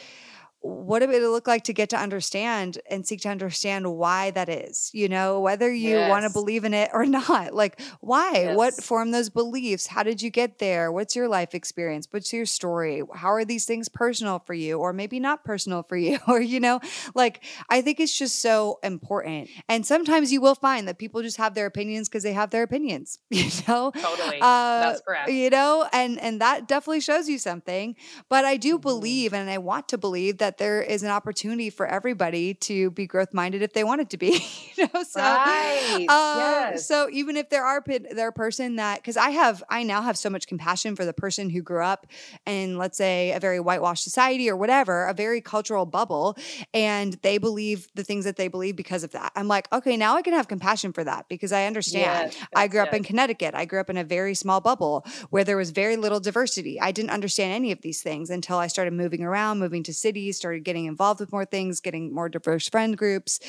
what 0.66 1.02
would 1.02 1.16
it 1.16 1.30
look 1.30 1.48
like 1.48 1.64
to 1.66 1.74
get 1.74 1.90
to 1.90 1.98
understand 1.98 2.80
and 2.90 3.06
seek 3.06 3.22
to 3.22 3.30
understand 3.30 3.96
why 3.96 4.32
that 4.32 4.50
is 4.50 4.90
you 4.94 5.08
know 5.08 5.40
whether 5.40 5.72
you 5.72 5.92
yes. 5.92 6.10
want 6.10 6.26
to 6.26 6.32
believe 6.32 6.64
in 6.64 6.74
it 6.74 6.90
or 6.94 7.06
not 7.16 7.54
like 7.54 7.80
why? 8.02 8.32
Yes. 8.34 8.58
what 8.58 8.74
form 8.76 9.12
those 9.12 9.30
beliefs? 9.30 9.88
How 9.88 10.04
did 10.04 10.22
you 10.22 10.30
get 10.30 10.60
there? 10.60 10.92
What's 10.92 11.16
your 11.16 11.28
life 11.28 11.56
experience? 11.56 12.08
What's 12.10 12.32
your 12.34 12.46
story? 12.46 13.04
How 13.14 13.30
are 13.30 13.46
these 13.46 13.66
things 13.66 13.90
personal 13.90 14.40
for 14.40 14.54
you 14.54 14.78
or 14.78 14.94
maybe 14.94 15.20
not 15.20 15.44
personal 15.44 15.84
for 15.84 15.98
you? 15.98 16.20
Or 16.28 16.42
you 16.42 16.60
know 16.60 16.80
like 17.14 17.44
i 17.70 17.82
think 17.82 18.00
it's 18.00 18.18
just 18.18 18.42
so 18.42 18.80
important. 18.84 19.50
And 19.70 19.86
sometimes 19.86 20.32
you 20.32 20.42
will 20.42 20.56
find 20.56 20.88
that 20.88 20.98
people 20.98 21.22
just 21.22 21.38
have 21.38 21.54
their 21.54 21.66
opinions 21.66 22.10
because 22.10 22.24
they 22.24 22.34
have 22.34 22.50
their 22.50 22.64
opinions 22.64 23.20
you 23.30 23.50
know? 23.68 23.92
Totally. 23.92 24.40
Uh, 24.42 24.80
that's 24.80 25.02
correct. 25.02 25.30
you 25.30 25.50
know 25.50 25.88
and 25.94 26.20
and 26.20 26.42
that 26.42 26.68
definitely 26.68 27.02
shows 27.02 27.30
you 27.30 27.38
something. 27.38 27.96
But 28.28 28.44
i 28.44 28.58
do 28.58 28.76
mm-hmm. 28.76 28.82
believe 28.82 29.34
and 29.34 29.50
i 29.50 29.58
want 29.58 29.88
to 29.90 29.98
believe 29.98 30.40
that 30.40 30.55
there 30.58 30.82
is 30.82 31.04
an 31.04 31.10
opportunity 31.10 31.70
for 31.70 31.86
everybody 31.86 32.54
to 32.54 32.92
be 32.92 33.08
growth 33.08 33.34
minded 33.34 33.62
if 33.62 33.74
they 33.74 33.84
wanted 33.84 34.10
to 34.12 34.18
be. 34.18 34.44
you 34.76 34.88
know, 34.94 35.04
so 35.04 35.22
right. 35.22 36.06
uh, 36.10 36.36
yes. 36.38 36.88
so 36.88 37.10
even 37.12 37.38
if 37.38 37.50
there 37.50 37.66
are 37.66 37.84
there 38.12 38.32
person 38.32 38.76
that 38.78 38.98
because 38.98 39.18
I 39.18 39.32
have 39.32 39.64
I 39.70 39.84
now 39.84 40.02
have 40.02 40.18
so 40.18 40.30
much 40.30 40.48
compassion 40.48 40.96
for 40.96 41.06
the 41.06 41.14
person 41.14 41.50
who 41.50 41.62
grew 41.62 41.84
up 41.84 42.08
in 42.46 42.78
let's 42.78 42.98
say 42.98 43.32
a 43.32 43.40
very 43.40 43.60
whitewashed 43.60 44.04
society 44.04 44.50
or 44.50 44.56
whatever, 44.56 45.06
a 45.06 45.14
very 45.14 45.42
cultural 45.42 45.86
bubble, 45.86 46.38
and 46.74 47.14
they 47.22 47.38
believe 47.38 47.88
the 47.96 48.04
things 48.04 48.26
that 48.26 48.36
they 48.36 48.48
believe 48.48 48.76
because 48.76 49.04
of 49.04 49.12
that. 49.12 49.32
I'm 49.36 49.48
like, 49.48 49.72
okay, 49.72 49.98
now 49.98 50.16
I 50.16 50.22
can 50.22 50.34
have 50.34 50.48
compassion 50.48 50.94
for 50.94 51.04
that 51.04 51.28
because 51.30 51.52
I 51.52 51.66
understand. 51.66 52.32
Yes, 52.32 52.48
I 52.56 52.68
grew 52.68 52.82
up 52.82 52.94
in 52.94 53.04
Connecticut. 53.04 53.56
I 53.56 53.66
grew 53.66 53.80
up 53.80 53.90
in 53.90 53.98
a 53.98 54.04
very 54.04 54.34
small 54.34 54.62
bubble 54.62 55.06
where 55.30 55.44
there 55.44 55.58
was 55.58 55.72
very 55.72 55.98
little 55.98 56.20
diversity. 56.20 56.80
I 56.80 56.92
didn't 56.92 57.12
understand 57.12 57.54
any 57.54 57.72
of 57.72 57.82
these 57.82 58.02
things 58.02 58.30
until 58.30 58.58
I 58.58 58.68
started 58.68 58.94
moving 58.94 59.24
around, 59.24 59.60
moving 59.60 59.84
to 59.84 59.94
cities, 59.94 60.35
started 60.36 60.64
getting 60.64 60.86
involved 60.86 61.20
with 61.20 61.32
more 61.32 61.46
things, 61.46 61.80
getting 61.80 62.14
more 62.14 62.30
diverse 62.30 62.70
friend 62.70 62.98
groups. 62.98 63.40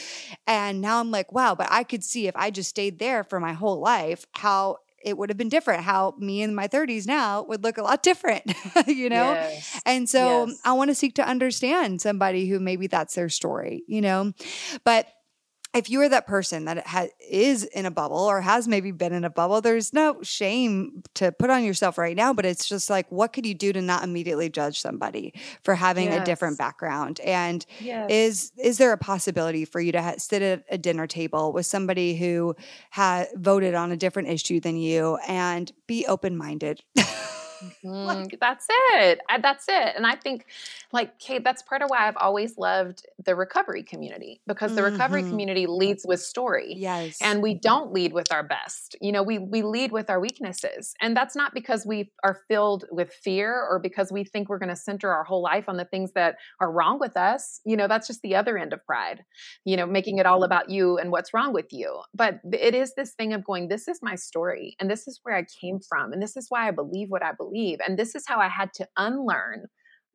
And 0.47 0.80
now 0.80 1.01
I'm 1.01 1.11
like, 1.11 1.32
wow, 1.32 1.55
but 1.55 1.68
I 1.70 1.84
could 1.84 2.05
see 2.05 2.26
if 2.26 2.37
I 2.37 2.51
just 2.51 2.70
stayed 2.70 2.99
there 2.99 3.24
for 3.24 3.41
my 3.41 3.53
whole 3.53 3.80
life, 3.80 4.26
how 4.32 4.78
it 5.07 5.16
would 5.16 5.30
have 5.30 5.37
been 5.37 5.49
different 5.49 5.82
how 5.84 6.14
me 6.18 6.43
in 6.43 6.55
my 6.55 6.66
30s 6.66 7.07
now 7.07 7.43
would 7.45 7.62
look 7.62 7.78
a 7.78 7.82
lot 7.82 8.03
different 8.03 8.43
you 8.87 9.09
know 9.09 9.32
yes. 9.32 9.80
and 9.87 10.09
so 10.09 10.47
yes. 10.47 10.61
i 10.64 10.72
want 10.72 10.91
to 10.91 10.95
seek 10.95 11.14
to 11.14 11.26
understand 11.26 12.01
somebody 12.01 12.49
who 12.49 12.59
maybe 12.59 12.87
that's 12.87 13.14
their 13.14 13.28
story 13.28 13.84
you 13.87 14.01
know 14.01 14.32
but 14.84 15.07
if 15.77 15.91
you 15.91 16.01
are 16.01 16.09
that 16.09 16.27
person 16.27 16.64
that 16.64 16.87
ha- 16.87 17.09
is 17.29 17.64
in 17.64 17.87
a 17.87 17.91
bubble 17.91 18.18
or 18.18 18.41
has 18.41 18.66
maybe 18.66 18.91
been 18.91 19.12
in 19.12 19.24
a 19.24 19.31
bubble, 19.31 19.61
there's 19.61 19.93
no 19.93 20.22
shame 20.22 21.03
to 21.14 21.33
put 21.33 21.51
on 21.51 21.64
yourself 21.64 21.99
right 21.99 22.16
now, 22.16 22.33
but 22.33 22.45
it's 22.45 22.66
just 22.66 22.91
like, 22.91 23.11
what 23.11 23.33
could 23.33 23.47
you 23.47 23.55
do 23.55 23.72
to 23.72 23.83
not 23.83 24.03
immediately 24.03 24.49
judge 24.49 24.81
somebody 24.81 25.35
for 25.62 25.74
having 25.74 26.07
yes. 26.07 26.22
a 26.22 26.24
different 26.24 26.59
background? 26.59 27.20
And 27.20 27.64
yes. 27.81 28.11
is 28.11 28.53
is 28.59 28.79
there 28.79 28.93
a 28.93 28.99
possibility 28.99 29.64
for 29.64 29.81
you 29.81 29.93
to 29.93 30.03
ha- 30.03 30.14
sit 30.18 30.43
at 30.43 30.64
a 30.70 30.79
dinner 30.79 31.07
table 31.07 31.53
with 31.53 31.66
somebody 31.66 32.16
who 32.16 32.57
had 32.91 33.29
voted 33.35 33.74
on 33.74 33.93
a 33.93 33.97
different 33.97 34.29
issue 34.29 34.61
than 34.61 34.77
you 34.77 35.18
and 35.29 35.72
be 35.87 36.07
open 36.07 36.37
minded? 36.37 36.83
Mm, 37.85 38.39
that's 38.41 38.67
it. 38.95 39.21
That's 39.41 39.67
it. 39.69 39.95
And 39.97 40.07
I 40.07 40.17
think, 40.17 40.47
like, 40.93 41.21
Kait, 41.21 41.45
that's 41.45 41.63
part 41.63 41.83
of 41.83 41.91
why 41.91 42.09
I've 42.09 42.17
always 42.17 42.59
loved 42.59 43.07
the 43.25 43.37
recovery 43.37 43.83
community 43.83 44.41
because 44.47 44.75
the 44.75 44.81
mm-hmm. 44.81 44.93
recovery 44.93 45.23
community 45.23 45.67
leads 45.67 46.05
with 46.05 46.21
story. 46.21 46.75
Yes. 46.77 47.19
And 47.21 47.43
we 47.43 47.55
don't 47.55 47.93
lead 47.93 48.13
with 48.13 48.33
our 48.33 48.43
best. 48.43 48.97
You 49.01 49.13
know, 49.13 49.23
we 49.23 49.39
we 49.39 49.63
lead 49.63 49.93
with 49.93 50.11
our 50.11 50.19
weaknesses. 50.19 50.95
And 51.01 51.17
that's 51.17 51.37
not 51.37 51.55
because 51.55 51.87
we 51.87 52.11
are 52.25 52.41
filled 52.49 52.87
with 52.91 53.13
fear 53.13 53.65
or 53.71 53.79
because 53.79 54.11
we 54.11 54.25
think 54.25 54.49
we're 54.49 54.59
going 54.59 54.69
to 54.69 54.77
center 54.77 55.13
our 55.13 55.25
whole 55.25 55.43
life 55.43 55.69
on 55.69 55.77
the 55.77 55.85
things 55.85 56.13
that 56.13 56.37
are 56.61 56.71
wrong 56.71 56.99
with 56.99 57.17
us. 57.17 57.61
You 57.65 57.77
know, 57.77 57.87
that's 57.87 58.07
just 58.07 58.23
the 58.23 58.35
other 58.35 58.59
end 58.59 58.73
of 58.73 58.85
pride. 58.85 59.25
You 59.65 59.77
know, 59.77 59.87
making 59.87 60.19
it 60.19 60.27
all 60.27 60.43
about 60.43 60.71
you 60.71 60.99
and 60.99 61.13
what's 61.13 61.33
wrong 61.33 61.53
with 61.53 61.73
you. 61.73 62.03
But 62.15 62.41
it 62.53 62.75
is 62.75 62.95
this 62.95 63.13
thing 63.13 63.33
of 63.33 63.45
going, 63.45 63.69
this 63.69 63.87
is 63.87 64.01
my 64.03 64.17
story 64.17 64.77
and 64.81 64.91
this 64.91 65.07
is 65.07 65.21
where 65.23 65.37
I 65.37 65.45
came 65.45 65.79
from 65.81 66.13
and 66.13 66.23
this 66.23 66.37
is 66.37 66.47
why 66.49 66.67
I 66.67 66.71
believe 66.71 67.11
what 67.11 67.23
I 67.23 67.33
believe 67.33 67.46
believe. 67.47 67.79
And 67.87 67.99
this 67.99 68.15
is 68.15 68.25
how 68.27 68.39
I 68.39 68.49
had 68.49 68.73
to 68.75 68.87
unlearn 68.97 69.67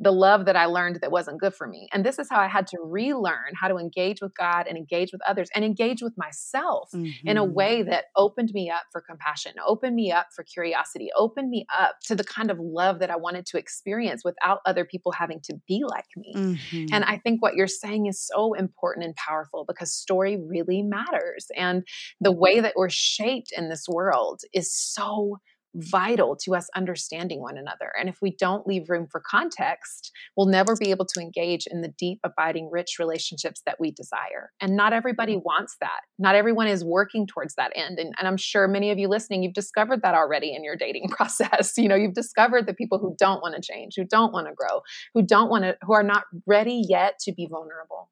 the 0.01 0.11
love 0.11 0.45
that 0.45 0.55
I 0.55 0.65
learned 0.65 0.97
that 1.01 1.11
wasn't 1.11 1.39
good 1.39 1.53
for 1.53 1.67
me. 1.67 1.87
And 1.93 2.03
this 2.03 2.17
is 2.17 2.27
how 2.29 2.39
I 2.39 2.47
had 2.47 2.65
to 2.67 2.77
relearn 2.83 3.53
how 3.53 3.67
to 3.67 3.77
engage 3.77 4.19
with 4.19 4.33
God 4.35 4.65
and 4.67 4.75
engage 4.75 5.11
with 5.11 5.21
others 5.27 5.49
and 5.53 5.63
engage 5.63 6.01
with 6.01 6.13
myself 6.17 6.89
mm-hmm. 6.93 7.27
in 7.27 7.37
a 7.37 7.43
mm-hmm. 7.43 7.53
way 7.53 7.83
that 7.83 8.05
opened 8.15 8.49
me 8.51 8.71
up 8.71 8.81
for 8.91 8.99
compassion, 8.99 9.53
opened 9.65 9.95
me 9.95 10.11
up 10.11 10.27
for 10.35 10.43
curiosity, 10.43 11.09
opened 11.15 11.51
me 11.51 11.67
up 11.79 11.97
to 12.05 12.15
the 12.15 12.23
kind 12.23 12.49
of 12.49 12.57
love 12.59 12.97
that 12.97 13.11
I 13.11 13.15
wanted 13.15 13.45
to 13.47 13.59
experience 13.59 14.23
without 14.25 14.61
other 14.65 14.85
people 14.85 15.11
having 15.11 15.39
to 15.43 15.53
be 15.67 15.83
like 15.87 16.07
me. 16.17 16.33
Mm-hmm. 16.35 16.85
And 16.91 17.03
I 17.03 17.17
think 17.17 17.43
what 17.43 17.53
you're 17.53 17.67
saying 17.67 18.07
is 18.07 18.19
so 18.19 18.53
important 18.53 19.05
and 19.05 19.15
powerful 19.15 19.65
because 19.67 19.93
story 19.93 20.41
really 20.43 20.81
matters. 20.81 21.45
And 21.55 21.83
the 22.19 22.31
way 22.31 22.59
that 22.59 22.73
we're 22.75 22.89
shaped 22.89 23.51
in 23.55 23.69
this 23.69 23.85
world 23.87 24.41
is 24.51 24.75
so 24.75 25.37
vital 25.75 26.35
to 26.35 26.55
us 26.55 26.69
understanding 26.75 27.41
one 27.41 27.57
another. 27.57 27.91
And 27.99 28.09
if 28.09 28.17
we 28.21 28.35
don't 28.35 28.67
leave 28.67 28.89
room 28.89 29.07
for 29.09 29.21
context, 29.25 30.11
we'll 30.35 30.47
never 30.47 30.75
be 30.75 30.91
able 30.91 31.05
to 31.05 31.21
engage 31.21 31.67
in 31.67 31.81
the 31.81 31.93
deep, 31.97 32.19
abiding, 32.23 32.69
rich 32.71 32.97
relationships 32.99 33.61
that 33.65 33.79
we 33.79 33.91
desire. 33.91 34.51
And 34.59 34.75
not 34.75 34.93
everybody 34.93 35.33
mm-hmm. 35.33 35.45
wants 35.45 35.77
that. 35.81 36.01
Not 36.19 36.35
everyone 36.35 36.67
is 36.67 36.83
working 36.83 37.27
towards 37.27 37.55
that 37.55 37.71
end. 37.75 37.99
And, 37.99 38.13
and 38.17 38.27
I'm 38.27 38.37
sure 38.37 38.67
many 38.67 38.91
of 38.91 38.97
you 38.97 39.07
listening, 39.07 39.43
you've 39.43 39.53
discovered 39.53 40.01
that 40.01 40.15
already 40.15 40.53
in 40.53 40.63
your 40.63 40.75
dating 40.75 41.09
process. 41.09 41.73
You 41.77 41.87
know, 41.87 41.95
you've 41.95 42.13
discovered 42.13 42.67
the 42.67 42.73
people 42.73 42.99
who 42.99 43.15
don't 43.17 43.41
want 43.41 43.55
to 43.55 43.61
change, 43.61 43.93
who 43.95 44.05
don't 44.05 44.33
want 44.33 44.47
to 44.47 44.53
grow, 44.53 44.81
who 45.13 45.21
don't 45.21 45.49
want 45.49 45.63
to, 45.63 45.77
who 45.83 45.93
are 45.93 46.03
not 46.03 46.23
ready 46.45 46.83
yet 46.87 47.19
to 47.21 47.31
be 47.31 47.47
vulnerable. 47.49 48.09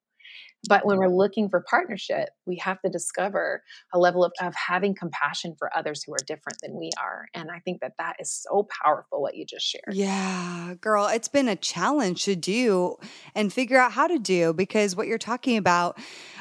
But 0.67 0.85
when 0.85 0.97
we're 0.97 1.07
looking 1.07 1.49
for 1.49 1.63
partnership, 1.69 2.29
we 2.45 2.57
have 2.57 2.81
to 2.81 2.89
discover 2.89 3.63
a 3.93 3.99
level 3.99 4.25
of, 4.25 4.33
of 4.41 4.53
having 4.55 4.93
compassion 4.93 5.55
for 5.57 5.75
others 5.75 6.03
who 6.03 6.11
are 6.13 6.23
different 6.27 6.59
than 6.61 6.77
we 6.77 6.89
are. 7.01 7.27
And 7.33 7.49
I 7.49 7.59
think 7.59 7.79
that 7.81 7.93
that 7.97 8.17
is 8.19 8.31
so 8.31 8.67
powerful, 8.83 9.21
what 9.21 9.35
you 9.35 9.45
just 9.45 9.65
shared. 9.65 9.93
Yeah, 9.93 10.73
girl, 10.81 11.07
it's 11.07 11.29
been 11.29 11.47
a 11.47 11.55
challenge 11.55 12.25
to 12.25 12.35
do 12.35 12.97
and 13.35 13.53
figure 13.53 13.77
out 13.77 13.93
how 13.93 14.07
to 14.07 14.19
do 14.19 14.53
because 14.53 14.95
what 14.95 15.07
you're 15.07 15.17
talking 15.17 15.57
about, 15.57 15.97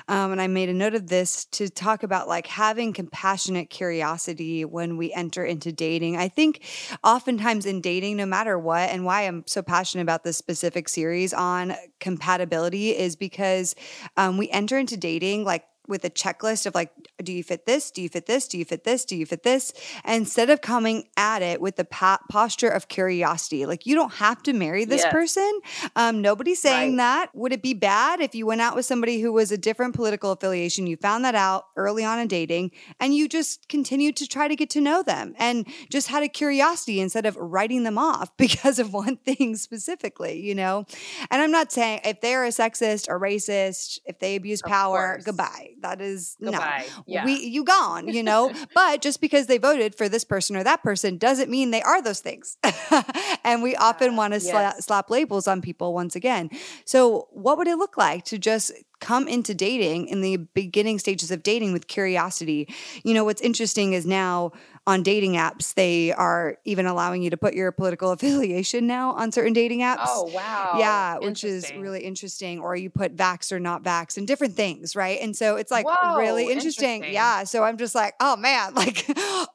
um, 0.09 0.33
and 0.33 0.41
I 0.41 0.47
made 0.49 0.69
a 0.69 0.75
note 0.75 0.95
of 0.95 1.09
this 1.09 1.45
to 1.47 1.69
talk 1.69 2.03
about 2.03 2.27
like 2.27 2.47
having 2.47 2.93
compassionate 2.93 3.71
curiosity 3.71 4.65
when 4.65 4.97
we 4.97 5.13
enter 5.13 5.45
into 5.45 5.71
dating. 5.71 6.17
I 6.17 6.29
think 6.29 6.65
oftentimes 7.05 7.67
in 7.67 7.81
dating, 7.81 8.17
no 8.17 8.27
matter 8.27 8.59
what, 8.59 8.91
and 8.91 9.05
why 9.05 9.23
I'm 9.23 9.45
so 9.47 9.63
passionate 9.63 10.03
about 10.03 10.25
this 10.25 10.37
specific 10.37 10.89
series 10.89 11.33
on 11.33 11.75
compatibility 12.01 12.97
is 12.97 13.17
because 13.17 13.75
um, 14.17 14.39
we 14.39 14.49
enter 14.51 14.79
into 14.79 14.97
dating 14.97 15.45
like 15.45 15.65
with 15.89 16.05
a 16.05 16.11
checklist 16.11 16.67
of 16.67 16.75
like, 16.75 16.93
do 17.23 17.33
you 17.33 17.43
fit 17.43 17.67
this? 17.67 17.91
Do 17.91 18.03
you 18.03 18.09
fit 18.09 18.27
this? 18.27 18.47
Do 18.47 18.59
you 18.59 18.65
fit 18.65 18.85
this? 18.85 19.05
Do 19.05 19.17
you 19.17 19.27
fit 19.27 19.43
this? 19.43 19.73
And 20.05 20.17
instead 20.17 20.51
of 20.51 20.61
coming 20.61 21.09
at 21.17 21.43
it 21.43 21.61
with 21.61 21.77
the 21.77 21.85
pa- 21.85 22.21
posture 22.31 22.69
of 22.69 22.89
curiosity, 22.89 23.67
like 23.67 23.87
you 23.87 23.95
don't 23.95 24.13
have 24.15 24.43
to 24.45 24.53
marry 24.53 24.85
this 24.85 25.03
yes. 25.03 25.13
person. 25.13 25.61
Um, 25.97 26.21
nobody's 26.21 26.61
saying 26.61 26.93
right. 26.93 26.99
that. 26.99 27.35
Would 27.35 27.53
it 27.53 27.63
be 27.63 27.75
bad 27.75 28.21
if 28.21 28.35
you 28.35 28.47
went 28.47 28.61
out 28.61 28.77
with 28.77 28.85
somebody 28.85 29.21
who 29.21 29.33
was 29.33 29.51
a 29.51 29.59
different 29.59 29.95
political 29.95 30.31
affiliation? 30.31 30.87
You 30.87 30.97
found 30.97 31.25
that 31.25 31.35
out 31.35 31.67
early 31.77 32.05
on 32.05 32.19
in 32.19 32.29
dating 32.29 32.71
and 33.01 33.15
you 33.15 33.29
just 33.29 33.69
continued 33.69 34.17
to 34.17 34.29
try 34.29 34.47
to 34.47 34.55
get 34.55 34.71
to 34.71 34.81
know 34.81 35.03
them 35.03 35.35
and 35.39 35.67
just 35.91 36.09
had 36.09 36.23
a 36.23 36.29
curiosity 36.29 37.01
instead 37.01 37.25
of 37.25 37.37
writing 37.37 37.85
them 37.85 37.99
off 37.99 38.31
because 38.37 38.79
of 38.79 38.93
one 38.93 39.17
thing 39.17 39.57
specifically, 39.57 40.41
you 40.41 40.55
know? 40.55 40.85
And 41.31 41.41
I'm 41.41 41.51
not 41.51 41.73
saying 41.73 42.01
if 42.05 42.21
they're 42.21 42.45
a 42.45 42.49
sexist 42.49 43.09
or 43.09 43.19
racist, 43.19 44.01
if 44.05 44.19
they 44.19 44.37
abuse 44.37 44.61
of 44.63 44.69
power, 44.69 45.15
course. 45.15 45.25
goodbye 45.25 45.71
that 45.83 46.01
is 46.01 46.37
Goodbye. 46.43 46.87
no. 46.97 47.05
Yeah. 47.07 47.25
We 47.25 47.41
you 47.41 47.65
gone, 47.65 48.09
you 48.09 48.23
know. 48.23 48.53
but 48.75 49.03
just 49.03 49.21
because 49.21 49.47
they 49.47 49.59
voted 49.59 49.95
for 49.95 50.09
this 50.09 50.25
person 50.25 50.57
or 50.57 50.65
that 50.65 50.83
person 50.83 51.19
doesn't 51.19 51.51
mean 51.51 51.71
they 51.71 51.83
are 51.83 52.03
those 52.03 52.21
things. 52.21 52.57
and 53.45 53.63
we 53.63 53.77
often 53.77 54.15
ah, 54.15 54.17
want 54.17 54.35
to 54.35 54.41
yes. 54.41 54.55
sla- 54.55 54.83
slap 54.83 55.11
labels 55.11 55.47
on 55.49 55.61
people 55.63 55.95
once 55.95 56.17
again. 56.17 56.51
So, 56.85 57.29
what 57.33 57.59
would 57.59 57.69
it 57.69 57.77
look 57.77 57.97
like 57.97 58.25
to 58.27 58.39
just 58.39 58.73
come 59.01 59.29
into 59.29 59.55
dating 59.55 60.09
in 60.09 60.21
the 60.21 60.37
beginning 60.37 60.99
stages 60.99 61.31
of 61.31 61.43
dating 61.43 61.73
with 61.73 61.87
curiosity. 61.87 62.69
You 63.05 63.15
know, 63.15 63.25
what's 63.25 63.41
interesting 63.41 63.93
is 63.93 64.07
now 64.07 64.53
on 64.87 65.03
dating 65.03 65.35
apps, 65.35 65.75
they 65.75 66.13
are 66.13 66.57
even 66.65 66.87
allowing 66.87 67.23
you 67.23 67.29
to 67.29 67.37
put 67.37 67.53
your 67.53 67.71
political 67.71 68.11
affiliation 68.13 68.87
now 68.87 69.13
on 69.13 69.31
certain 69.31 69.53
dating 69.53 69.81
apps. 69.81 70.07
Oh, 70.07 70.31
wow. 70.35 70.77
Yeah, 70.79 71.19
which 71.19 71.45
is 71.45 71.71
really 71.77 72.01
interesting. 72.01 72.59
Or 72.59 72.75
you 72.75 72.89
put 72.89 73.15
vax 73.15 73.53
or 73.53 73.61
not 73.61 73.83
vax 73.83 74.17
and 74.17 74.27
different 74.27 74.55
things, 74.55 74.97
right? 74.97 75.21
And 75.21 75.37
so 75.37 75.57
it's 75.57 75.71
like 75.71 75.87
Whoa, 75.87 76.17
really 76.17 76.51
interesting. 76.51 77.03
interesting. 77.03 77.13
Yeah. 77.15 77.45
So 77.45 77.65
I'm 77.65 77.77
just 77.77 77.95
like, 77.95 78.15
oh 78.19 78.37
man, 78.37 78.75
like, 78.79 79.07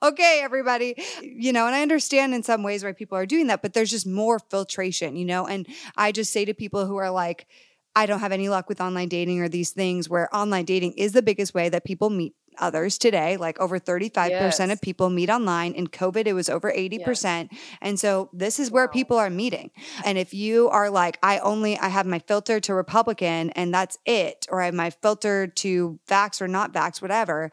okay, 0.04 0.41
everybody, 0.44 0.96
you 1.22 1.52
know, 1.52 1.66
and 1.66 1.76
I 1.76 1.82
understand 1.82 2.36
in 2.36 2.44
some 2.44 2.62
ways 2.62 2.84
why 2.84 2.91
people 2.91 3.18
are 3.18 3.26
doing 3.26 3.48
that, 3.48 3.62
but 3.62 3.74
there's 3.74 3.89
just 3.89 4.06
more 4.06 4.38
filtration, 4.38 5.16
you 5.16 5.26
know? 5.26 5.48
And 5.48 5.68
I 5.98 6.12
just 6.12 6.32
say 6.32 6.46
to 6.46 6.54
people 6.54 6.86
who 6.86 6.98
are 6.98 7.10
like, 7.10 7.48
I 7.96 8.06
don't 8.06 8.20
have 8.20 8.32
any 8.32 8.50
luck 8.50 8.70
with 8.70 8.82
online 8.82 9.10
dating 9.10 9.41
or 9.41 9.50
these 9.50 9.72
things 9.72 10.10
where 10.10 10.34
online 10.36 10.66
dating 10.66 10.94
is 10.94 11.12
the 11.12 11.22
biggest 11.22 11.54
way 11.54 11.70
that 11.70 11.84
people 11.84 12.10
meet 12.10 12.34
others 12.60 12.98
today. 12.98 13.38
Like 13.38 13.60
over 13.60 13.80
35% 13.80 14.30
yes. 14.30 14.60
of 14.60 14.82
people 14.82 15.10
meet 15.10 15.30
online. 15.30 15.74
In 15.74 15.88
COVID, 15.88 16.28
it 16.28 16.34
was 16.34 16.50
over 16.50 16.72
80%. 16.72 17.00
Yes. 17.04 17.62
And 17.82 18.00
so 18.00 18.30
this 18.34 18.60
is 18.60 18.72
where 18.72 18.86
wow. 18.86 18.91
people 18.91 19.18
are 19.18 19.30
meeting. 19.30 19.72
And 20.06 20.18
if 20.18 20.34
you 20.34 20.70
are 20.70 20.89
like, 20.89 21.18
I 21.24 21.39
only, 21.39 21.78
I 21.78 21.89
have 21.89 22.06
my 22.06 22.20
filter 22.20 22.60
to 22.62 22.74
Republican 22.74 23.52
and 23.52 23.74
that's 23.74 23.98
it, 24.06 24.48
or 24.50 24.62
I 24.62 24.66
have 24.66 24.74
my 24.74 24.89
filter 24.89 25.48
to 25.48 26.00
vax 26.08 26.41
or 26.41 26.48
not 26.48 26.74
vax, 26.74 27.02
whatever, 27.02 27.52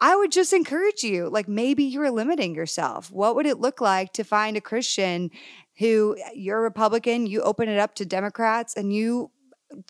I 0.00 0.16
would 0.16 0.32
just 0.32 0.52
encourage 0.52 1.02
you, 1.02 1.28
like 1.28 1.48
maybe 1.48 1.84
you're 1.84 2.10
limiting 2.10 2.54
yourself. 2.54 3.10
What 3.10 3.36
would 3.36 3.46
it 3.46 3.58
look 3.58 3.80
like 3.80 4.12
to 4.14 4.24
find 4.24 4.56
a 4.56 4.60
Christian 4.60 5.30
who 5.78 6.16
you're 6.34 6.58
a 6.58 6.62
Republican, 6.62 7.26
you 7.26 7.42
open 7.42 7.68
it 7.68 7.78
up 7.78 7.94
to 7.96 8.06
Democrats 8.06 8.74
and 8.74 8.94
you 8.94 9.30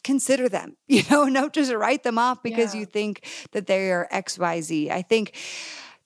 consider 0.03 0.49
them, 0.49 0.77
you 0.89 1.03
know, 1.11 1.29
don't 1.29 1.53
just 1.53 1.73
write 1.73 2.03
them 2.03 2.19
off 2.19 2.43
because 2.43 2.75
yeah. 2.75 2.81
you 2.81 2.87
think 2.87 3.27
that 3.53 3.67
they 3.67 3.91
are 3.91 4.09
XYZ. 4.13 4.91
I 4.91 5.03
think 5.03 5.37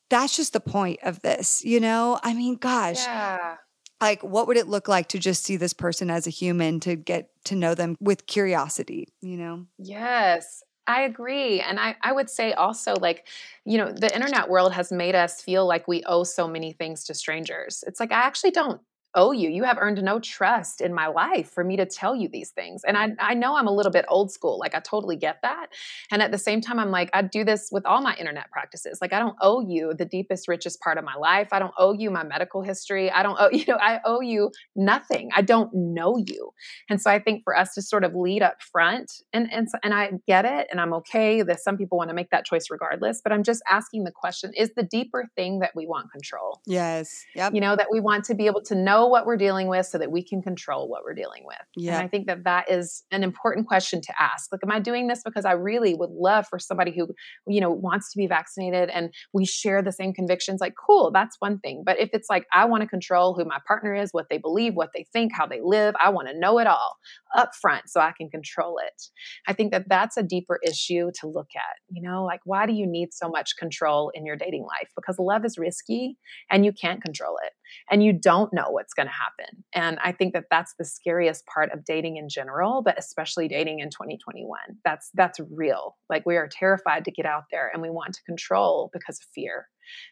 that's 0.09 0.37
just 0.37 0.53
the 0.53 0.61
point 0.61 1.01
of 1.03 1.23
this, 1.23 1.65
you 1.65 1.81
know? 1.81 2.19
I 2.23 2.35
mean, 2.35 2.57
gosh. 2.57 3.05
Yeah. 3.05 3.57
Like, 4.01 4.23
what 4.23 4.47
would 4.47 4.57
it 4.57 4.67
look 4.67 4.89
like 4.89 5.09
to 5.09 5.19
just 5.19 5.45
see 5.45 5.57
this 5.57 5.75
person 5.75 6.11
as 6.11 6.27
a 6.27 6.31
human, 6.31 6.81
to 6.81 6.97
get 6.97 7.31
to 7.45 7.55
know 7.55 7.75
them 7.75 7.97
with 8.01 8.27
curiosity, 8.27 9.09
you 9.21 9.37
know? 9.37 9.67
Yes. 9.79 10.63
I 10.87 11.03
agree. 11.03 11.61
And 11.61 11.79
I, 11.79 11.95
I 12.03 12.13
would 12.13 12.29
say 12.29 12.53
also, 12.53 12.95
like, 12.95 13.29
you 13.65 13.79
know, 13.79 13.93
the 13.93 14.13
internet 14.13 14.49
world 14.49 14.73
has 14.73 14.91
made 14.91 15.15
us 15.15 15.41
feel 15.41 15.67
like 15.67 15.87
we 15.87 16.03
owe 16.05 16.25
so 16.25 16.49
many 16.49 16.73
things 16.73 17.05
to 17.05 17.15
strangers. 17.15 17.85
It's 17.87 18.01
like, 18.01 18.11
I 18.11 18.23
actually 18.23 18.51
don't 18.51 18.81
owe 19.15 19.33
you. 19.33 19.49
You 19.49 19.65
have 19.65 19.79
earned 19.79 20.03
no 20.03 20.21
trust 20.21 20.81
in 20.81 20.95
my 20.95 21.07
life 21.07 21.51
for 21.51 21.65
me 21.65 21.77
to 21.77 21.87
tell 21.87 22.15
you 22.15 22.29
these 22.29 22.51
things. 22.51 22.83
And 22.85 22.97
I, 22.97 23.11
I 23.19 23.35
know 23.35 23.57
I'm 23.57 23.67
a 23.67 23.73
little 23.73 23.93
bit 23.93 24.05
old 24.09 24.31
school. 24.31 24.59
Like, 24.59 24.75
I 24.75 24.81
totally 24.81 25.17
get 25.17 25.39
that. 25.43 25.69
And 26.11 26.23
at 26.23 26.31
the 26.31 26.39
same 26.39 26.61
time, 26.61 26.79
I'm 26.79 26.91
like, 26.91 27.11
I 27.13 27.23
do 27.23 27.45
this 27.45 27.71
with 27.73 27.85
all 27.87 28.01
my 28.01 28.15
internet 28.17 28.51
practices. 28.51 28.99
Like, 29.01 29.13
I 29.13 29.19
don't 29.19 29.37
owe 29.41 29.61
you 29.61 29.95
the 29.95 30.05
deepest, 30.05 30.49
richest 30.49 30.81
part 30.81 30.99
of 30.99 31.05
my 31.05 31.15
life. 31.15 31.49
I 31.53 31.59
don't 31.59 31.75
owe 31.79 31.93
you 31.93 32.11
my 32.11 32.23
medical 32.23 32.63
history. 32.63 33.11
I 33.11 33.23
don't 33.23 33.37
owe, 33.41 33.51
you 33.53 33.65
know, 33.67 33.79
I 33.81 34.01
owe 34.05 34.21
you 34.21 34.51
nothing. 34.77 35.31
I 35.35 35.43
don't 35.43 35.73
know 35.75 36.17
you. 36.17 36.51
And 36.89 37.01
so 37.01 37.11
I 37.11 37.19
think 37.19 37.43
for 37.45 37.57
us 37.57 37.75
to 37.75 37.83
sort 37.83 38.05
of 38.05 38.15
lead 38.15 38.43
up 38.43 38.63
front, 38.63 39.23
and, 39.33 39.53
and, 39.53 39.69
and 39.83 39.95
I 39.95 40.13
get 40.27 40.45
it, 40.45 40.69
and 40.71 40.81
I'm 40.81 40.93
okay 40.95 41.43
that 41.43 41.61
some 41.61 41.77
people 41.77 41.99
want 41.99 42.11
to 42.11 42.15
make 42.15 42.31
that 42.31 42.45
choice 42.45 42.67
regardless, 42.71 43.21
but 43.23 43.33
I'm 43.33 43.43
just 43.43 43.63
asking 43.69 44.05
the 44.05 44.13
question 44.13 44.53
is 44.57 44.71
the 44.77 44.83
deeper 44.83 45.29
thing 45.37 45.61
that 45.61 45.73
we 45.75 45.87
want 45.87 46.11
control? 46.13 46.61
Yes. 46.67 47.25
Yep. 47.35 47.55
You 47.55 47.61
know, 47.61 47.77
that 47.77 47.89
we 47.91 48.01
want 48.01 48.25
to 48.27 48.35
be 48.35 48.47
able 48.47 48.63
to 48.63 48.75
know 48.75 49.00
know 49.01 49.07
what 49.07 49.27
we're 49.27 49.37
dealing 49.37 49.69
with 49.69 49.87
so 49.87 49.99
that 49.99 50.11
we 50.11 50.23
can 50.23 50.43
control 50.43 50.89
what 50.89 51.03
we're 51.05 51.15
dealing 51.15 51.43
with. 51.45 51.57
Yeah. 51.77 51.95
And 51.95 52.05
I 52.05 52.09
think 52.09 52.27
that 52.27 52.45
that 52.45 52.71
is 52.71 53.03
an 53.11 53.23
important 53.23 53.67
question 53.67 54.01
to 54.03 54.13
ask. 54.21 54.53
Like, 54.53 54.61
am 54.63 54.71
I 54.71 54.81
doing 54.81 55.09
this 55.09 55.23
because 55.25 55.45
I 55.45 55.53
really 55.53 55.95
would 55.95 56.11
love 56.11 56.47
for 56.49 56.59
somebody 56.59 56.93
who, 56.93 57.09
you 57.47 57.61
know, 57.61 57.71
wants 57.71 58.13
to 58.13 58.19
be 58.19 58.27
vaccinated 58.27 58.91
and 58.91 59.13
we 59.33 59.45
share 59.45 59.83
the 59.83 59.93
same 59.93 60.13
convictions? 60.13 60.61
Like, 60.61 60.75
cool, 60.75 61.11
that's 61.13 61.37
one 61.39 61.59
thing. 61.61 61.83
But 61.85 61.99
if 61.99 62.11
it's 62.13 62.29
like, 62.29 62.47
I 62.53 62.65
want 62.65 62.83
to 62.83 62.89
control 62.89 63.35
who 63.35 63.45
my 63.45 63.59
partner 63.67 63.95
is, 63.95 64.11
what 64.13 64.27
they 64.29 64.39
believe, 64.39 64.75
what 64.75 64.91
they 64.95 65.07
think, 65.13 65.33
how 65.35 65.47
they 65.47 65.61
live, 65.63 65.95
I 66.01 66.11
want 66.11 66.29
to 66.29 66.39
know 66.39 66.59
it 66.59 66.67
all 66.67 66.97
up 67.35 67.53
front 67.61 67.89
so 67.89 68.01
I 68.01 68.13
can 68.17 68.29
control 68.29 68.79
it. 68.85 69.03
I 69.47 69.53
think 69.53 69.73
that 69.73 69.89
that's 69.89 70.17
a 70.17 70.23
deeper 70.23 70.59
issue 70.67 71.11
to 71.21 71.27
look 71.27 71.49
at. 71.57 71.77
You 71.91 72.03
know, 72.03 72.25
like, 72.25 72.41
why 72.45 72.67
do 72.67 72.73
you 72.73 72.87
need 72.87 73.13
so 73.13 73.29
much 73.29 73.57
control 73.59 74.11
in 74.15 74.27
your 74.27 74.37
dating 74.37 74.63
life? 74.63 74.91
Because 74.95 75.17
love 75.19 75.45
is 75.45 75.57
risky 75.57 76.19
and 76.51 76.65
you 76.65 76.73
can't 76.73 77.03
control 77.03 77.37
it 77.45 77.53
and 77.91 78.03
you 78.03 78.13
don't 78.13 78.53
know 78.53 78.71
what's 78.71 78.95
going 78.95 79.07
to 79.07 79.13
happen. 79.13 79.65
And 79.75 79.99
I 80.03 80.13
think 80.13 80.35
that 80.35 80.45
that's 80.51 80.75
the 80.79 80.85
scariest 80.85 81.45
part 81.47 81.73
of 81.73 81.85
dating 81.85 82.17
in 82.17 82.29
general, 82.29 82.83
but 82.83 82.99
especially 82.99 83.49
dating 83.49 83.81
in 83.81 83.91
2021. 83.91 84.59
That's 84.85 85.11
that's 85.15 85.41
real. 85.51 85.97
Like 86.09 86.25
we 86.27 86.37
are 86.37 86.49
terrified 86.51 87.05
to 87.05 87.11
get 87.11 87.27
out 87.27 87.45
there 87.51 87.71
and 87.73 87.83
we 87.83 87.91
want 87.91 88.15
to 88.15 88.23
control 88.25 88.91
because 88.93 89.19
of 89.19 89.27
fear. 89.35 89.67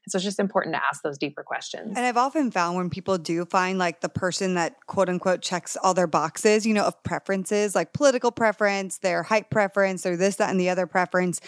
And 0.05 0.11
so 0.11 0.17
it's 0.17 0.25
just 0.25 0.39
important 0.39 0.75
to 0.75 0.83
ask 0.83 1.03
those 1.03 1.19
deeper 1.19 1.43
questions. 1.43 1.97
And 1.97 2.05
I've 2.05 2.17
often 2.17 2.51
found 2.51 2.77
when 2.77 2.91
people 2.91 3.19
do 3.19 3.45
find 3.45 3.79
like 3.79 4.01
the 4.01 4.09
person 4.09 4.55
that 4.55 4.75
quote 4.87 5.09
unquote 5.09 5.43
checks 5.43 5.77
all 5.77 5.95
their 5.95 6.07
boxes, 6.07 6.67
you 6.67 6.75
know, 6.75 6.85
of 6.85 7.01
preferences, 7.03 7.75
like 7.75 7.93
political 7.93 8.33
preference, 8.33 8.99
their 8.99 9.23
height 9.23 9.51
preference, 9.51 10.05
or 10.07 10.17
this, 10.17 10.37
that, 10.37 10.51
and 10.51 10.61
the 10.61 10.71
other 10.71 10.87
preference 10.87 11.41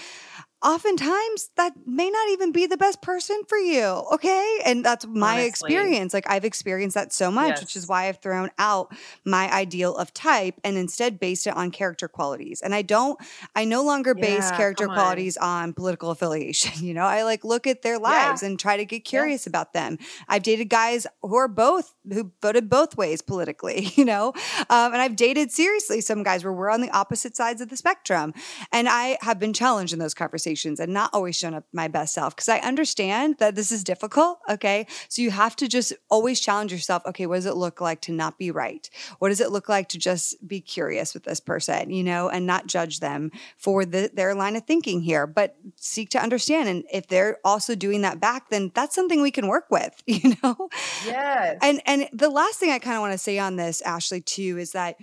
oftentimes 0.62 1.50
that 1.56 1.72
may 1.86 2.10
not 2.10 2.28
even 2.30 2.52
be 2.52 2.66
the 2.66 2.76
best 2.76 3.00
person 3.00 3.40
for 3.48 3.56
you. 3.56 4.04
Okay. 4.12 4.58
And 4.64 4.84
that's 4.84 5.06
my 5.06 5.32
Honestly. 5.32 5.48
experience. 5.48 6.12
Like 6.12 6.28
I've 6.28 6.44
experienced 6.44 6.94
that 6.94 7.12
so 7.12 7.30
much, 7.30 7.50
yes. 7.50 7.60
which 7.60 7.76
is 7.76 7.88
why 7.88 8.08
I've 8.08 8.18
thrown 8.18 8.50
out 8.58 8.94
my 9.24 9.50
ideal 9.52 9.96
of 9.96 10.12
type 10.12 10.60
and 10.62 10.76
instead 10.76 11.18
based 11.18 11.46
it 11.46 11.56
on 11.56 11.70
character 11.70 12.08
qualities. 12.08 12.60
And 12.60 12.74
I 12.74 12.82
don't, 12.82 13.18
I 13.54 13.64
no 13.64 13.82
longer 13.82 14.14
yeah, 14.16 14.24
base 14.24 14.50
character 14.52 14.86
qualities 14.86 15.36
on. 15.36 15.72
political 15.72 16.10
affiliation. 16.10 16.70
You 16.90 16.94
know, 16.94 17.04
I 17.04 17.22
like 17.22 17.44
look 17.44 17.66
at 17.66 17.82
their 17.82 17.98
lives 17.98 18.42
yeah. 18.42 18.48
and 18.48 18.58
try 18.58 18.76
to 18.76 18.84
get 18.84 19.04
curious 19.04 19.46
yeah. 19.46 19.50
about 19.50 19.74
them. 19.74 19.98
I've 20.28 20.42
dated 20.42 20.70
guys 20.70 21.06
who 21.22 21.36
are 21.36 21.46
both, 21.46 21.94
who 22.10 22.32
voted 22.42 22.68
both 22.68 22.96
ways 22.96 23.22
politically, 23.22 23.92
you 23.94 24.04
know, 24.04 24.28
um, 24.70 24.92
and 24.92 24.96
I've 24.96 25.14
dated 25.14 25.52
seriously 25.52 26.00
some 26.00 26.22
guys 26.22 26.42
where 26.42 26.52
we're 26.52 26.70
on 26.70 26.80
the 26.80 26.90
opposite 26.90 27.36
sides 27.36 27.60
of 27.60 27.68
the 27.68 27.76
spectrum. 27.76 28.34
And 28.72 28.88
I 28.88 29.18
have 29.20 29.38
been 29.38 29.52
challenged 29.52 29.92
in 29.92 29.98
those 29.98 30.14
conversations 30.14 30.49
conversations 30.50 30.80
and 30.80 30.92
not 30.92 31.10
always 31.12 31.36
showing 31.36 31.54
up 31.54 31.64
my 31.72 31.88
best 31.88 32.14
self 32.14 32.34
because 32.34 32.48
I 32.48 32.58
understand 32.58 33.36
that 33.38 33.54
this 33.54 33.72
is 33.72 33.84
difficult. 33.84 34.40
Okay. 34.48 34.86
So 35.08 35.22
you 35.22 35.30
have 35.30 35.56
to 35.56 35.68
just 35.68 35.92
always 36.08 36.40
challenge 36.40 36.72
yourself. 36.72 37.02
Okay. 37.06 37.26
What 37.26 37.36
does 37.36 37.46
it 37.46 37.56
look 37.56 37.80
like 37.80 38.00
to 38.02 38.12
not 38.12 38.38
be 38.38 38.50
right? 38.50 38.88
What 39.18 39.28
does 39.28 39.40
it 39.40 39.50
look 39.50 39.68
like 39.68 39.88
to 39.90 39.98
just 39.98 40.36
be 40.46 40.60
curious 40.60 41.14
with 41.14 41.24
this 41.24 41.40
person, 41.40 41.90
you 41.90 42.02
know, 42.04 42.28
and 42.28 42.46
not 42.46 42.66
judge 42.66 43.00
them 43.00 43.30
for 43.56 43.84
the, 43.84 44.10
their 44.12 44.34
line 44.34 44.56
of 44.56 44.64
thinking 44.64 45.02
here, 45.02 45.26
but 45.26 45.56
seek 45.76 46.10
to 46.10 46.18
understand. 46.18 46.68
And 46.68 46.84
if 46.92 47.06
they're 47.06 47.38
also 47.44 47.74
doing 47.74 48.02
that 48.02 48.20
back, 48.20 48.50
then 48.50 48.70
that's 48.74 48.94
something 48.94 49.22
we 49.22 49.30
can 49.30 49.46
work 49.46 49.66
with, 49.70 49.94
you 50.06 50.34
know? 50.42 50.68
Yes. 51.04 51.58
And, 51.62 51.80
and 51.86 52.08
the 52.12 52.30
last 52.30 52.58
thing 52.58 52.70
I 52.70 52.78
kind 52.78 52.96
of 52.96 53.00
want 53.00 53.12
to 53.12 53.18
say 53.18 53.38
on 53.38 53.56
this, 53.56 53.80
Ashley, 53.82 54.20
too, 54.20 54.58
is 54.58 54.72
that 54.72 54.96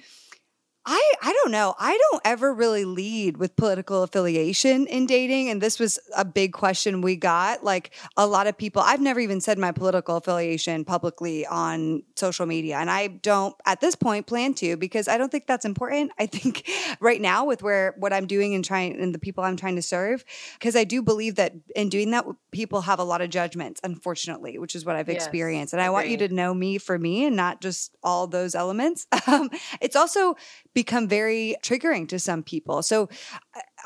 I 0.89 1.13
I 1.21 1.33
don't 1.33 1.51
know. 1.51 1.75
I 1.77 1.97
don't 1.97 2.21
ever 2.23 2.53
really 2.53 2.85
lead 2.85 3.35
with 3.35 3.57
political 3.57 4.03
affiliation 4.03 4.87
in 4.87 5.05
dating 5.05 5.49
and 5.49 5.61
this 5.61 5.79
was 5.79 5.99
a 6.15 6.23
big 6.23 6.53
question 6.53 7.01
we 7.01 7.17
got. 7.17 7.61
Like 7.61 7.93
a 8.15 8.25
lot 8.25 8.47
of 8.47 8.57
people 8.57 8.81
I've 8.81 9.01
never 9.01 9.19
even 9.19 9.41
said 9.41 9.57
my 9.57 9.73
political 9.73 10.15
affiliation 10.15 10.85
publicly 10.85 11.45
on 11.45 12.03
social 12.15 12.45
media 12.45 12.77
and 12.77 12.89
I 12.89 13.07
don't 13.07 13.53
at 13.65 13.81
this 13.81 13.95
point 13.95 14.27
plan 14.27 14.53
to 14.55 14.77
because 14.77 15.09
I 15.09 15.17
don't 15.17 15.29
think 15.29 15.45
that's 15.45 15.65
important. 15.65 16.13
I 16.17 16.25
think 16.25 16.65
right 17.01 17.19
now 17.19 17.43
with 17.43 17.61
where 17.61 17.93
what 17.97 18.13
I'm 18.13 18.25
doing 18.25 18.55
and 18.55 18.63
trying 18.63 18.97
and 18.97 19.13
the 19.13 19.19
people 19.19 19.43
I'm 19.43 19.57
trying 19.57 19.75
to 19.75 19.81
serve 19.81 20.23
because 20.53 20.77
I 20.77 20.85
do 20.85 21.01
believe 21.01 21.35
that 21.35 21.53
in 21.75 21.89
doing 21.89 22.11
that 22.11 22.25
people 22.51 22.79
have 22.81 22.99
a 22.99 23.03
lot 23.03 23.19
of 23.19 23.29
judgments 23.29 23.81
unfortunately, 23.83 24.57
which 24.57 24.73
is 24.73 24.85
what 24.85 24.95
I've 24.95 25.09
yes, 25.09 25.17
experienced. 25.17 25.73
And 25.73 25.81
I, 25.81 25.87
I 25.87 25.89
want 25.89 26.07
you 26.07 26.17
to 26.19 26.29
know 26.29 26.53
me 26.53 26.77
for 26.77 26.97
me 26.97 27.25
and 27.25 27.35
not 27.35 27.59
just 27.59 27.97
all 28.01 28.25
those 28.25 28.55
elements. 28.55 29.05
Um, 29.27 29.49
it's 29.81 29.97
also 29.97 30.37
become 30.77 31.07
very 31.07 31.55
triggering 31.63 32.07
to 32.07 32.19
some 32.19 32.43
people. 32.43 32.83
So 32.83 33.09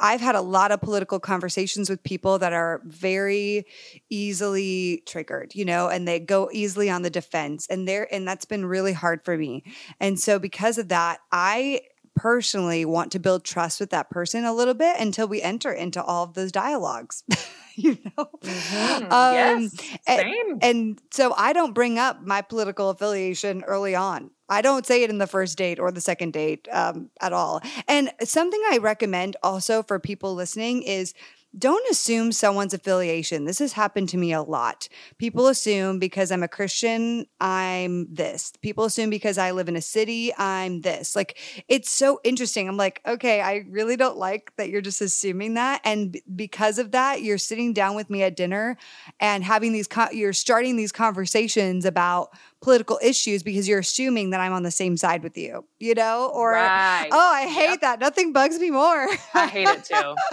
I've 0.01 0.19
had 0.19 0.35
a 0.35 0.41
lot 0.41 0.73
of 0.73 0.81
political 0.81 1.21
conversations 1.21 1.89
with 1.89 2.03
people 2.03 2.37
that 2.39 2.51
are 2.51 2.81
very 2.83 3.65
easily 4.09 5.01
triggered, 5.05 5.55
you 5.55 5.63
know, 5.63 5.87
and 5.87 6.05
they 6.05 6.19
go 6.19 6.49
easily 6.51 6.89
on 6.89 7.01
the 7.01 7.09
defense 7.09 7.65
and 7.69 7.87
there 7.87 8.13
and 8.13 8.27
that's 8.27 8.43
been 8.43 8.65
really 8.65 8.91
hard 8.91 9.23
for 9.23 9.37
me. 9.37 9.63
And 10.01 10.19
so 10.19 10.37
because 10.37 10.77
of 10.77 10.89
that, 10.89 11.19
I 11.31 11.79
personally 12.13 12.83
want 12.83 13.13
to 13.13 13.19
build 13.19 13.45
trust 13.45 13.79
with 13.79 13.91
that 13.91 14.09
person 14.09 14.43
a 14.43 14.53
little 14.53 14.73
bit 14.73 14.99
until 14.99 15.29
we 15.29 15.41
enter 15.41 15.71
into 15.71 16.03
all 16.03 16.25
of 16.25 16.33
those 16.33 16.51
dialogues. 16.51 17.23
you 17.75 17.97
know? 18.05 18.29
Mm-hmm. 18.41 19.11
Um, 19.11 19.33
yes, 19.33 19.71
same. 20.07 20.51
And, 20.51 20.63
and 20.63 21.01
so 21.11 21.33
I 21.37 21.53
don't 21.53 21.73
bring 21.73 21.99
up 21.99 22.25
my 22.25 22.41
political 22.41 22.89
affiliation 22.89 23.63
early 23.63 23.95
on. 23.95 24.31
I 24.49 24.61
don't 24.61 24.85
say 24.85 25.03
it 25.03 25.09
in 25.09 25.17
the 25.17 25.27
first 25.27 25.57
date 25.57 25.79
or 25.79 25.91
the 25.91 26.01
second 26.01 26.33
date 26.33 26.67
um, 26.71 27.09
at 27.21 27.31
all. 27.31 27.61
And 27.87 28.11
something 28.23 28.61
I 28.69 28.79
recommend 28.79 29.37
also 29.43 29.81
for 29.81 29.97
people 29.97 30.35
listening 30.35 30.83
is 30.83 31.13
don't 31.57 31.89
assume 31.89 32.31
someone's 32.31 32.73
affiliation. 32.73 33.45
This 33.45 33.59
has 33.59 33.73
happened 33.73 34.09
to 34.09 34.17
me 34.17 34.31
a 34.31 34.41
lot. 34.41 34.87
People 35.17 35.47
assume 35.47 35.99
because 35.99 36.31
I'm 36.31 36.43
a 36.43 36.47
Christian, 36.47 37.25
I'm 37.39 38.07
this. 38.13 38.53
People 38.61 38.85
assume 38.85 39.09
because 39.09 39.37
I 39.37 39.51
live 39.51 39.67
in 39.67 39.75
a 39.75 39.81
city, 39.81 40.33
I'm 40.37 40.81
this. 40.81 41.15
Like, 41.15 41.37
it's 41.67 41.89
so 41.89 42.21
interesting. 42.23 42.69
I'm 42.69 42.77
like, 42.77 43.01
okay, 43.05 43.41
I 43.41 43.65
really 43.69 43.97
don't 43.97 44.17
like 44.17 44.53
that 44.55 44.69
you're 44.69 44.81
just 44.81 45.01
assuming 45.01 45.55
that. 45.55 45.81
And 45.83 46.17
because 46.35 46.77
of 46.79 46.91
that, 46.91 47.21
you're 47.21 47.37
sitting 47.37 47.73
down 47.73 47.95
with 47.95 48.09
me 48.09 48.23
at 48.23 48.35
dinner 48.35 48.77
and 49.19 49.43
having 49.43 49.73
these, 49.73 49.89
you're 50.13 50.33
starting 50.33 50.77
these 50.77 50.91
conversations 50.91 51.85
about 51.85 52.29
political 52.61 52.99
issues 53.01 53.41
because 53.41 53.67
you're 53.67 53.79
assuming 53.79 54.29
that 54.29 54.39
I'm 54.39 54.53
on 54.53 54.63
the 54.63 54.71
same 54.71 54.95
side 54.95 55.23
with 55.23 55.35
you, 55.35 55.65
you 55.79 55.95
know? 55.95 56.31
Or, 56.33 56.51
right. 56.53 57.09
oh, 57.11 57.31
I 57.33 57.47
hate 57.47 57.69
yep. 57.69 57.81
that. 57.81 57.99
Nothing 57.99 58.33
bugs 58.33 58.59
me 58.59 58.69
more. 58.69 59.07
I 59.33 59.47
hate 59.47 59.67
it 59.67 59.85
too. 59.85 60.15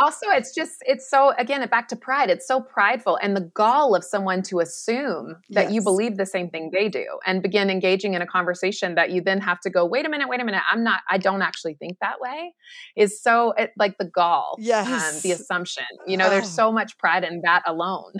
Also, 0.00 0.26
it's 0.30 0.54
just, 0.54 0.76
it's 0.82 1.10
so, 1.10 1.34
again, 1.38 1.66
back 1.68 1.88
to 1.88 1.96
pride. 1.96 2.30
It's 2.30 2.46
so 2.46 2.60
prideful 2.60 3.18
and 3.22 3.36
the 3.36 3.50
gall 3.54 3.94
of 3.94 4.02
someone 4.02 4.42
to 4.44 4.60
assume 4.60 5.36
that 5.50 5.66
yes. 5.66 5.72
you 5.72 5.82
believe 5.82 6.16
the 6.16 6.24
same 6.24 6.48
thing 6.48 6.70
they 6.72 6.88
do 6.88 7.04
and 7.26 7.42
begin 7.42 7.68
engaging 7.68 8.14
in 8.14 8.22
a 8.22 8.26
conversation 8.26 8.94
that 8.94 9.10
you 9.10 9.20
then 9.20 9.40
have 9.40 9.60
to 9.60 9.70
go, 9.70 9.84
wait 9.84 10.06
a 10.06 10.08
minute, 10.08 10.28
wait 10.28 10.40
a 10.40 10.44
minute. 10.44 10.62
I'm 10.70 10.82
not, 10.82 11.00
I 11.10 11.18
don't 11.18 11.42
actually 11.42 11.74
think 11.74 11.98
that 12.00 12.18
way 12.18 12.54
is 12.96 13.22
so 13.22 13.52
it, 13.52 13.72
like 13.76 13.98
the 13.98 14.06
gall. 14.06 14.56
Yes. 14.58 15.14
Um, 15.14 15.20
the 15.22 15.32
assumption, 15.32 15.84
you 16.06 16.16
know, 16.16 16.26
oh. 16.26 16.30
there's 16.30 16.50
so 16.50 16.72
much 16.72 16.96
pride 16.96 17.24
in 17.24 17.42
that 17.42 17.62
alone. 17.66 18.12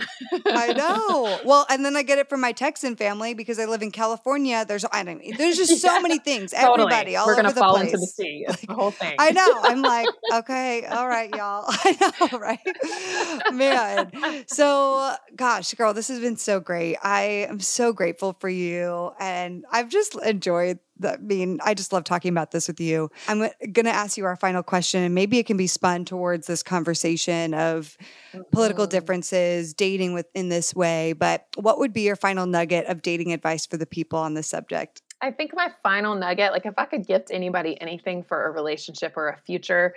I 0.45 0.73
know. 0.73 1.39
Well, 1.49 1.65
and 1.69 1.83
then 1.83 1.95
I 1.95 2.03
get 2.03 2.19
it 2.19 2.29
from 2.29 2.41
my 2.41 2.51
Texan 2.51 2.95
family 2.95 3.33
because 3.33 3.48
I 3.57 3.65
live 3.65 3.81
in 3.81 3.91
California. 3.91 4.65
There's, 4.65 4.85
I 4.91 5.03
don't 5.03 5.21
there's 5.37 5.57
just 5.57 5.81
so 5.81 6.01
many 6.01 6.19
things. 6.19 6.51
totally. 6.51 6.91
Everybody, 6.91 7.15
all 7.15 7.25
We're 7.25 7.35
gonna 7.37 7.51
fall 7.51 7.75
place. 7.75 7.93
into 7.93 7.97
the 7.97 8.05
sea. 8.05 8.45
Like, 8.47 8.61
the 8.61 8.73
whole 8.73 8.91
thing. 8.91 9.15
I 9.17 9.31
know. 9.31 9.59
I'm 9.63 9.81
like, 9.81 10.07
okay, 10.33 10.85
all 10.85 11.07
right, 11.07 11.33
y'all. 11.33 11.65
I 11.69 12.13
know, 12.31 12.37
right? 12.37 13.53
Man. 13.53 14.11
So, 14.47 15.15
gosh, 15.35 15.73
girl, 15.73 15.93
this 15.93 16.09
has 16.09 16.19
been 16.19 16.37
so 16.37 16.59
great. 16.59 16.97
I 17.01 17.47
am 17.49 17.59
so 17.59 17.93
grateful 17.93 18.35
for 18.39 18.49
you, 18.49 19.11
and 19.19 19.65
I've 19.71 19.89
just 19.89 20.15
enjoyed 20.15 20.79
I 21.03 21.17
mean, 21.17 21.59
I 21.63 21.73
just 21.73 21.93
love 21.93 22.03
talking 22.03 22.31
about 22.31 22.51
this 22.51 22.67
with 22.67 22.79
you. 22.79 23.09
I'm 23.27 23.39
going 23.39 23.85
to 23.85 23.91
ask 23.91 24.17
you 24.17 24.25
our 24.25 24.35
final 24.35 24.63
question, 24.63 25.03
and 25.03 25.15
maybe 25.15 25.39
it 25.39 25.45
can 25.45 25.57
be 25.57 25.67
spun 25.67 26.05
towards 26.05 26.47
this 26.47 26.63
conversation 26.63 27.53
of 27.53 27.97
mm-hmm. 28.33 28.41
political 28.51 28.87
differences, 28.87 29.73
dating 29.73 30.13
within 30.13 30.49
this 30.49 30.75
way. 30.75 31.13
But 31.13 31.45
what 31.55 31.79
would 31.79 31.93
be 31.93 32.01
your 32.01 32.15
final 32.15 32.45
nugget 32.45 32.85
of 32.87 33.01
dating 33.01 33.33
advice 33.33 33.65
for 33.65 33.77
the 33.77 33.85
people 33.85 34.19
on 34.19 34.33
this 34.33 34.47
subject? 34.47 35.01
I 35.21 35.31
think 35.31 35.51
my 35.53 35.69
final 35.83 36.15
nugget, 36.15 36.51
like 36.51 36.65
if 36.65 36.75
I 36.77 36.85
could 36.85 37.05
gift 37.05 37.29
anybody 37.31 37.79
anything 37.81 38.23
for 38.23 38.45
a 38.45 38.51
relationship 38.51 39.13
or 39.17 39.29
a 39.29 39.37
future, 39.37 39.93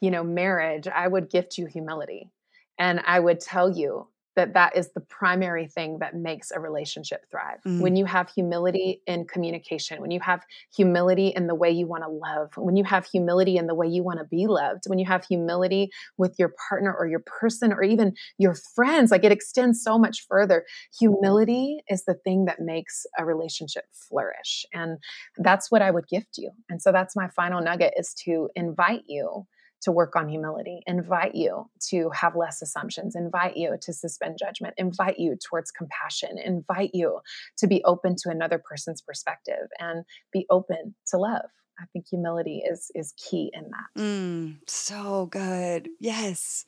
you 0.00 0.10
know, 0.10 0.24
marriage, 0.24 0.88
I 0.88 1.06
would 1.06 1.30
gift 1.30 1.56
you 1.58 1.66
humility. 1.66 2.30
And 2.78 3.00
I 3.06 3.20
would 3.20 3.40
tell 3.40 3.70
you 3.70 4.08
that 4.36 4.54
that 4.54 4.76
is 4.76 4.92
the 4.92 5.00
primary 5.00 5.66
thing 5.66 5.98
that 5.98 6.14
makes 6.14 6.50
a 6.50 6.60
relationship 6.60 7.24
thrive. 7.30 7.58
Mm. 7.66 7.80
When 7.80 7.96
you 7.96 8.04
have 8.04 8.30
humility 8.30 9.02
in 9.06 9.26
communication, 9.26 10.00
when 10.00 10.10
you 10.10 10.20
have 10.20 10.44
humility 10.74 11.28
in 11.28 11.46
the 11.46 11.54
way 11.54 11.70
you 11.70 11.86
want 11.86 12.04
to 12.04 12.08
love, 12.08 12.52
when 12.56 12.76
you 12.76 12.84
have 12.84 13.06
humility 13.06 13.56
in 13.56 13.66
the 13.66 13.74
way 13.74 13.86
you 13.86 14.04
want 14.04 14.18
to 14.20 14.24
be 14.24 14.46
loved, 14.46 14.84
when 14.86 14.98
you 14.98 15.06
have 15.06 15.24
humility 15.24 15.90
with 16.16 16.36
your 16.38 16.52
partner 16.68 16.94
or 16.94 17.06
your 17.06 17.22
person 17.26 17.72
or 17.72 17.82
even 17.82 18.14
your 18.38 18.54
friends, 18.74 19.10
like 19.10 19.24
it 19.24 19.32
extends 19.32 19.82
so 19.82 19.98
much 19.98 20.26
further. 20.28 20.64
Humility 20.98 21.78
is 21.88 22.04
the 22.04 22.14
thing 22.14 22.44
that 22.44 22.60
makes 22.60 23.06
a 23.18 23.24
relationship 23.24 23.84
flourish. 23.92 24.64
And 24.72 24.98
that's 25.38 25.70
what 25.70 25.82
I 25.82 25.90
would 25.90 26.08
gift 26.08 26.38
you. 26.38 26.50
And 26.68 26.80
so 26.80 26.92
that's 26.92 27.16
my 27.16 27.28
final 27.28 27.62
nugget 27.62 27.94
is 27.96 28.14
to 28.24 28.50
invite 28.54 29.04
you 29.06 29.46
to 29.82 29.92
work 29.92 30.16
on 30.16 30.28
humility, 30.28 30.80
invite 30.86 31.34
you 31.34 31.68
to 31.90 32.10
have 32.10 32.34
less 32.34 32.62
assumptions, 32.62 33.14
invite 33.14 33.56
you 33.56 33.76
to 33.82 33.92
suspend 33.92 34.36
judgment, 34.38 34.74
invite 34.76 35.18
you 35.18 35.36
towards 35.48 35.70
compassion, 35.70 36.38
invite 36.38 36.90
you 36.92 37.20
to 37.58 37.66
be 37.66 37.82
open 37.84 38.16
to 38.16 38.30
another 38.30 38.58
person's 38.58 39.02
perspective 39.02 39.68
and 39.78 40.04
be 40.32 40.46
open 40.50 40.94
to 41.08 41.18
love. 41.18 41.50
I 41.78 41.84
think 41.92 42.06
humility 42.08 42.62
is 42.68 42.90
is 42.94 43.12
key 43.18 43.50
in 43.52 43.64
that. 43.64 44.00
Mm, 44.00 44.56
so 44.66 45.26
good. 45.26 45.90
Yes. 46.00 46.64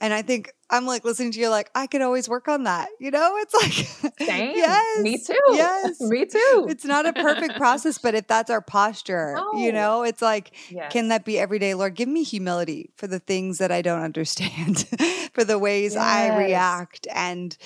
And 0.00 0.12
I 0.12 0.22
think 0.22 0.52
I'm 0.70 0.86
like 0.86 1.04
listening 1.04 1.32
to 1.32 1.40
you 1.40 1.48
like 1.48 1.70
I 1.74 1.86
could 1.86 2.02
always 2.02 2.28
work 2.28 2.48
on 2.48 2.64
that. 2.64 2.88
You 3.00 3.10
know, 3.10 3.36
it's 3.38 3.54
like 3.54 4.12
Same. 4.28 4.56
yes. 4.56 5.02
Me 5.02 5.18
too. 5.18 5.38
Yes. 5.52 6.00
Me 6.00 6.26
too. 6.26 6.66
It's 6.68 6.84
not 6.84 7.06
a 7.06 7.12
perfect 7.12 7.56
process, 7.56 7.98
but 7.98 8.14
if 8.14 8.26
that's 8.26 8.50
our 8.50 8.60
posture, 8.60 9.34
no. 9.34 9.52
you 9.54 9.72
know, 9.72 10.02
it's 10.02 10.20
like 10.20 10.52
yes. 10.70 10.92
can 10.92 11.08
that 11.08 11.24
be 11.24 11.38
every 11.38 11.58
day, 11.58 11.74
Lord, 11.74 11.94
give 11.94 12.08
me 12.08 12.22
humility 12.22 12.90
for 12.96 13.06
the 13.06 13.18
things 13.18 13.58
that 13.58 13.72
I 13.72 13.80
don't 13.82 14.02
understand, 14.02 14.86
for 15.32 15.44
the 15.44 15.58
ways 15.58 15.94
yes. 15.94 16.02
I 16.02 16.38
react 16.38 17.06
and 17.14 17.56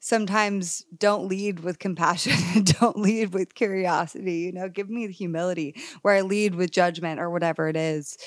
sometimes 0.00 0.84
don't 0.98 1.28
lead 1.28 1.60
with 1.60 1.78
compassion 1.78 2.34
and 2.54 2.66
don't 2.78 2.98
lead 2.98 3.32
with 3.32 3.54
curiosity, 3.54 4.40
you 4.40 4.52
know, 4.52 4.68
give 4.68 4.90
me 4.90 5.06
the 5.06 5.12
humility 5.12 5.74
where 6.02 6.14
I 6.14 6.20
lead 6.20 6.54
with 6.54 6.70
judgment 6.70 7.20
or 7.20 7.30
whatever 7.30 7.68
it 7.68 7.76
is. 7.76 8.18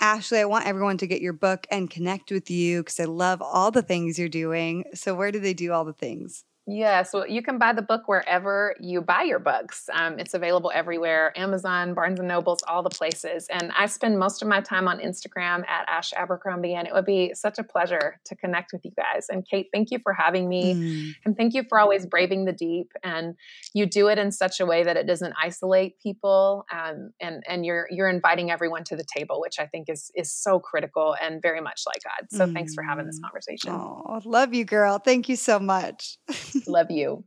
Ashley, 0.00 0.40
I 0.40 0.46
want 0.46 0.66
everyone 0.66 0.98
to 0.98 1.06
get 1.06 1.20
your 1.20 1.32
book 1.32 1.66
and 1.70 1.88
connect 1.90 2.30
with 2.32 2.50
you 2.50 2.80
because 2.82 2.98
I 2.98 3.04
love 3.04 3.40
all 3.42 3.70
the 3.70 3.82
things 3.82 4.18
you're 4.18 4.28
doing. 4.28 4.84
So, 4.94 5.14
where 5.14 5.30
do 5.30 5.38
they 5.40 5.54
do 5.54 5.72
all 5.72 5.84
the 5.84 5.92
things? 5.92 6.44
Yeah, 6.70 7.02
so 7.02 7.26
you 7.26 7.42
can 7.42 7.58
buy 7.58 7.72
the 7.72 7.82
book 7.82 8.06
wherever 8.06 8.76
you 8.78 9.00
buy 9.00 9.22
your 9.22 9.40
books. 9.40 9.88
Um, 9.92 10.20
it's 10.20 10.34
available 10.34 10.70
everywhere 10.72 11.32
Amazon, 11.36 11.94
Barnes 11.94 12.20
and 12.20 12.28
Nobles, 12.28 12.62
all 12.68 12.82
the 12.84 12.90
places. 12.90 13.48
And 13.48 13.72
I 13.76 13.86
spend 13.86 14.18
most 14.18 14.40
of 14.40 14.46
my 14.46 14.60
time 14.60 14.86
on 14.86 15.00
Instagram 15.00 15.68
at 15.68 15.88
Ash 15.88 16.12
Abercrombie, 16.12 16.74
and 16.74 16.86
it 16.86 16.94
would 16.94 17.04
be 17.04 17.34
such 17.34 17.58
a 17.58 17.64
pleasure 17.64 18.20
to 18.24 18.36
connect 18.36 18.72
with 18.72 18.84
you 18.84 18.92
guys. 18.92 19.26
And 19.28 19.44
Kait, 19.44 19.66
thank 19.72 19.90
you 19.90 19.98
for 19.98 20.12
having 20.12 20.48
me. 20.48 20.74
Mm. 20.74 21.14
And 21.24 21.36
thank 21.36 21.54
you 21.54 21.64
for 21.68 21.80
always 21.80 22.06
braving 22.06 22.44
the 22.44 22.52
deep. 22.52 22.92
And 23.02 23.34
you 23.74 23.86
do 23.86 24.06
it 24.08 24.18
in 24.18 24.30
such 24.30 24.60
a 24.60 24.66
way 24.66 24.84
that 24.84 24.96
it 24.96 25.06
doesn't 25.06 25.34
isolate 25.42 26.00
people. 26.00 26.66
Um, 26.72 27.10
and 27.20 27.42
and 27.48 27.66
you're 27.66 27.88
you're 27.90 28.08
inviting 28.08 28.52
everyone 28.52 28.84
to 28.84 28.96
the 28.96 29.04
table, 29.04 29.40
which 29.40 29.58
I 29.58 29.66
think 29.66 29.88
is 29.88 30.12
is 30.14 30.32
so 30.32 30.60
critical 30.60 31.16
and 31.20 31.42
very 31.42 31.60
much 31.60 31.82
like 31.86 32.02
God. 32.04 32.28
So 32.30 32.46
mm. 32.46 32.54
thanks 32.54 32.74
for 32.74 32.84
having 32.84 33.06
this 33.06 33.18
mm. 33.18 33.22
conversation. 33.22 33.70
Oh, 33.72 34.20
love 34.24 34.54
you, 34.54 34.64
girl. 34.64 34.98
Thank 34.98 35.28
you 35.28 35.36
so 35.36 35.58
much. 35.58 36.18
Love 36.66 36.90
you. 36.90 37.24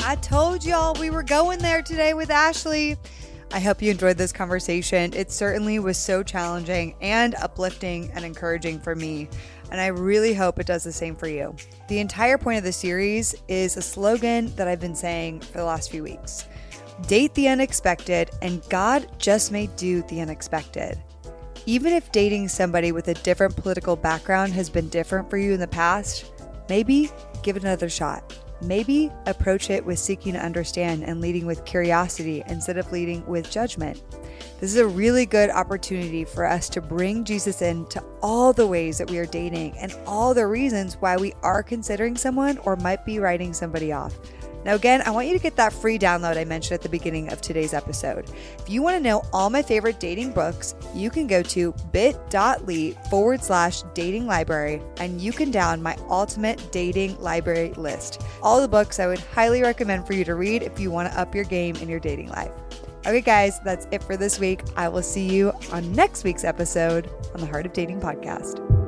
I 0.00 0.16
told 0.22 0.64
y'all 0.64 0.94
we 0.98 1.10
were 1.10 1.22
going 1.22 1.58
there 1.58 1.82
today 1.82 2.14
with 2.14 2.30
Ashley. 2.30 2.96
I 3.52 3.60
hope 3.60 3.80
you 3.80 3.90
enjoyed 3.90 4.18
this 4.18 4.32
conversation. 4.32 5.12
It 5.14 5.30
certainly 5.30 5.78
was 5.78 5.96
so 5.96 6.22
challenging 6.22 6.94
and 7.00 7.34
uplifting 7.36 8.10
and 8.14 8.24
encouraging 8.24 8.80
for 8.80 8.94
me. 8.94 9.28
And 9.70 9.80
I 9.80 9.88
really 9.88 10.34
hope 10.34 10.58
it 10.58 10.66
does 10.66 10.84
the 10.84 10.92
same 10.92 11.16
for 11.16 11.28
you. 11.28 11.54
The 11.88 11.98
entire 11.98 12.38
point 12.38 12.58
of 12.58 12.64
the 12.64 12.72
series 12.72 13.34
is 13.48 13.76
a 13.76 13.82
slogan 13.82 14.54
that 14.56 14.68
I've 14.68 14.80
been 14.80 14.94
saying 14.94 15.40
for 15.40 15.58
the 15.58 15.64
last 15.64 15.90
few 15.90 16.02
weeks 16.02 16.46
Date 17.06 17.32
the 17.34 17.48
unexpected, 17.48 18.30
and 18.42 18.62
God 18.68 19.06
just 19.18 19.52
may 19.52 19.68
do 19.76 20.02
the 20.02 20.20
unexpected. 20.20 20.98
Even 21.64 21.92
if 21.92 22.10
dating 22.12 22.48
somebody 22.48 22.92
with 22.92 23.08
a 23.08 23.14
different 23.14 23.54
political 23.54 23.94
background 23.94 24.52
has 24.54 24.68
been 24.68 24.88
different 24.88 25.30
for 25.30 25.36
you 25.36 25.52
in 25.52 25.60
the 25.60 25.68
past, 25.68 26.32
Maybe 26.68 27.10
give 27.42 27.56
it 27.56 27.62
another 27.62 27.88
shot. 27.88 28.36
Maybe 28.60 29.10
approach 29.26 29.70
it 29.70 29.84
with 29.84 29.98
seeking 30.00 30.32
to 30.32 30.44
understand 30.44 31.04
and 31.04 31.20
leading 31.20 31.46
with 31.46 31.64
curiosity 31.64 32.42
instead 32.48 32.76
of 32.76 32.90
leading 32.90 33.24
with 33.26 33.50
judgment. 33.50 34.02
This 34.60 34.74
is 34.74 34.80
a 34.80 34.86
really 34.86 35.26
good 35.26 35.50
opportunity 35.50 36.24
for 36.24 36.44
us 36.44 36.68
to 36.70 36.80
bring 36.80 37.22
Jesus 37.22 37.62
into 37.62 38.02
all 38.20 38.52
the 38.52 38.66
ways 38.66 38.98
that 38.98 39.08
we 39.08 39.18
are 39.18 39.26
dating 39.26 39.78
and 39.78 39.96
all 40.04 40.34
the 40.34 40.46
reasons 40.46 40.96
why 40.96 41.16
we 41.16 41.32
are 41.42 41.62
considering 41.62 42.16
someone 42.16 42.58
or 42.58 42.74
might 42.74 43.06
be 43.06 43.20
writing 43.20 43.52
somebody 43.52 43.92
off. 43.92 44.18
Now, 44.64 44.74
again, 44.74 45.02
I 45.06 45.10
want 45.10 45.26
you 45.26 45.32
to 45.34 45.38
get 45.42 45.56
that 45.56 45.72
free 45.72 45.98
download 45.98 46.36
I 46.36 46.44
mentioned 46.44 46.74
at 46.74 46.82
the 46.82 46.88
beginning 46.88 47.32
of 47.32 47.40
today's 47.40 47.72
episode. 47.72 48.30
If 48.58 48.68
you 48.68 48.82
want 48.82 48.96
to 48.96 49.02
know 49.02 49.22
all 49.32 49.50
my 49.50 49.62
favorite 49.62 50.00
dating 50.00 50.32
books, 50.32 50.74
you 50.94 51.10
can 51.10 51.26
go 51.26 51.42
to 51.42 51.72
bit.ly 51.92 52.94
forward 53.08 53.42
slash 53.42 53.82
dating 53.94 54.26
library 54.26 54.82
and 54.98 55.20
you 55.20 55.32
can 55.32 55.50
down 55.50 55.82
my 55.82 55.96
ultimate 56.08 56.70
dating 56.72 57.18
library 57.20 57.72
list. 57.74 58.22
All 58.42 58.60
the 58.60 58.68
books 58.68 59.00
I 59.00 59.06
would 59.06 59.20
highly 59.20 59.62
recommend 59.62 60.06
for 60.06 60.12
you 60.12 60.24
to 60.24 60.34
read 60.34 60.62
if 60.62 60.78
you 60.78 60.90
want 60.90 61.10
to 61.12 61.18
up 61.18 61.34
your 61.34 61.44
game 61.44 61.76
in 61.76 61.88
your 61.88 62.00
dating 62.00 62.28
life. 62.28 62.52
Okay, 63.06 63.20
guys, 63.20 63.60
that's 63.60 63.86
it 63.90 64.02
for 64.02 64.16
this 64.16 64.38
week. 64.38 64.62
I 64.76 64.88
will 64.88 65.02
see 65.02 65.26
you 65.26 65.52
on 65.72 65.92
next 65.92 66.24
week's 66.24 66.44
episode 66.44 67.08
on 67.32 67.40
the 67.40 67.46
Heart 67.46 67.64
of 67.64 67.72
Dating 67.72 68.00
podcast. 68.00 68.87